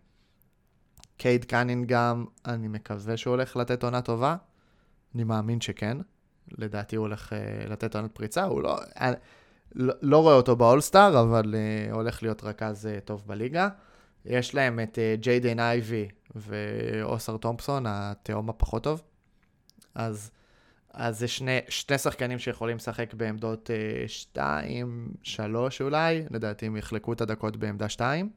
קייד 1.17 1.45
קנינגהם, 1.45 2.27
אני 2.47 2.69
מקווה 2.69 3.17
שהוא 3.17 3.31
הולך 3.31 3.57
לתת 3.57 3.85
עונה 3.85 4.03
טובה. 4.03 4.37
אני 5.15 5.25
מאמין 5.25 5.61
שכן. 5.61 5.99
לדעתי 6.59 6.97
הוא 6.97 7.03
הולך 7.03 7.33
לתת 7.69 7.97
עונת 7.97 8.11
פריצה. 8.13 8.45
הוא 8.45 8.63
לא... 8.63 8.79
לא, 9.75 9.95
לא 10.03 10.19
רואה 10.19 10.35
אותו 10.35 10.57
באולסטאר, 10.57 11.21
אבל 11.21 11.55
uh, 11.55 11.95
הולך 11.95 12.23
להיות 12.23 12.45
רכז 12.45 12.87
uh, 12.87 13.01
טוב 13.01 13.23
בליגה. 13.27 13.69
יש 14.25 14.55
להם 14.55 14.81
את 14.81 14.99
uh, 14.99 15.21
ג'יידן 15.21 15.61
אייבי 15.61 16.09
ואוסר 16.35 17.37
תומפסון, 17.37 17.85
התהום 17.87 18.49
הפחות 18.51 18.85
טוב. 18.85 19.03
אז, 19.95 20.31
אז 20.93 21.19
זה 21.19 21.29
שני, 21.29 21.59
שני 21.69 21.99
שחקנים 21.99 22.39
שיכולים 22.39 22.77
לשחק 22.77 23.15
בעמדות 23.15 23.71
2, 24.07 25.09
אה, 25.13 25.19
3 25.23 25.81
אולי, 25.81 26.25
לדעתי 26.31 26.67
הם 26.67 26.77
יחלקו 26.77 27.13
את 27.13 27.21
הדקות 27.21 27.57
בעמדה 27.57 27.89
2. 27.89 28.31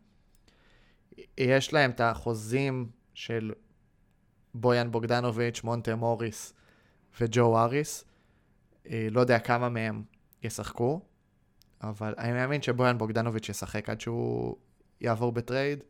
יש 1.38 1.74
להם 1.74 1.92
את 1.92 2.02
החוזים 2.02 2.90
של 3.14 3.52
בויאן 4.54 4.92
בוגדנוביץ', 4.92 5.64
מונטה 5.64 5.96
מוריס 5.96 6.54
וג'ו 7.22 7.60
האריס. 7.60 8.06
לא 8.92 9.20
יודע 9.20 9.40
כמה 9.40 9.70
מהם 9.70 10.04
ישחקו. 10.44 11.02
אבל 11.90 12.14
אני 12.18 12.32
מאמין 12.32 12.62
שבויאן 12.62 12.98
בוגדנוביץ' 12.98 13.50
ישחק 13.50 13.90
עד 13.90 14.02
שהוא 14.02 14.56
יעבור 15.02 15.32
בטרייד. 15.32 15.84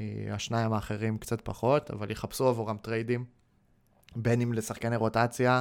אה, 0.00 0.26
השניים 0.30 0.72
האחרים 0.72 1.18
קצת 1.18 1.40
פחות, 1.40 1.90
אבל 1.90 2.10
יחפשו 2.10 2.48
עבורם 2.48 2.76
טריידים, 2.76 3.24
בין 4.16 4.40
אם 4.40 4.52
לשחקני 4.52 4.96
רוטציה 4.96 5.60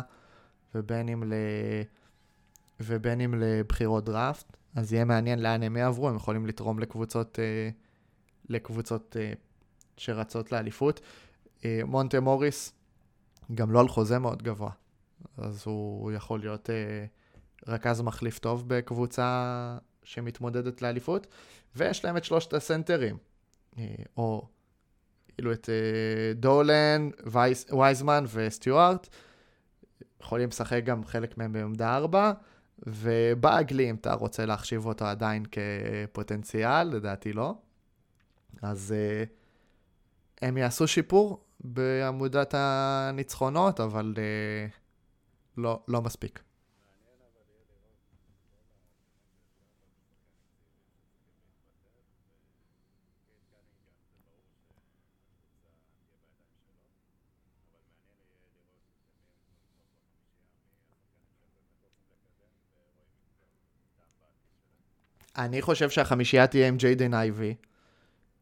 ובין 0.75 1.09
אם, 1.09 1.23
ל... 1.23 1.33
ובין 2.79 3.21
אם 3.21 3.33
לבחירות 3.37 4.05
דראפט. 4.05 4.57
אז 4.75 4.93
יהיה 4.93 5.05
מעניין 5.05 5.39
לאן 5.39 5.63
הם 5.63 5.77
יעברו, 5.77 6.09
הם 6.09 6.15
יכולים 6.15 6.45
לתרום 6.45 6.79
לקבוצות, 6.79 7.39
אה, 7.39 7.69
לקבוצות 8.49 9.17
אה, 9.19 9.33
שרצות 9.97 10.51
לאליפות. 10.51 11.01
מונטה 11.85 12.19
מוריס 12.19 12.73
גם 13.55 13.71
לא 13.71 13.79
על 13.79 13.87
חוזה 13.87 14.19
מאוד 14.19 14.43
גבוה, 14.43 14.71
אז 15.37 15.63
הוא 15.65 16.11
יכול 16.11 16.39
להיות... 16.39 16.69
רכז 17.67 18.01
מחליף 18.01 18.39
טוב 18.39 18.63
בקבוצה 18.67 19.77
שמתמודדת 20.03 20.81
לאליפות, 20.81 21.27
ויש 21.75 22.05
להם 22.05 22.17
את 22.17 22.23
שלושת 22.23 22.53
הסנטרים, 22.53 23.17
אה, 23.77 23.95
או 24.17 24.47
כאילו 25.27 25.53
את 25.53 25.69
אה, 25.69 26.33
דולן, 26.33 27.09
וייס, 27.25 27.71
וייזמן 27.71 28.23
וסטיוארט, 28.33 29.09
יכולים 30.21 30.49
לשחק 30.49 30.81
גם 30.83 31.05
חלק 31.05 31.37
מהם 31.37 31.53
בעמדה 31.53 31.95
4, 31.95 32.31
ובאגלי, 32.87 33.89
אם 33.89 33.95
אתה 33.95 34.13
רוצה 34.13 34.45
להחשיב 34.45 34.85
אותו 34.85 35.05
עדיין 35.05 35.43
כפוטנציאל, 35.51 36.83
לדעתי 36.83 37.33
לא. 37.33 37.55
אז 38.61 38.93
uh, 38.93 39.29
הם 40.41 40.57
יעשו 40.57 40.87
שיפור 40.87 41.43
בעמודת 41.59 42.53
הניצחונות, 42.57 43.79
אבל 43.79 44.13
לא, 45.57 45.79
לא 45.87 46.01
מספיק. 46.01 46.43
אני 65.37 65.61
חושב 65.61 65.89
שהחמישייה 65.89 66.47
תהיה 66.47 66.67
עם 66.67 66.77
ג'יידן 66.77 67.13
אייבי, 67.13 67.55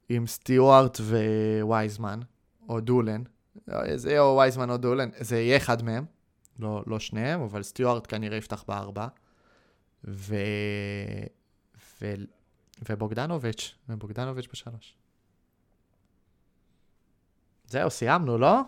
עם 0.10 0.28
סטיוארט 0.28 0.98
ווייזמן, 1.62 2.20
או 2.70 2.80
דולן. 2.80 3.24
זה 3.96 4.10
יהיה 4.10 4.22
או 4.22 4.38
וייזמן 4.38 4.70
או 4.70 4.78
דולן, 4.78 5.10
זה 5.20 5.40
יהיה 5.40 5.58
אחד 5.58 5.84
מהם, 5.84 6.06
לא, 6.60 6.84
לא 6.88 7.00
שניהם, 7.00 7.42
אבל 7.42 7.64
סטיוארט 7.64 8.08
כנראה 8.10 8.38
יפתח 8.38 8.64
בארבע. 8.68 9.08
ו... 10.04 10.36
ו... 12.02 12.14
ובוגדנוביץ', 12.90 13.76
ובוגדנוביץ' 13.90 14.48
בשלוש. 14.52 14.98
זהו, 17.66 17.90
סיימנו, 17.90 18.38
לא? 18.38 18.62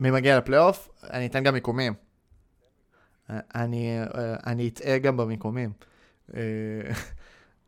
מי 0.00 0.10
מגיע 0.10 0.38
לפלייאוף? 0.38 0.88
אני 1.02 1.26
אתן 1.26 1.44
גם 1.44 1.54
מיקומים. 1.54 1.94
אני, 3.30 3.98
אני 4.46 4.68
אטעה 4.68 4.98
גם 4.98 5.16
במיקומים. 5.16 5.72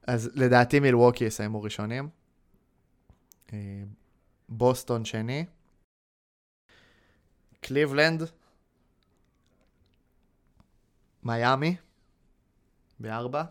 אז 0.07 0.31
לדעתי 0.35 0.81
מילווקי 0.81 1.25
יסיימו 1.25 1.63
ראשונים. 1.63 2.09
בוסטון 4.49 5.05
שני. 5.05 5.45
קליבלנד. 7.61 8.23
מיאמי. 11.23 11.77
בארבע. 13.01 13.45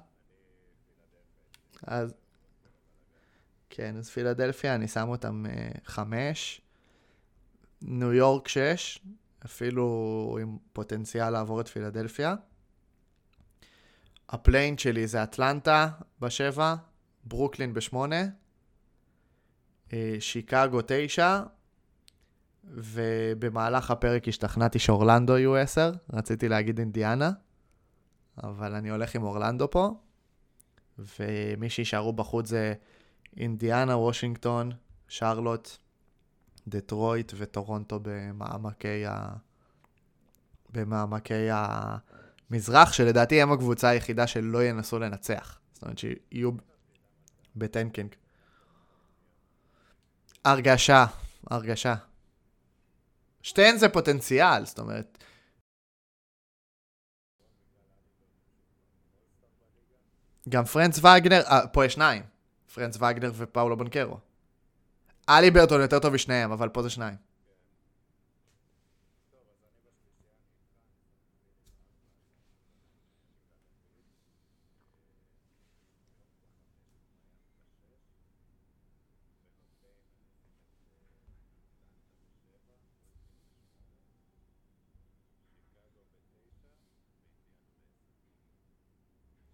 אז... 1.84 2.14
כן, 3.70 3.98
אז 3.98 4.10
פילדלפיה, 4.10 4.76
אני 4.76 4.88
שם 4.88 5.10
אותם 5.10 5.46
חמש. 5.86 6.62
ניו 7.82 8.14
יורק 8.14 8.48
שש, 8.48 9.00
אפילו 9.46 10.38
עם 10.42 10.58
פוטנציאל 10.74 11.30
לעבור 11.30 11.62
את 11.62 11.68
פילדלפיה. 11.68 12.36
ה 14.30 14.36
play-in 14.36 14.78
שלי 14.78 15.08
זה 15.08 15.24
אטלנטה 15.24 15.90
בשבע, 16.20 16.76
ברוקלין 17.24 17.74
בשמונה, 17.74 18.24
אה, 19.94 20.16
שיקגו 20.20 20.80
תשע, 20.88 21.42
ובמהלך 22.64 23.92
הפרק 23.92 24.28
השתכנעתי 24.28 24.80
שאורלנדו 24.80 25.38
יהיו 25.38 25.56
עשר, 25.56 25.92
רציתי 26.14 26.50
להגיד 26.50 26.80
אינדיאנה, 26.80 27.32
אבל 28.44 28.76
אני 28.76 28.90
הולך 28.90 29.16
עם 29.16 29.24
אורלנדו 29.24 29.72
פה, 29.72 29.92
ומי 31.00 31.70
שישארו 31.70 32.14
בחוץ 32.14 32.48
זה 32.48 32.74
אינדיאנה, 33.38 33.98
וושינגטון, 33.98 34.72
שרלוט, 35.08 35.78
דטרויט 36.68 37.32
וטורונטו 37.36 38.00
במעמקי 38.02 39.06
ה... 39.06 39.28
במעמקי 40.70 41.48
המזרח, 41.52 42.94
שלדעתי 42.94 43.42
הם 43.42 43.52
הקבוצה 43.52 43.90
היחידה 43.90 44.28
שלא 44.28 44.64
ינסו 44.64 45.00
לנצח. 45.00 45.60
זאת 45.74 45.84
אומרת 45.84 45.98
שיהיו 45.98 46.52
בטנקינג. 47.56 48.16
הרגשה, 50.46 51.06
הרגשה. 51.52 51.96
שתיהן 53.42 53.78
זה 53.78 53.90
פוטנציאל, 53.90 54.66
זאת 54.66 54.80
אומרת... 54.80 55.18
גם 60.50 60.66
פרנץ 60.66 61.00
וגנר, 61.00 61.42
אה, 61.42 61.68
פה 61.68 61.86
יש 61.86 61.94
שניים. 61.94 62.24
פרנץ 62.74 62.96
וגנר 62.96 63.32
ופאולו 63.36 63.78
בנקרו. 63.78 64.20
אלי 65.30 65.52
ברטון 65.52 65.82
יותר 65.82 66.00
טוב 66.00 66.14
משניהם, 66.14 66.52
אבל 66.52 66.70
פה 66.70 66.82
זה 66.84 66.90
שניים. 66.90 67.16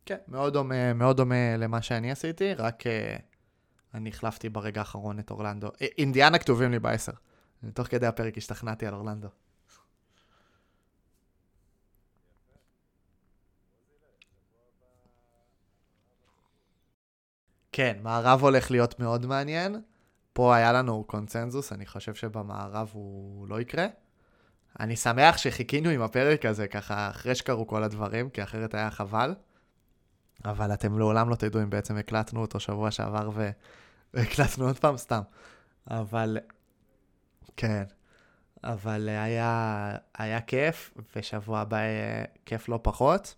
כן, 0.06 0.18
מאוד 0.28 0.54
דומה, 0.54 0.94
מאוד 0.94 1.18
דומה 1.18 1.58
למה 1.58 1.82
שאני 1.82 2.12
עשיתי, 2.12 2.54
רק 2.54 2.84
uh, 2.84 3.33
אני 3.94 4.10
החלפתי 4.10 4.50
ברגע 4.50 4.82
האחרון 4.82 5.20
את 5.20 5.32
אורלנדו. 5.32 5.68
אה, 5.82 5.88
אינדיאנה 5.98 6.38
כתובים 6.38 6.72
לי 6.72 6.80
בעשר. 6.80 7.12
תוך 7.74 7.88
כדי 7.88 8.06
הפרק 8.06 8.38
השתכנעתי 8.38 8.88
על 8.88 8.94
אורלנדו. 8.94 9.28
כן, 17.72 17.98
מערב 18.02 18.42
הולך 18.42 18.72
להיות 18.72 19.00
מאוד 19.00 19.26
מעניין. 19.26 19.82
פה 20.34 20.56
היה 20.56 20.74
לנו 20.74 21.04
קונצנזוס, 21.04 21.74
אני 21.74 21.86
חושב 21.86 22.14
שבמערב 22.14 22.90
הוא 22.94 23.48
לא 23.48 23.62
יקרה. 23.62 23.86
אני 24.80 24.96
שמח 24.96 25.38
שחיכינו 25.38 25.90
עם 25.90 26.02
הפרק 26.02 26.46
הזה 26.46 26.68
ככה 26.68 27.10
אחרי 27.10 27.36
שקרו 27.36 27.68
כל 27.68 27.84
הדברים, 27.84 28.30
כי 28.30 28.44
אחרת 28.44 28.74
היה 28.74 28.92
חבל. 28.92 29.36
אבל 30.46 30.74
אתם 30.74 30.98
לעולם 30.98 31.30
לא 31.30 31.36
תדעו 31.36 31.62
אם 31.62 31.70
בעצם 31.70 31.98
הקלטנו 31.98 32.42
אותו 32.42 32.60
שבוע 32.60 32.92
שעבר 32.92 33.30
והקלטנו 34.14 34.66
עוד 34.66 34.80
פעם, 34.80 34.98
סתם. 34.98 35.22
אבל, 35.88 36.38
כן, 37.58 37.84
אבל 38.64 39.10
היה, 39.10 39.96
היה 40.18 40.42
כיף, 40.42 40.94
ושבוע 41.16 41.60
הבא 41.60 41.78
יהיה 41.78 42.26
כיף 42.46 42.70
לא 42.70 42.80
פחות. 42.84 43.36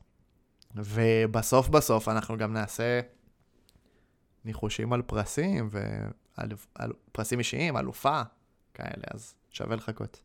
ובסוף 0.76 1.70
בסוף 1.70 2.08
אנחנו 2.08 2.38
גם 2.38 2.54
נעשה 2.54 3.00
ניחושים 4.46 4.94
על 4.94 5.02
פרסים, 5.02 5.70
ועל 5.72 6.50
על, 6.76 6.92
פרסים 7.12 7.40
אישיים, 7.40 7.78
אלופה, 7.78 8.22
כאלה, 8.74 9.04
אז 9.14 9.36
שווה 9.50 9.76
לחכות. 9.76 10.22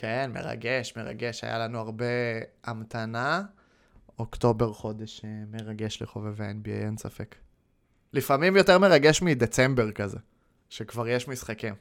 כן, 0.00 0.30
מרגש, 0.34 0.96
מרגש. 0.96 1.44
היה 1.44 1.58
לנו 1.58 1.78
הרבה 1.78 2.04
המתנה. 2.64 3.42
אוקטובר 4.18 4.72
חודש 4.72 5.24
אה, 5.24 5.30
מרגש 5.50 6.02
לחובבי 6.02 6.44
NBA, 6.44 6.84
אין 6.84 6.96
ספק. 6.96 7.36
לפעמים 8.12 8.56
יותר 8.56 8.78
מרגש 8.78 9.22
מדצמבר 9.22 9.92
כזה, 9.92 10.18
שכבר 10.68 11.08
יש 11.08 11.28
משחקים. 11.28 11.74